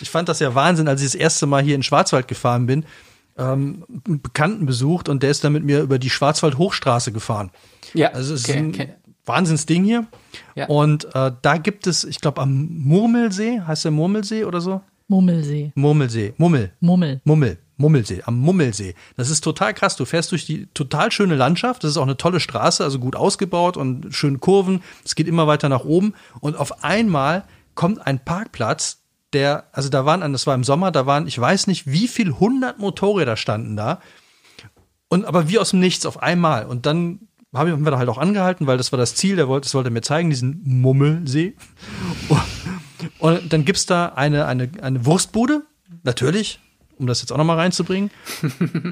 Ich 0.01 0.11
fand 0.11 0.29
das 0.29 0.41
ja 0.41 0.55
Wahnsinn, 0.55 0.89
als 0.89 1.01
ich 1.03 1.09
das 1.09 1.15
erste 1.15 1.47
Mal 1.47 1.63
hier 1.63 1.75
in 1.75 1.83
Schwarzwald 1.83 2.29
gefahren 2.29 2.67
bin, 2.67 2.85
ähm, 3.37 3.85
einen 4.07 4.21
Bekannten 4.23 4.67
besucht 4.67 5.09
und 5.09 5.23
der 5.23 5.31
ist 5.31 5.43
dann 5.45 5.53
mit 5.53 5.65
mir 5.65 5.81
über 5.81 5.99
die 5.99 6.11
Schwarzwald-Hochstraße 6.11 7.13
gefahren. 7.13 7.51
ja, 7.93 8.13
Also 8.13 8.35
es 8.35 8.45
okay, 8.45 8.53
ist 8.53 8.59
ein, 8.59 8.69
okay. 8.69 8.89
Wahnsinnsding 9.25 9.85
hier. 9.85 10.07
Ja. 10.55 10.67
Und 10.69 11.07
äh, 11.15 11.33
da 11.43 11.57
gibt 11.57 11.87
es, 11.87 12.05
ich 12.05 12.21
glaube, 12.21 12.41
am 12.41 12.69
Murmelsee, 12.71 13.61
heißt 13.67 13.85
der 13.85 13.91
Murmelsee 13.91 14.45
oder 14.45 14.61
so? 14.61 14.81
Mummelsee. 15.09 15.73
Murmelsee, 15.75 16.35
Mummel. 16.37 16.73
Mummel. 16.81 17.21
Mummel, 17.25 17.59
Mummelsee, 17.77 18.23
am 18.25 18.39
Mummelsee. 18.39 18.95
Das 19.17 19.31
ist 19.31 19.43
total 19.43 19.75
krass. 19.75 19.97
Du 19.97 20.05
fährst 20.05 20.33
durch 20.33 20.47
die 20.47 20.67
total 20.67 21.13
schöne 21.13 21.35
Landschaft. 21.35 21.85
Das 21.85 21.91
ist 21.91 21.97
auch 21.97 22.03
eine 22.03 22.17
tolle 22.17 22.41
Straße, 22.41 22.83
also 22.83 22.99
gut 22.99 23.17
ausgebaut 23.17 23.77
und 23.77 24.15
schöne 24.15 24.39
Kurven. 24.39 24.83
Es 25.05 25.15
geht 25.15 25.29
immer 25.29 25.47
weiter 25.47 25.69
nach 25.69 25.85
oben. 25.85 26.15
Und 26.41 26.57
auf 26.57 26.83
einmal 26.85 27.45
kommt 27.75 28.07
ein 28.07 28.25
Parkplatz, 28.25 29.03
der, 29.33 29.65
also 29.73 29.89
da 29.89 30.07
waren, 30.07 30.33
das 30.33 30.47
war 30.47 30.55
im 30.55 30.65
Sommer, 30.65 30.91
da 30.91 31.05
waren, 31.05 31.27
ich 31.27 31.39
weiß 31.39 31.67
nicht, 31.67 31.87
wie 31.87 32.09
viel 32.09 32.33
hundert 32.33 32.79
Motorräder 32.79 33.37
standen 33.37 33.77
da. 33.77 34.01
Und 35.09 35.25
aber 35.25 35.49
wie 35.49 35.59
aus 35.59 35.71
dem 35.71 35.81
Nichts 35.81 36.07
auf 36.07 36.23
einmal. 36.23 36.67
Und 36.67 36.87
dann 36.87 37.29
haben 37.55 37.85
wir 37.85 37.91
da 37.91 37.99
halt 37.99 38.09
auch 38.09 38.19
angehalten, 38.19 38.67
weil 38.67 38.79
das 38.79 38.93
war 38.93 38.99
das 38.99 39.15
Ziel, 39.15 39.37
der 39.37 39.49
wollte, 39.49 39.67
das 39.67 39.75
wollte 39.75 39.91
er 39.91 39.93
mir 39.93 40.03
zeigen, 40.03 40.31
diesen 40.31 40.63
Mummelsee. 40.65 41.55
Und 43.19 43.53
dann 43.53 43.65
gibt's 43.65 43.87
da 43.87 44.07
eine, 44.07 44.47
eine, 44.47 44.71
eine 44.81 45.05
Wurstbude, 45.05 45.63
natürlich, 46.03 46.61
um 46.99 47.07
das 47.07 47.21
jetzt 47.21 47.33
auch 47.33 47.37
nochmal 47.37 47.57
reinzubringen. 47.57 48.11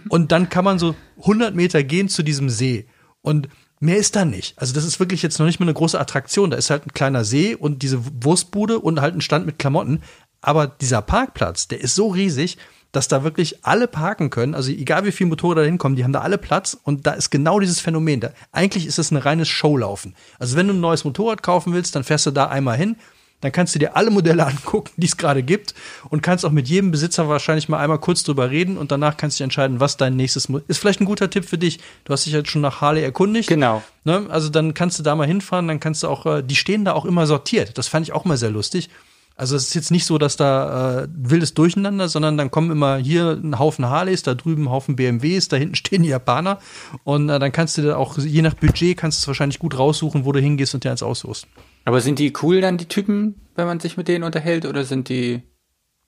Und 0.08 0.32
dann 0.32 0.48
kann 0.48 0.64
man 0.64 0.78
so 0.78 0.94
100 1.20 1.54
Meter 1.54 1.82
gehen 1.82 2.08
zu 2.08 2.22
diesem 2.22 2.50
See. 2.50 2.86
Und 3.22 3.48
mehr 3.80 3.96
ist 3.96 4.16
da 4.16 4.24
nicht. 4.24 4.58
Also 4.58 4.74
das 4.74 4.84
ist 4.84 5.00
wirklich 5.00 5.22
jetzt 5.22 5.38
noch 5.38 5.46
nicht 5.46 5.60
mal 5.60 5.64
eine 5.66 5.74
große 5.74 5.98
Attraktion. 5.98 6.50
Da 6.50 6.56
ist 6.56 6.70
halt 6.70 6.86
ein 6.86 6.92
kleiner 6.92 7.24
See 7.24 7.54
und 7.54 7.82
diese 7.82 8.00
Wurstbude 8.22 8.78
und 8.78 9.00
halt 9.00 9.14
ein 9.14 9.20
Stand 9.20 9.46
mit 9.46 9.58
Klamotten. 9.58 10.02
Aber 10.40 10.66
dieser 10.66 11.02
Parkplatz, 11.02 11.68
der 11.68 11.80
ist 11.80 11.94
so 11.94 12.08
riesig, 12.08 12.58
dass 12.92 13.08
da 13.08 13.24
wirklich 13.24 13.64
alle 13.64 13.88
parken 13.88 14.30
können. 14.30 14.54
Also 14.54 14.70
egal 14.70 15.04
wie 15.04 15.12
viele 15.12 15.30
Motorräder 15.30 15.62
da 15.62 15.66
hinkommen, 15.66 15.96
die 15.96 16.04
haben 16.04 16.12
da 16.12 16.20
alle 16.20 16.38
Platz. 16.38 16.78
Und 16.82 17.06
da 17.06 17.12
ist 17.12 17.30
genau 17.30 17.58
dieses 17.58 17.80
Phänomen. 17.80 18.20
Da, 18.20 18.30
eigentlich 18.52 18.86
ist 18.86 18.98
es 18.98 19.10
ein 19.10 19.16
reines 19.16 19.48
Showlaufen. 19.48 20.14
Also 20.38 20.56
wenn 20.56 20.68
du 20.68 20.74
ein 20.74 20.80
neues 20.80 21.04
Motorrad 21.04 21.42
kaufen 21.42 21.72
willst, 21.72 21.96
dann 21.96 22.04
fährst 22.04 22.26
du 22.26 22.30
da 22.30 22.46
einmal 22.46 22.76
hin, 22.76 22.96
dann 23.44 23.52
kannst 23.52 23.74
du 23.74 23.78
dir 23.78 23.94
alle 23.94 24.10
Modelle 24.10 24.46
angucken, 24.46 24.90
die 24.96 25.06
es 25.06 25.16
gerade 25.16 25.42
gibt 25.42 25.74
und 26.08 26.22
kannst 26.22 26.44
auch 26.46 26.50
mit 26.50 26.66
jedem 26.66 26.90
Besitzer 26.90 27.28
wahrscheinlich 27.28 27.68
mal 27.68 27.78
einmal 27.78 27.98
kurz 27.98 28.22
drüber 28.22 28.50
reden 28.50 28.78
und 28.78 28.90
danach 28.90 29.16
kannst 29.16 29.36
du 29.36 29.42
dich 29.42 29.44
entscheiden, 29.44 29.80
was 29.80 29.96
dein 29.96 30.16
nächstes 30.16 30.48
Mo 30.48 30.60
ist. 30.66 30.78
Vielleicht 30.78 31.00
ein 31.00 31.04
guter 31.04 31.28
Tipp 31.28 31.44
für 31.44 31.58
dich. 31.58 31.78
Du 32.04 32.12
hast 32.12 32.24
dich 32.24 32.32
jetzt 32.32 32.50
schon 32.50 32.62
nach 32.62 32.80
Harley 32.80 33.02
erkundigt. 33.02 33.48
Genau. 33.48 33.82
Ne? 34.04 34.26
Also 34.30 34.48
dann 34.48 34.72
kannst 34.72 34.98
du 34.98 35.02
da 35.02 35.14
mal 35.14 35.26
hinfahren, 35.26 35.68
dann 35.68 35.78
kannst 35.78 36.02
du 36.02 36.08
auch, 36.08 36.24
äh, 36.24 36.42
die 36.42 36.56
stehen 36.56 36.84
da 36.84 36.94
auch 36.94 37.04
immer 37.04 37.26
sortiert. 37.26 37.76
Das 37.76 37.86
fand 37.86 38.06
ich 38.06 38.12
auch 38.12 38.24
mal 38.24 38.38
sehr 38.38 38.50
lustig. 38.50 38.88
Also 39.36 39.56
es 39.56 39.68
ist 39.68 39.74
jetzt 39.74 39.90
nicht 39.90 40.06
so, 40.06 40.16
dass 40.16 40.36
da 40.36 41.02
äh, 41.02 41.08
wildes 41.12 41.54
Durcheinander, 41.54 42.08
sondern 42.08 42.38
dann 42.38 42.52
kommen 42.52 42.70
immer 42.70 42.98
hier 42.98 43.32
ein 43.32 43.58
Haufen 43.58 43.86
Harleys, 43.86 44.22
da 44.22 44.34
drüben 44.34 44.64
ein 44.64 44.70
Haufen 44.70 44.94
BMWs, 44.94 45.48
da 45.48 45.56
hinten 45.56 45.74
stehen 45.74 46.04
die 46.04 46.10
Japaner 46.10 46.58
und 47.02 47.28
äh, 47.28 47.38
dann 47.38 47.50
kannst 47.50 47.76
du 47.76 47.82
da 47.82 47.96
auch, 47.96 48.16
je 48.18 48.42
nach 48.42 48.54
Budget, 48.54 48.96
kannst 48.96 49.18
du 49.18 49.22
es 49.22 49.26
wahrscheinlich 49.26 49.58
gut 49.58 49.76
raussuchen, 49.76 50.24
wo 50.24 50.32
du 50.32 50.40
hingehst 50.40 50.74
und 50.74 50.84
dir 50.84 50.92
eins 50.92 51.02
aussuchst. 51.02 51.48
Aber 51.84 52.00
sind 52.00 52.18
die 52.18 52.32
cool 52.42 52.60
dann, 52.60 52.78
die 52.78 52.86
Typen, 52.86 53.34
wenn 53.56 53.66
man 53.66 53.80
sich 53.80 53.96
mit 53.96 54.08
denen 54.08 54.24
unterhält, 54.24 54.66
oder 54.66 54.84
sind 54.84 55.08
die 55.08 55.42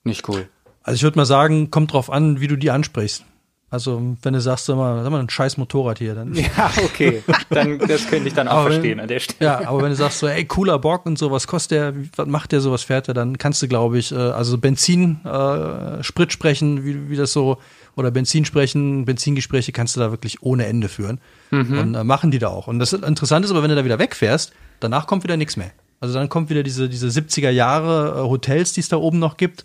nicht 0.04 0.28
cool? 0.28 0.48
Also 0.82 0.96
ich 0.96 1.02
würde 1.02 1.18
mal 1.18 1.26
sagen, 1.26 1.70
kommt 1.70 1.92
drauf 1.92 2.10
an, 2.10 2.40
wie 2.40 2.46
du 2.46 2.56
die 2.56 2.70
ansprichst. 2.70 3.24
Also 3.68 4.16
wenn 4.22 4.32
du 4.32 4.40
sagst, 4.40 4.66
sag 4.66 4.76
mal, 4.76 5.02
sag 5.02 5.10
mal 5.10 5.18
ein 5.20 5.28
scheiß 5.28 5.56
Motorrad 5.56 5.98
hier, 5.98 6.14
dann. 6.14 6.34
Ja, 6.56 6.70
okay. 6.84 7.22
Dann, 7.50 7.78
das 7.80 8.06
könnte 8.06 8.28
ich 8.28 8.34
dann 8.34 8.46
auch 8.46 8.64
wenn- 8.66 8.72
verstehen 8.72 9.00
an 9.00 9.08
der 9.08 9.18
Stelle. 9.18 9.38
Ja, 9.50 9.68
aber 9.68 9.82
wenn 9.82 9.90
du 9.90 9.96
sagst 9.96 10.20
so, 10.20 10.28
ey, 10.28 10.44
cooler 10.44 10.78
Bock 10.78 11.04
und 11.04 11.18
so, 11.18 11.30
was 11.32 11.46
kostet 11.48 11.72
der, 11.72 11.94
was 12.16 12.26
macht 12.28 12.52
der, 12.52 12.60
so 12.60 12.70
was 12.70 12.84
fährt 12.84 13.08
der, 13.08 13.14
dann 13.14 13.38
kannst 13.38 13.60
du, 13.62 13.68
glaube 13.68 13.98
ich, 13.98 14.12
äh, 14.12 14.16
also 14.16 14.56
Benzin, 14.58 15.18
äh, 15.24 16.02
Sprit 16.04 16.32
sprechen, 16.32 16.84
wie, 16.84 17.10
wie 17.10 17.16
das 17.16 17.32
so, 17.32 17.58
oder 17.96 18.10
Benzin 18.12 18.44
sprechen, 18.44 19.04
Benzingespräche 19.04 19.72
kannst 19.72 19.96
du 19.96 20.00
da 20.00 20.10
wirklich 20.12 20.42
ohne 20.42 20.66
Ende 20.66 20.88
führen. 20.88 21.18
Und 21.50 21.94
äh, 21.94 22.04
machen 22.04 22.30
die 22.30 22.38
da 22.38 22.48
auch. 22.48 22.66
Und 22.68 22.78
das 22.78 22.92
Interessante 22.92 23.46
ist 23.46 23.50
aber, 23.52 23.62
wenn 23.62 23.70
du 23.70 23.76
da 23.76 23.84
wieder 23.84 23.98
wegfährst, 23.98 24.52
danach 24.80 25.06
kommt 25.06 25.24
wieder 25.24 25.36
nichts 25.36 25.56
mehr. 25.56 25.70
Also 26.00 26.14
dann 26.14 26.28
kommt 26.28 26.50
wieder 26.50 26.62
diese, 26.62 26.88
diese 26.88 27.08
70er 27.08 27.50
Jahre 27.50 28.16
äh, 28.18 28.28
Hotels, 28.28 28.74
die 28.74 28.80
es 28.80 28.88
da 28.88 28.96
oben 28.98 29.18
noch 29.18 29.36
gibt. 29.38 29.64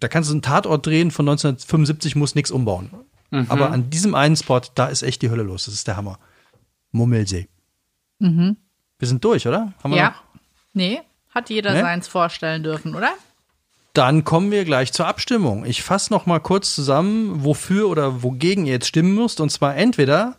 Da 0.00 0.08
kannst 0.08 0.28
du 0.28 0.34
einen 0.34 0.42
Tatort 0.42 0.86
drehen, 0.86 1.10
von 1.10 1.26
1975 1.28 2.14
muss 2.16 2.34
nichts 2.34 2.50
umbauen. 2.50 2.90
Aber 3.48 3.70
an 3.72 3.90
diesem 3.90 4.14
einen 4.14 4.36
Spot, 4.36 4.60
da 4.74 4.86
ist 4.86 5.02
echt 5.02 5.22
die 5.22 5.30
Hölle 5.30 5.42
los. 5.42 5.64
Das 5.64 5.74
ist 5.74 5.88
der 5.88 5.96
Hammer. 5.96 6.18
Mummelsee. 6.92 7.48
Wir 8.18 8.56
sind 9.00 9.24
durch, 9.24 9.46
oder? 9.48 9.72
Haben 9.82 9.90
wir 9.90 9.98
Ja. 9.98 10.08
noch? 10.10 10.22
Nee, 10.72 11.00
hat 11.30 11.50
jeder 11.50 11.72
Ne? 11.72 11.80
seins 11.80 12.08
vorstellen 12.08 12.62
dürfen, 12.62 12.94
oder? 12.94 13.10
Dann 13.92 14.24
kommen 14.24 14.50
wir 14.50 14.64
gleich 14.64 14.92
zur 14.92 15.06
Abstimmung. 15.06 15.64
Ich 15.64 15.82
fasse 15.82 16.12
noch 16.12 16.26
mal 16.26 16.40
kurz 16.40 16.74
zusammen, 16.74 17.44
wofür 17.44 17.88
oder 17.88 18.22
wogegen 18.22 18.66
ihr 18.66 18.72
jetzt 18.72 18.88
stimmen 18.88 19.14
müsst. 19.14 19.40
Und 19.40 19.50
zwar 19.50 19.76
entweder 19.76 20.36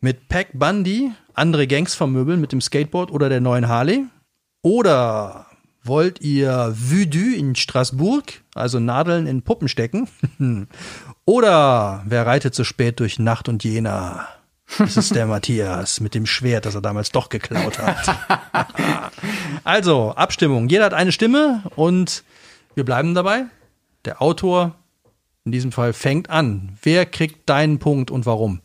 mit 0.00 0.28
Pack 0.28 0.48
Bundy 0.54 1.12
andere 1.34 1.66
Gangs 1.66 1.94
vermöbeln 1.94 2.40
mit 2.40 2.52
dem 2.52 2.60
Skateboard 2.60 3.10
oder 3.10 3.28
der 3.28 3.40
neuen 3.40 3.68
Harley. 3.68 4.06
Oder 4.62 5.46
wollt 5.88 6.20
ihr 6.20 6.74
Voodoo 6.76 7.34
in 7.34 7.56
Straßburg, 7.56 8.42
also 8.54 8.78
Nadeln 8.78 9.26
in 9.26 9.42
Puppen 9.42 9.68
stecken? 9.68 10.08
oder 11.24 12.04
wer 12.06 12.26
reitet 12.26 12.54
so 12.54 12.62
spät 12.62 13.00
durch 13.00 13.18
Nacht 13.18 13.48
und 13.48 13.64
Jena? 13.64 14.28
Das 14.78 14.96
ist 14.96 15.14
der 15.14 15.26
Matthias 15.26 16.00
mit 16.00 16.14
dem 16.14 16.26
Schwert, 16.26 16.66
das 16.66 16.74
er 16.74 16.82
damals 16.82 17.10
doch 17.10 17.28
geklaut 17.28 17.78
hat. 17.78 18.16
also, 19.64 20.12
Abstimmung. 20.12 20.68
Jeder 20.68 20.84
hat 20.84 20.94
eine 20.94 21.12
Stimme 21.12 21.64
und 21.74 22.22
wir 22.74 22.84
bleiben 22.84 23.14
dabei. 23.14 23.46
Der 24.04 24.22
Autor 24.22 24.76
in 25.44 25.52
diesem 25.52 25.72
Fall 25.72 25.92
fängt 25.92 26.30
an. 26.30 26.78
Wer 26.82 27.06
kriegt 27.06 27.48
deinen 27.48 27.78
Punkt 27.78 28.10
und 28.10 28.26
warum? 28.26 28.60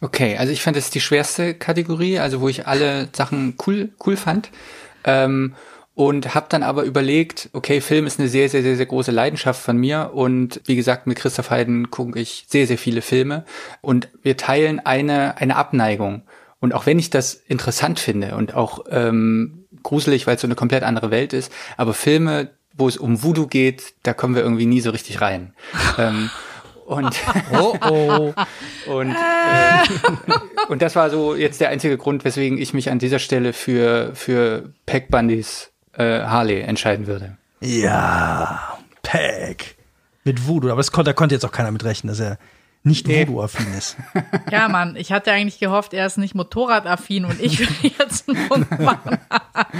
Okay, 0.00 0.36
also 0.36 0.52
ich 0.52 0.62
fand 0.62 0.76
das 0.76 0.86
ist 0.86 0.94
die 0.94 1.00
schwerste 1.00 1.54
Kategorie, 1.54 2.18
also 2.18 2.40
wo 2.40 2.48
ich 2.48 2.66
alle 2.66 3.08
Sachen 3.12 3.54
cool, 3.66 3.90
cool 4.04 4.16
fand. 4.16 4.50
Ähm, 5.04 5.54
und 5.94 6.34
habe 6.34 6.46
dann 6.48 6.62
aber 6.62 6.84
überlegt, 6.84 7.50
okay, 7.52 7.80
Film 7.80 8.06
ist 8.06 8.18
eine 8.18 8.28
sehr, 8.28 8.48
sehr, 8.48 8.62
sehr, 8.62 8.76
sehr 8.76 8.86
große 8.86 9.10
Leidenschaft 9.10 9.62
von 9.62 9.76
mir. 9.76 10.12
Und 10.14 10.60
wie 10.64 10.76
gesagt, 10.76 11.06
mit 11.06 11.18
Christoph 11.18 11.50
Heiden 11.50 11.90
gucke 11.90 12.18
ich 12.18 12.46
sehr, 12.48 12.66
sehr 12.66 12.78
viele 12.78 13.02
Filme. 13.02 13.44
Und 13.82 14.08
wir 14.22 14.36
teilen 14.36 14.80
eine, 14.80 15.36
eine 15.36 15.56
Abneigung. 15.56 16.22
Und 16.60 16.72
auch 16.74 16.86
wenn 16.86 16.98
ich 16.98 17.10
das 17.10 17.34
interessant 17.34 18.00
finde 18.00 18.36
und 18.36 18.54
auch 18.54 18.84
ähm, 18.90 19.64
gruselig, 19.82 20.26
weil 20.26 20.36
es 20.36 20.40
so 20.40 20.46
eine 20.46 20.54
komplett 20.54 20.82
andere 20.82 21.10
Welt 21.10 21.32
ist, 21.34 21.52
aber 21.76 21.92
Filme, 21.92 22.50
wo 22.74 22.88
es 22.88 22.96
um 22.96 23.22
Voodoo 23.22 23.46
geht, 23.46 23.94
da 24.02 24.14
kommen 24.14 24.34
wir 24.34 24.42
irgendwie 24.42 24.66
nie 24.66 24.80
so 24.80 24.90
richtig 24.90 25.20
rein. 25.20 25.52
ähm, 25.98 26.30
und 26.86 27.14
Oh 27.52 27.76
oh. 27.88 28.32
und, 28.86 29.10
äh, 29.10 30.32
und 30.68 30.82
das 30.82 30.96
war 30.96 31.10
so 31.10 31.34
jetzt 31.34 31.60
der 31.60 31.68
einzige 31.68 31.98
Grund, 31.98 32.24
weswegen 32.24 32.58
ich 32.58 32.72
mich 32.72 32.90
an 32.90 32.98
dieser 32.98 33.18
Stelle 33.18 33.52
für, 33.52 34.12
für 34.14 34.72
Pack 34.86 35.10
Bundys 35.10 35.71
äh, 35.94 36.20
Harley 36.22 36.60
entscheiden 36.60 37.06
würde. 37.06 37.36
ja, 37.60 38.78
Pack. 39.02 39.76
Mit 40.24 40.46
Voodoo. 40.46 40.68
Aber 40.70 40.76
das 40.78 40.92
konnte, 40.92 41.10
da 41.10 41.12
konnte 41.14 41.34
jetzt 41.34 41.44
auch 41.44 41.50
keiner 41.50 41.72
mit 41.72 41.84
rechnen, 41.84 42.08
dass 42.08 42.20
er 42.20 42.38
nicht 42.84 43.06
Nee. 43.08 43.26
Voodoo-affin 43.26 43.66
ist. 43.76 43.96
Ja, 44.50 44.68
Mann, 44.68 44.96
ich 44.96 45.12
hatte 45.12 45.32
eigentlich 45.32 45.58
gehofft, 45.58 45.94
er 45.94 46.06
ist 46.06 46.18
nicht 46.18 46.34
motorradaffin 46.34 47.24
und 47.24 47.40
ich 47.40 47.58
will 47.82 47.90
jetzt 47.98 48.28
einen 48.28 48.48
Punkt 48.48 48.80
machen. 48.80 49.18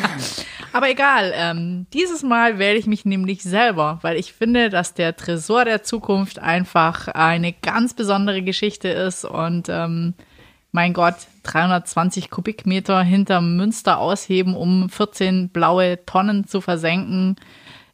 Aber 0.73 0.89
egal, 0.91 1.33
ähm, 1.37 1.87
dieses 1.93 2.23
Mal 2.23 2.59
wähle 2.59 2.79
ich 2.79 2.87
mich 2.87 3.05
nämlich 3.05 3.43
selber, 3.43 3.99
weil 4.03 4.17
ich 4.17 4.33
finde, 4.33 4.71
dass 4.71 4.95
der 4.95 5.15
Tresor 5.17 5.65
der 5.65 5.83
Zukunft 5.83 6.39
einfach 6.39 7.09
eine 7.09 7.53
ganz 7.53 7.95
besondere 7.95 8.43
Geschichte 8.43 8.89
ist 8.89 9.25
und 9.25 9.69
ähm, 9.69 10.15
mein 10.73 10.95
Gott, 10.95 11.15
320 11.45 12.31
Kubikmeter 12.31 13.03
hinterm 13.03 13.57
Münster 13.57 13.99
ausheben, 13.99 14.57
um 14.57 14.89
14 14.89 15.51
blaue 15.51 16.05
Tonnen 16.07 16.47
zu 16.47 16.61
versenken. 16.61 17.37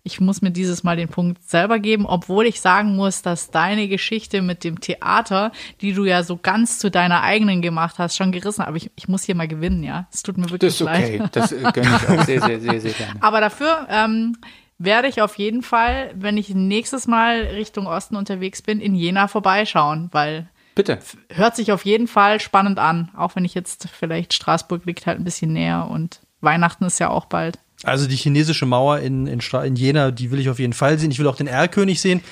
Ich 0.05 0.21
muss 0.21 0.41
mir 0.41 0.53
dieses 0.53 0.85
Mal 0.85 0.97
den 0.97 1.09
Punkt 1.09 1.43
selber 1.43 1.81
geben, 1.81 2.07
obwohl 2.07 2.47
ich 2.47 2.61
sagen 2.61 2.95
muss, 2.95 3.21
dass 3.21 3.51
deine 3.51 3.89
Geschichte 3.89 4.43
mit 4.43 4.65
dem 4.65 4.81
Theater, 4.81 5.53
die 5.81 5.93
du 5.93 6.05
ja 6.05 6.23
so 6.23 6.39
ganz 6.39 6.79
zu 6.79 6.91
deiner 6.91 7.23
eigenen 7.23 7.61
gemacht 7.61 7.99
hast, 7.99 8.17
schon 8.17 8.33
gerissen 8.33 8.63
hat. 8.63 8.69
Aber 8.69 8.77
ich, 8.77 8.91
ich 8.95 9.09
muss 9.09 9.25
hier 9.25 9.35
mal 9.35 9.49
gewinnen, 9.49 9.83
ja. 9.83 10.07
Es 10.13 10.23
tut 10.23 10.39
mir 10.39 10.49
wirklich 10.49 10.79
Das 10.79 10.81
ist 10.81 10.87
okay. 10.87 11.19
leid. 11.19 11.37
Das 11.37 11.53
äh, 11.53 11.73
gönne 11.75 11.89
ich 11.89 12.09
auch 12.21 12.25
sehr, 12.25 12.41
sehr, 12.41 12.61
sehr, 12.61 12.81
sehr 12.81 12.93
gerne. 12.93 13.21
Aber 13.21 13.41
dafür 13.41 13.87
ähm, 13.91 14.37
werde 14.79 15.09
ich 15.09 15.21
auf 15.21 15.37
jeden 15.37 15.63
Fall, 15.63 16.13
wenn 16.15 16.37
ich 16.37 16.55
nächstes 16.55 17.09
Mal 17.09 17.41
Richtung 17.41 17.87
Osten 17.87 18.17
unterwegs 18.17 18.63
bin, 18.63 18.81
in 18.81 18.95
Jena 18.95 19.27
vorbeischauen, 19.27 20.09
weil 20.13 20.49
Bitte. 20.79 21.01
hört 21.31 21.57
sich 21.57 21.73
auf 21.73 21.85
jeden 21.85 22.07
Fall 22.07 22.39
spannend 22.39 22.79
an. 22.79 23.11
Auch 23.17 23.35
wenn 23.35 23.45
ich 23.45 23.53
jetzt 23.53 23.89
vielleicht 23.89 24.33
Straßburg 24.33 24.87
liegt 24.87 25.07
halt 25.07 25.19
ein 25.19 25.25
bisschen 25.25 25.53
näher 25.53 25.89
und 25.91 26.21
Weihnachten 26.41 26.85
ist 26.85 27.01
ja 27.01 27.11
auch 27.11 27.25
bald. 27.25 27.59
Also 27.83 28.07
die 28.07 28.15
chinesische 28.15 28.65
Mauer 28.65 29.01
in, 29.01 29.27
in, 29.27 29.41
in 29.41 29.75
Jena, 29.75 30.13
die 30.13 30.31
will 30.31 30.39
ich 30.39 30.49
auf 30.49 30.61
jeden 30.61 30.75
Fall 30.75 30.97
sehen. 30.97 31.11
Ich 31.11 31.19
will 31.19 31.27
auch 31.27 31.35
den 31.35 31.49
Erlkönig 31.49 32.01
sehen. 32.01 32.23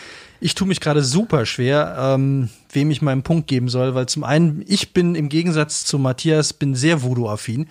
Ich 0.41 0.55
tue 0.55 0.69
mich 0.69 0.81
gerade 0.81 1.03
super 1.03 1.47
schwer, 1.47 1.97
ähm, 1.99 2.49
wem 2.73 2.91
ich 2.91 3.01
meinen 3.03 3.23
Punkt 3.23 3.47
geben 3.49 3.69
soll, 3.69 3.95
weil 3.95 4.07
zum 4.07 4.23
einen, 4.25 4.63
ich 4.67 4.93
bin 4.93 5.15
im 5.15 5.29
Gegensatz 5.29 5.85
zu 5.85 5.99
Matthias, 5.99 6.53
bin 6.53 6.75
sehr 6.75 7.03
Voodoo-affin. 7.03 7.67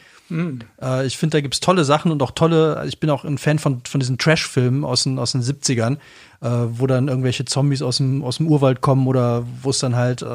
Äh, 0.81 1.05
ich 1.05 1.17
finde, 1.17 1.37
da 1.37 1.41
gibt's 1.41 1.59
tolle 1.59 1.85
Sachen 1.85 2.11
und 2.11 2.21
auch 2.23 2.31
tolle, 2.31 2.83
ich 2.87 2.99
bin 2.99 3.09
auch 3.11 3.23
ein 3.23 3.37
Fan 3.37 3.59
von, 3.59 3.81
von 3.87 3.99
diesen 3.99 4.17
Trash-Filmen 4.17 4.83
aus 4.83 5.03
den, 5.03 5.19
aus 5.19 5.33
den 5.33 5.43
70ern, 5.43 5.97
äh, 6.41 6.49
wo 6.69 6.87
dann 6.87 7.07
irgendwelche 7.07 7.45
Zombies 7.45 7.81
aus 7.83 7.97
dem, 7.97 8.23
aus 8.23 8.37
dem 8.37 8.47
Urwald 8.47 8.81
kommen 8.81 9.05
oder 9.07 9.45
wo 9.61 9.69
es 9.69 9.79
dann 9.79 9.95
halt 9.95 10.23
äh, 10.23 10.25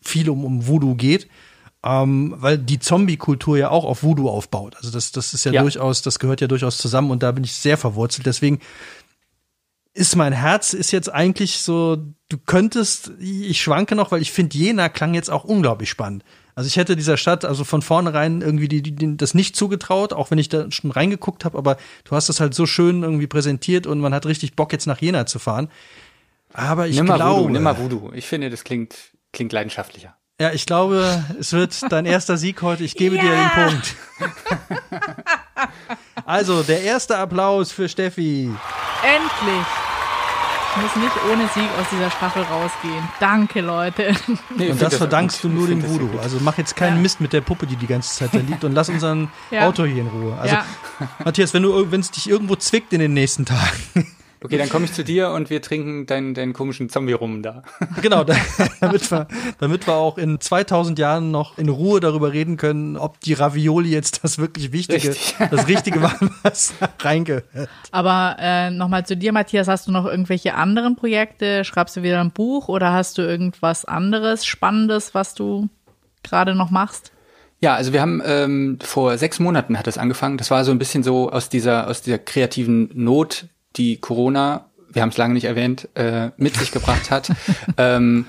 viel 0.00 0.30
um, 0.30 0.44
um 0.44 0.66
Voodoo 0.66 0.94
geht. 0.94 1.28
ähm, 1.86 2.34
weil 2.38 2.56
die 2.56 2.78
Zombie-Kultur 2.78 3.58
ja 3.58 3.68
auch 3.68 3.84
auf 3.84 4.02
Voodoo 4.02 4.30
aufbaut. 4.30 4.74
Also 4.78 4.90
das, 4.90 5.12
das 5.12 5.34
ist 5.34 5.44
ja, 5.44 5.52
Ja. 5.52 5.60
durchaus, 5.60 6.00
das 6.00 6.18
gehört 6.18 6.40
ja 6.40 6.46
durchaus 6.46 6.78
zusammen 6.78 7.10
und 7.10 7.22
da 7.22 7.30
bin 7.32 7.44
ich 7.44 7.52
sehr 7.52 7.76
verwurzelt. 7.76 8.24
Deswegen 8.24 8.60
ist 9.94 10.16
mein 10.16 10.32
Herz 10.32 10.74
ist 10.74 10.90
jetzt 10.90 11.12
eigentlich 11.12 11.58
so, 11.58 11.96
du 12.28 12.36
könntest, 12.36 13.12
ich 13.20 13.62
schwanke 13.62 13.94
noch, 13.94 14.10
weil 14.10 14.20
ich 14.20 14.32
finde, 14.32 14.58
Jena 14.58 14.88
klang 14.88 15.14
jetzt 15.14 15.30
auch 15.30 15.44
unglaublich 15.44 15.88
spannend. 15.88 16.24
Also 16.56 16.66
ich 16.66 16.76
hätte 16.76 16.96
dieser 16.96 17.16
Stadt 17.16 17.44
also 17.44 17.64
von 17.64 17.80
vornherein 17.80 18.40
irgendwie 18.40 18.68
die, 18.68 18.82
die, 18.82 19.16
das 19.16 19.34
nicht 19.34 19.56
zugetraut, 19.56 20.12
auch 20.12 20.30
wenn 20.30 20.38
ich 20.38 20.48
da 20.48 20.70
schon 20.70 20.90
reingeguckt 20.90 21.44
habe, 21.44 21.56
aber 21.56 21.76
du 22.04 22.14
hast 22.14 22.28
das 22.28 22.40
halt 22.40 22.54
so 22.54 22.66
schön 22.66 23.02
irgendwie 23.02 23.26
präsentiert 23.26 23.86
und 23.86 24.00
man 24.00 24.12
hat 24.14 24.26
richtig 24.26 24.54
Bock 24.54 24.72
jetzt 24.72 24.86
nach 24.86 25.00
Jena 25.00 25.26
zu 25.26 25.38
fahren. 25.38 25.68
Aber 26.52 26.86
ich 26.86 26.96
nimm 26.96 27.06
mal 27.06 27.16
glaube, 27.16 27.42
Voodoo, 27.42 27.52
nimm 27.52 27.62
mal 27.62 27.78
Voodoo. 27.78 28.12
Ich 28.14 28.26
finde, 28.26 28.50
das 28.50 28.62
klingt, 28.62 28.94
klingt 29.32 29.52
leidenschaftlicher. 29.52 30.16
ja, 30.40 30.52
ich 30.52 30.66
glaube, 30.66 31.24
es 31.38 31.52
wird 31.52 31.90
dein 31.90 32.06
erster 32.06 32.36
Sieg 32.36 32.62
heute. 32.62 32.84
Ich 32.84 32.96
gebe 32.96 33.16
dir 33.16 33.30
den 33.30 33.50
Punkt. 33.50 33.96
also, 36.26 36.62
der 36.62 36.82
erste 36.82 37.16
Applaus 37.18 37.72
für 37.72 37.88
Steffi. 37.88 38.50
Endlich! 39.02 39.66
Ich 40.76 40.82
muss 40.82 40.96
nicht 40.96 41.14
ohne 41.32 41.46
Sieg 41.54 41.70
aus 41.80 41.86
dieser 41.92 42.10
Staffel 42.10 42.42
rausgehen. 42.42 43.08
Danke, 43.20 43.60
Leute. 43.60 44.12
Nee, 44.56 44.70
Und 44.70 44.82
das 44.82 44.96
verdankst 44.96 45.40
gut. 45.42 45.52
du 45.52 45.54
nur 45.56 45.68
dem 45.68 45.88
Voodoo. 45.88 46.18
Also 46.20 46.38
mach 46.40 46.58
jetzt 46.58 46.74
keinen 46.74 46.96
Ja. 46.96 47.02
Mist 47.02 47.20
mit 47.20 47.32
der 47.32 47.42
Puppe, 47.42 47.66
die 47.68 47.76
die 47.76 47.86
ganze 47.86 48.12
Zeit 48.12 48.30
da 48.34 48.38
liegt 48.38 48.64
und 48.64 48.72
lass 48.72 48.88
unseren 48.88 49.30
Ja. 49.52 49.68
Autor 49.68 49.86
hier 49.86 50.02
in 50.02 50.08
Ruhe. 50.08 50.36
Also, 50.40 50.56
Ja. 50.56 50.64
Matthias, 51.24 51.54
wenn 51.54 51.62
du, 51.62 51.92
wenn 51.92 52.00
es 52.00 52.10
dich 52.10 52.28
irgendwo 52.28 52.56
zwickt 52.56 52.92
in 52.92 52.98
den 52.98 53.12
nächsten 53.14 53.44
Tagen, 53.44 54.10
Okay, 54.44 54.58
dann 54.58 54.68
komme 54.68 54.84
ich 54.84 54.92
zu 54.92 55.02
dir 55.02 55.30
und 55.30 55.48
wir 55.48 55.62
trinken 55.62 56.04
deinen, 56.04 56.34
deinen 56.34 56.52
komischen 56.52 56.90
Zombie 56.90 57.14
rum 57.14 57.42
da. 57.42 57.62
genau, 58.02 58.24
da, 58.24 58.34
damit 58.78 59.10
wir, 59.10 59.26
damit 59.58 59.86
wir 59.86 59.94
auch 59.94 60.18
in 60.18 60.38
2000 60.38 60.98
Jahren 60.98 61.30
noch 61.30 61.56
in 61.56 61.70
Ruhe 61.70 61.98
darüber 61.98 62.34
reden 62.34 62.58
können, 62.58 62.98
ob 62.98 63.20
die 63.20 63.32
Ravioli 63.32 63.88
jetzt 63.88 64.22
das 64.22 64.36
wirklich 64.36 64.70
Wichtige, 64.70 65.08
Richtig. 65.08 65.34
das 65.50 65.66
Richtige 65.66 66.02
war, 66.02 66.14
was 66.42 66.74
da 66.78 66.90
reingehört. 67.00 67.70
Aber 67.90 68.36
äh, 68.38 68.70
nochmal 68.70 69.06
zu 69.06 69.16
dir, 69.16 69.32
Matthias, 69.32 69.66
hast 69.66 69.86
du 69.86 69.92
noch 69.92 70.04
irgendwelche 70.04 70.54
anderen 70.56 70.94
Projekte? 70.94 71.64
Schreibst 71.64 71.96
du 71.96 72.02
wieder 72.02 72.20
ein 72.20 72.30
Buch 72.30 72.68
oder 72.68 72.92
hast 72.92 73.16
du 73.16 73.22
irgendwas 73.22 73.86
anderes 73.86 74.44
Spannendes, 74.44 75.14
was 75.14 75.34
du 75.34 75.70
gerade 76.22 76.54
noch 76.54 76.70
machst? 76.70 77.12
Ja, 77.60 77.76
also 77.76 77.94
wir 77.94 78.02
haben 78.02 78.20
ähm, 78.26 78.78
vor 78.82 79.16
sechs 79.16 79.40
Monaten 79.40 79.78
hat 79.78 79.86
das 79.86 79.96
angefangen. 79.96 80.36
Das 80.36 80.50
war 80.50 80.66
so 80.66 80.70
ein 80.70 80.78
bisschen 80.78 81.02
so 81.02 81.30
aus 81.30 81.48
dieser 81.48 81.88
aus 81.88 82.02
dieser 82.02 82.18
kreativen 82.18 82.90
Not, 82.92 83.46
die 83.76 83.98
Corona, 83.98 84.70
wir 84.90 85.02
haben 85.02 85.10
es 85.10 85.16
lange 85.16 85.34
nicht 85.34 85.44
erwähnt, 85.44 85.88
äh, 85.94 86.30
mit 86.36 86.56
sich 86.56 86.72
gebracht 86.72 87.10
hat. 87.10 87.30
ähm, 87.76 88.26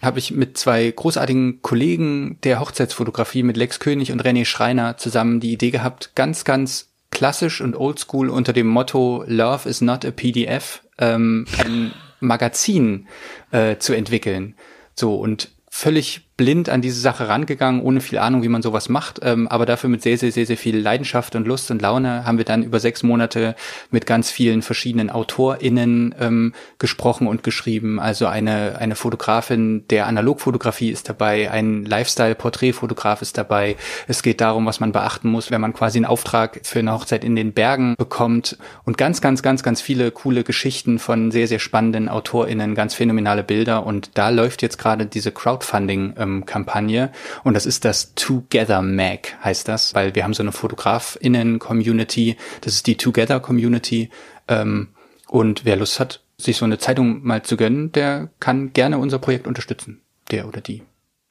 habe 0.00 0.18
ich 0.18 0.32
mit 0.32 0.58
zwei 0.58 0.90
großartigen 0.90 1.62
Kollegen 1.62 2.38
der 2.42 2.60
Hochzeitsfotografie, 2.60 3.42
mit 3.42 3.56
Lex 3.56 3.78
König 3.78 4.10
und 4.10 4.22
René 4.22 4.44
Schreiner 4.44 4.96
zusammen 4.96 5.38
die 5.38 5.52
Idee 5.52 5.70
gehabt, 5.70 6.12
ganz, 6.14 6.44
ganz 6.44 6.88
klassisch 7.10 7.60
und 7.60 7.76
oldschool 7.76 8.28
unter 8.28 8.52
dem 8.52 8.66
Motto 8.66 9.22
Love 9.26 9.68
is 9.68 9.80
not 9.80 10.04
a 10.04 10.10
PDF 10.10 10.82
ähm, 10.98 11.46
ein 11.58 11.92
Magazin 12.20 13.06
äh, 13.52 13.76
zu 13.76 13.92
entwickeln. 13.92 14.54
So 14.94 15.14
und 15.16 15.50
völlig 15.68 16.28
blind 16.42 16.68
an 16.68 16.82
diese 16.82 17.00
Sache 17.00 17.28
rangegangen, 17.28 17.82
ohne 17.82 18.00
viel 18.00 18.18
Ahnung, 18.18 18.42
wie 18.42 18.48
man 18.48 18.62
sowas 18.62 18.88
macht, 18.88 19.20
ähm, 19.22 19.46
aber 19.46 19.64
dafür 19.64 19.88
mit 19.88 20.02
sehr, 20.02 20.18
sehr, 20.18 20.32
sehr, 20.32 20.44
sehr 20.44 20.56
viel 20.56 20.76
Leidenschaft 20.76 21.36
und 21.36 21.46
Lust 21.46 21.70
und 21.70 21.80
Laune 21.80 22.24
haben 22.26 22.36
wir 22.36 22.44
dann 22.44 22.64
über 22.64 22.80
sechs 22.80 23.04
Monate 23.04 23.54
mit 23.92 24.06
ganz 24.06 24.32
vielen 24.32 24.62
verschiedenen 24.62 25.08
AutorInnen 25.08 26.16
ähm, 26.18 26.52
gesprochen 26.78 27.28
und 27.28 27.44
geschrieben. 27.44 28.00
Also 28.00 28.26
eine, 28.26 28.76
eine 28.80 28.96
Fotografin 28.96 29.86
der 29.86 30.08
Analogfotografie 30.08 30.90
ist 30.90 31.08
dabei, 31.08 31.48
ein 31.48 31.84
Lifestyle-Porträtfotograf 31.84 33.22
ist 33.22 33.38
dabei. 33.38 33.76
Es 34.08 34.24
geht 34.24 34.40
darum, 34.40 34.66
was 34.66 34.80
man 34.80 34.90
beachten 34.90 35.28
muss, 35.28 35.52
wenn 35.52 35.60
man 35.60 35.72
quasi 35.72 35.98
einen 35.98 36.06
Auftrag 36.06 36.58
für 36.64 36.80
eine 36.80 36.92
Hochzeit 36.92 37.22
in 37.22 37.36
den 37.36 37.52
Bergen 37.52 37.94
bekommt 37.96 38.58
und 38.84 38.98
ganz, 38.98 39.20
ganz, 39.20 39.44
ganz, 39.44 39.62
ganz 39.62 39.80
viele 39.80 40.10
coole 40.10 40.42
Geschichten 40.42 40.98
von 40.98 41.30
sehr, 41.30 41.46
sehr 41.46 41.60
spannenden 41.60 42.08
AutorInnen, 42.08 42.74
ganz 42.74 42.94
phänomenale 42.94 43.44
Bilder 43.44 43.86
und 43.86 44.10
da 44.14 44.30
läuft 44.30 44.60
jetzt 44.62 44.78
gerade 44.78 45.06
diese 45.06 45.30
Crowdfunding-Kampagne 46.40 47.10
und 47.44 47.54
das 47.54 47.66
ist 47.66 47.84
das 47.84 48.14
Together 48.14 48.82
Mag, 48.82 49.36
heißt 49.44 49.68
das, 49.68 49.94
weil 49.94 50.14
wir 50.14 50.24
haben 50.24 50.34
so 50.34 50.42
eine 50.42 50.52
FotografInnen-Community, 50.52 52.36
das 52.62 52.74
ist 52.74 52.86
die 52.86 52.96
Together 52.96 53.40
Community. 53.40 54.10
Ähm, 54.48 54.88
und 55.28 55.64
wer 55.64 55.76
Lust 55.76 56.00
hat, 56.00 56.22
sich 56.36 56.56
so 56.56 56.64
eine 56.64 56.78
Zeitung 56.78 57.22
mal 57.24 57.42
zu 57.42 57.56
gönnen, 57.56 57.92
der 57.92 58.30
kann 58.40 58.72
gerne 58.72 58.98
unser 58.98 59.18
Projekt 59.18 59.46
unterstützen, 59.46 60.00
der 60.30 60.48
oder 60.48 60.60
die. 60.60 60.82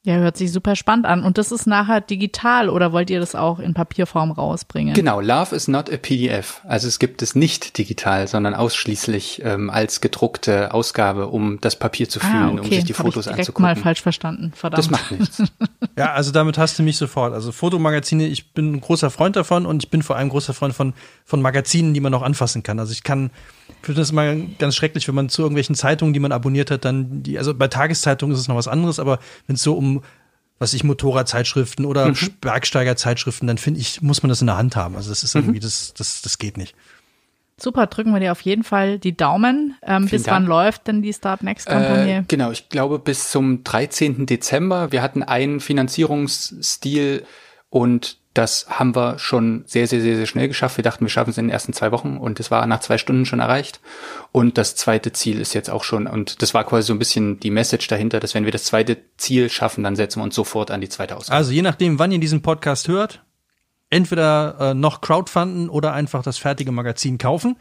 Ja, 0.04 0.16
hört 0.16 0.36
sich 0.36 0.50
super 0.50 0.74
spannend 0.74 1.06
an. 1.06 1.22
Und 1.22 1.38
das 1.38 1.52
ist 1.52 1.64
nachher 1.66 2.00
digital 2.00 2.68
oder 2.68 2.92
wollt 2.92 3.08
ihr 3.08 3.20
das 3.20 3.36
auch 3.36 3.60
in 3.60 3.72
Papierform 3.72 4.32
rausbringen? 4.32 4.94
Genau, 4.94 5.20
Love 5.20 5.54
is 5.54 5.68
not 5.68 5.92
a 5.92 5.96
PDF. 5.96 6.60
Also 6.64 6.88
es 6.88 6.98
gibt 6.98 7.22
es 7.22 7.36
nicht 7.36 7.78
digital, 7.78 8.26
sondern 8.26 8.54
ausschließlich 8.54 9.42
ähm, 9.44 9.70
als 9.70 10.00
gedruckte 10.00 10.74
Ausgabe, 10.74 11.28
um 11.28 11.60
das 11.60 11.76
Papier 11.76 12.08
zu 12.08 12.18
fühlen, 12.18 12.34
ah, 12.34 12.48
um 12.48 12.58
okay. 12.58 12.76
sich 12.76 12.84
die 12.84 12.94
Hab 12.94 13.02
Fotos 13.02 13.26
ich 13.26 13.32
direkt 13.32 13.38
anzugucken. 13.42 13.62
mal 13.62 13.76
falsch 13.76 14.02
verstanden. 14.02 14.52
Verdammt. 14.56 14.78
das 14.78 14.90
macht 14.90 15.10
nichts. 15.12 15.42
Ja, 15.94 16.14
also 16.14 16.32
damit 16.32 16.56
hast 16.56 16.78
du 16.78 16.82
mich 16.82 16.96
sofort. 16.96 17.34
Also 17.34 17.52
Fotomagazine, 17.52 18.26
ich 18.26 18.52
bin 18.52 18.72
ein 18.72 18.80
großer 18.80 19.10
Freund 19.10 19.36
davon 19.36 19.66
und 19.66 19.84
ich 19.84 19.90
bin 19.90 20.02
vor 20.02 20.16
allem 20.16 20.30
großer 20.30 20.54
Freund 20.54 20.74
von, 20.74 20.94
von 21.26 21.42
Magazinen, 21.42 21.92
die 21.92 22.00
man 22.00 22.14
auch 22.14 22.22
anfassen 22.22 22.62
kann. 22.62 22.78
Also 22.78 22.92
ich 22.92 23.02
kann, 23.02 23.30
finde 23.82 24.00
das 24.00 24.10
immer 24.10 24.34
ganz 24.58 24.74
schrecklich, 24.76 25.06
wenn 25.08 25.14
man 25.14 25.28
zu 25.28 25.42
irgendwelchen 25.42 25.74
Zeitungen, 25.74 26.12
die 26.14 26.20
man 26.20 26.32
abonniert 26.32 26.70
hat, 26.70 26.84
dann 26.84 27.22
die, 27.22 27.38
also 27.38 27.54
bei 27.54 27.68
Tageszeitungen 27.68 28.34
ist 28.34 28.40
es 28.40 28.48
noch 28.48 28.56
was 28.56 28.68
anderes, 28.68 28.98
aber 28.98 29.18
wenn 29.46 29.56
es 29.56 29.62
so 29.62 29.74
um 29.74 30.02
was 30.58 30.74
ich 30.74 30.84
Motorradzeitschriften 30.84 31.84
oder 31.84 32.10
Mhm. 32.10 32.16
Bergsteigerzeitschriften, 32.40 33.48
dann 33.48 33.58
finde 33.58 33.80
ich, 33.80 34.00
muss 34.00 34.22
man 34.22 34.28
das 34.28 34.40
in 34.42 34.46
der 34.46 34.56
Hand 34.56 34.76
haben. 34.76 34.94
Also 34.94 35.08
das 35.10 35.22
Mhm. 35.22 35.26
ist 35.26 35.34
irgendwie, 35.34 35.58
das, 35.60 35.92
das, 35.94 36.22
das 36.22 36.38
geht 36.38 36.56
nicht. 36.56 36.76
Super, 37.60 37.86
drücken 37.88 38.12
wir 38.12 38.20
dir 38.20 38.30
auf 38.32 38.40
jeden 38.42 38.62
Fall 38.62 38.98
die 39.00 39.16
Daumen. 39.16 39.76
Ähm, 39.82 40.06
bis 40.08 40.22
Dank. 40.22 40.36
wann 40.36 40.46
läuft 40.46 40.86
denn 40.86 41.02
die 41.02 41.12
Start 41.12 41.42
Next 41.42 41.66
Kampagne? 41.66 42.18
Äh, 42.18 42.24
genau, 42.28 42.52
ich 42.52 42.68
glaube 42.68 42.98
bis 43.00 43.30
zum 43.30 43.64
13. 43.64 44.26
Dezember. 44.26 44.92
Wir 44.92 45.02
hatten 45.02 45.22
einen 45.24 45.58
Finanzierungsstil 45.60 47.24
und 47.70 48.18
das 48.34 48.66
haben 48.68 48.94
wir 48.96 49.18
schon 49.18 49.64
sehr, 49.66 49.86
sehr, 49.86 50.00
sehr, 50.00 50.16
sehr 50.16 50.26
schnell 50.26 50.48
geschafft. 50.48 50.78
Wir 50.78 50.84
dachten, 50.84 51.04
wir 51.04 51.10
schaffen 51.10 51.30
es 51.30 51.38
in 51.38 51.46
den 51.46 51.52
ersten 51.52 51.72
zwei 51.72 51.92
Wochen 51.92 52.16
und 52.16 52.40
es 52.40 52.50
war 52.50 52.66
nach 52.66 52.80
zwei 52.80 52.96
Stunden 52.96 53.26
schon 53.26 53.40
erreicht. 53.40 53.80
Und 54.32 54.56
das 54.56 54.74
zweite 54.74 55.12
Ziel 55.12 55.40
ist 55.40 55.52
jetzt 55.54 55.68
auch 55.68 55.84
schon, 55.84 56.06
und 56.06 56.40
das 56.40 56.54
war 56.54 56.64
quasi 56.64 56.86
so 56.86 56.94
ein 56.94 56.98
bisschen 56.98 57.40
die 57.40 57.50
Message 57.50 57.86
dahinter, 57.88 58.20
dass 58.20 58.34
wenn 58.34 58.44
wir 58.44 58.52
das 58.52 58.64
zweite 58.64 58.96
Ziel 59.18 59.50
schaffen, 59.50 59.84
dann 59.84 59.96
setzen 59.96 60.20
wir 60.20 60.24
uns 60.24 60.34
sofort 60.34 60.70
an 60.70 60.80
die 60.80 60.88
zweite 60.88 61.16
Ausgabe. 61.16 61.36
Also 61.36 61.52
je 61.52 61.62
nachdem, 61.62 61.98
wann 61.98 62.10
ihr 62.12 62.20
diesen 62.20 62.40
Podcast 62.42 62.88
hört, 62.88 63.22
entweder 63.90 64.56
äh, 64.58 64.74
noch 64.74 65.02
Crowdfunden 65.02 65.68
oder 65.68 65.92
einfach 65.92 66.22
das 66.22 66.38
fertige 66.38 66.72
Magazin 66.72 67.18
kaufen. 67.18 67.56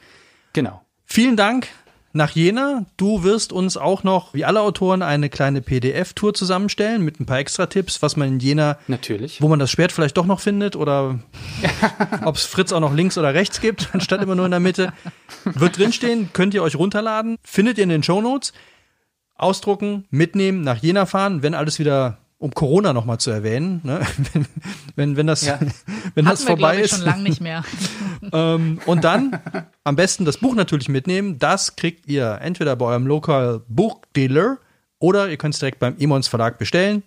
genau. 0.54 0.82
Vielen 1.04 1.36
Dank 1.36 1.68
nach 2.14 2.32
Jena. 2.32 2.86
Du 2.98 3.24
wirst 3.24 3.54
uns 3.54 3.78
auch 3.78 4.04
noch, 4.04 4.34
wie 4.34 4.46
alle 4.46 4.62
Autoren, 4.62 5.02
eine 5.02 5.30
kleine 5.30 5.62
PDF-Tour 5.62 6.34
zusammenstellen 6.34 7.04
mit 7.04 7.20
ein 7.20 7.26
paar 7.26 7.40
Extra-Tipps, 7.40 8.02
was 8.02 8.18
man 8.18 8.28
in 8.28 8.40
Jena, 8.40 8.78
Natürlich. 8.88 9.42
wo 9.42 9.48
man 9.48 9.60
das 9.60 9.72
Schwert 9.72 9.92
vielleicht 9.92 10.18
doch 10.18 10.26
noch 10.26 10.40
findet 10.40 10.76
oder 10.76 11.20
ob 12.26 12.36
es 12.36 12.46
Fritz 12.46 12.72
auch 12.72 12.80
noch 12.80 12.94
links 12.94 13.18
oder 13.18 13.34
rechts 13.34 13.62
gibt, 13.62 13.90
anstatt 13.94 14.22
immer 14.22 14.36
nur 14.36 14.46
in 14.46 14.52
der 14.52 14.60
Mitte. 14.60 14.94
Wird 15.44 15.78
drinstehen, 15.78 16.30
könnt 16.34 16.54
ihr 16.54 16.64
euch 16.64 16.76
runterladen, 16.76 17.38
findet 17.44 17.78
ihr 17.78 17.84
in 17.84 17.90
den 17.90 18.04
Shownotes. 18.04 18.54
Ausdrucken, 19.36 20.06
mitnehmen, 20.12 20.62
nach 20.62 20.78
Jena 20.78 21.08
fahren, 21.08 21.42
wenn 21.42 21.56
alles 21.56 21.80
wieder 21.80 22.21
um 22.42 22.52
Corona 22.56 22.92
noch 22.92 23.06
mal 23.06 23.20
zu 23.20 23.30
erwähnen, 23.30 23.82
ne? 23.84 24.02
wenn, 24.34 24.46
wenn, 24.96 25.18
wenn 25.18 25.28
das, 25.28 25.46
Ja. 25.46 25.60
wenn 26.16 26.26
das 26.26 26.42
wir, 26.42 26.48
vorbei 26.48 26.72
glaube 26.72 26.78
ich, 26.78 26.92
ist. 26.92 26.98
schon 26.98 27.06
lange 27.06 27.24
nicht 27.24 27.42
mehr. 27.42 27.64
Ähm, 28.34 28.80
und 28.86 29.04
dann 29.04 29.40
am 29.84 29.96
besten 29.96 30.26
das 30.26 30.38
Buch 30.38 30.54
natürlich 30.54 30.88
mitnehmen. 30.88 31.40
Das 31.40 31.76
kriegt 31.76 32.08
ihr 32.08 32.38
entweder 32.40 32.76
bei 32.76 32.86
eurem 32.86 33.08
Local 33.08 33.64
Buchdealer 33.68 34.60
oder 35.00 35.28
ihr 35.30 35.38
könnt 35.38 35.56
es 35.56 35.60
direkt 35.60 35.80
beim 35.80 35.96
Emons 35.98 36.28
Verlag 36.28 36.60
bestellen. 36.60 37.02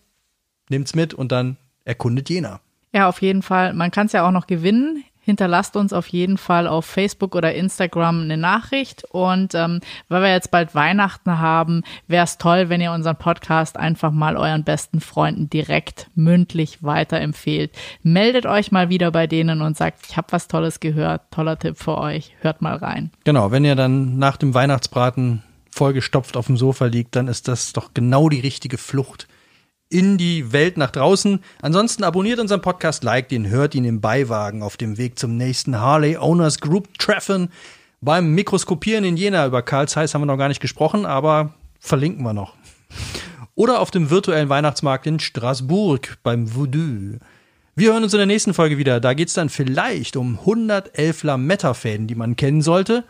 Nehmt's 0.71 0.97
mit 0.97 1.15
und 1.15 1.31
dann 1.31 1.57
erkundet 1.85 2.29
Jena. 2.31 2.59
Ja, 2.93 3.09
auf 3.09 3.23
jeden 3.23 3.43
Fall. 3.43 3.75
Man 3.75 3.93
kann 3.93 4.07
es 4.07 4.13
ja 4.13 4.27
auch 4.27 4.33
noch 4.33 4.49
gewinnen. 4.49 5.05
Hinterlasst 5.25 5.75
uns 5.77 5.93
auf 5.93 6.07
jeden 6.09 6.37
Fall 6.37 6.67
auf 6.67 6.85
Facebook 6.85 7.35
oder 7.35 7.55
Instagram 7.55 8.23
eine 8.23 8.37
Nachricht. 8.37 9.05
Und 9.11 9.55
ähm, 9.55 9.81
weil 10.09 10.23
wir 10.23 10.31
jetzt 10.31 10.51
bald 10.51 10.75
Weihnachten 10.75 11.39
haben, 11.39 11.83
wäre 12.07 12.25
es 12.25 12.37
toll, 12.37 12.69
wenn 12.69 12.81
ihr 12.81 12.93
unseren 12.93 13.17
Podcast 13.17 13.79
einfach 13.79 14.13
mal 14.13 14.37
euren 14.37 14.65
besten 14.65 15.01
Freunden 15.01 15.49
direkt 15.49 16.11
mündlich 16.15 16.83
weiterempfehlt. 16.83 17.73
Meldet 18.03 18.45
euch 18.45 18.71
mal 18.71 18.91
wieder 18.91 19.11
bei 19.11 19.27
denen 19.27 19.63
und 19.63 19.77
sagt, 19.77 20.07
ich 20.09 20.17
habe 20.17 20.29
was 20.31 20.47
Tolles 20.47 20.81
gehört. 20.81 21.23
Toller 21.31 21.59
Tipp 21.59 21.79
für 21.79 21.97
euch. 21.97 22.33
Hört 22.41 22.61
mal 22.61 22.77
rein. 22.77 23.11
Genau, 23.25 23.51
wenn 23.51 23.65
ihr 23.65 23.77
dann 23.77 24.19
nach 24.19 24.37
dem 24.37 24.53
Weihnachtsbraten 24.53 25.43
vollgestopft 25.71 26.37
auf 26.37 26.47
dem 26.47 26.57
Sofa 26.57 26.87
liegt, 26.87 27.17
dann 27.17 27.29
ist 27.29 27.49
das 27.49 27.73
doch 27.73 27.95
genau 27.95 28.29
die 28.29 28.41
richtige 28.41 28.79
Flucht 28.79 29.27
in 29.95 30.19
die 30.19 30.53
Welt 30.53 30.77
nach 30.77 30.91
draußen. 30.91 31.39
Ansonsten 31.63 32.03
abonniert 32.03 32.41
unseren 32.41 32.61
Podcast, 32.61 33.05
liked 33.05 33.31
ihn, 33.31 33.49
hört 33.49 33.77
ihn 33.77 33.85
im 33.85 34.01
Beiwagen 34.01 34.63
auf 34.63 34.77
dem 34.77 34.99
Weg 34.99 35.21
zum 35.21 35.37
nächsten 35.37 35.81
Harley 35.81 36.17
Owners 36.17 36.59
Group 36.59 36.99
Treffen. 36.99 37.49
Beim 38.01 38.35
Mikroskopieren 38.35 39.05
in 39.05 39.17
Jena 39.17 39.47
über 39.47 39.63
Karl 39.63 39.87
Zeiss 39.89 40.13
haben 40.13 40.23
wir 40.23 40.27
noch 40.27 40.37
gar 40.37 40.49
nicht 40.49 40.61
gesprochen, 40.61 41.07
aber 41.07 41.55
verlinken 41.79 42.25
wir 42.25 42.33
noch. 42.33 42.55
oder 43.55 43.79
auf 43.79 43.93
dem 43.93 44.11
virtuellen 44.11 44.49
Weihnachtsmarkt 44.49 45.07
in 45.07 45.21
Straßburg 45.21 46.19
beim 46.25 46.57
Voodoo. 46.57 47.19
Wir 47.77 47.93
hören 47.93 48.03
uns 48.03 48.15
in 48.15 48.19
der 48.19 48.27
nächsten 48.27 48.53
Folge 48.53 48.79
wieder. 48.79 48.99
Da 48.99 49.15
geht's 49.15 49.35
dann 49.35 49.49
vielleicht 49.49 50.17
um 50.17 50.41
111 50.41 51.23
Lametta-Fäden, 51.23 52.09
die 52.09 52.17
man 52.17 52.35
kennen 52.35 52.63
sollte. 52.63 53.05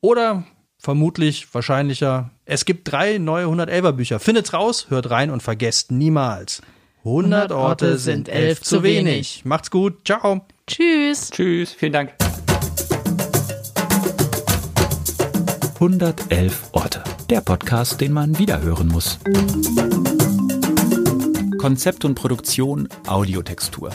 Oder 0.00 0.44
vermutlich, 0.80 1.54
wahrscheinlicher, 1.54 2.30
es 2.44 2.64
gibt 2.64 2.90
drei 2.90 3.18
neue 3.18 3.46
111er 3.46 3.92
Bücher. 3.92 4.18
Findet's 4.18 4.52
raus, 4.52 4.86
hört 4.88 5.10
rein 5.10 5.30
und 5.30 5.42
vergesst 5.42 5.92
niemals. 5.92 6.62
100 7.04 7.52
Orte 7.52 7.98
sind 7.98 8.28
elf 8.28 8.60
zu 8.60 8.82
wenig. 8.82 9.42
Macht's 9.44 9.70
gut. 9.70 10.06
Ciao. 10.06 10.44
Tschüss. 10.66 11.30
Tschüss, 11.30 11.72
vielen 11.72 11.92
Dank. 11.92 12.14
111 15.74 16.70
Orte. 16.72 17.02
Der 17.30 17.40
Podcast, 17.40 18.00
den 18.00 18.12
man 18.12 18.38
wiederhören 18.38 18.88
muss. 18.88 19.18
Konzept 21.58 22.04
und 22.04 22.14
Produktion 22.14 22.88
Audiotextur. 23.06 23.90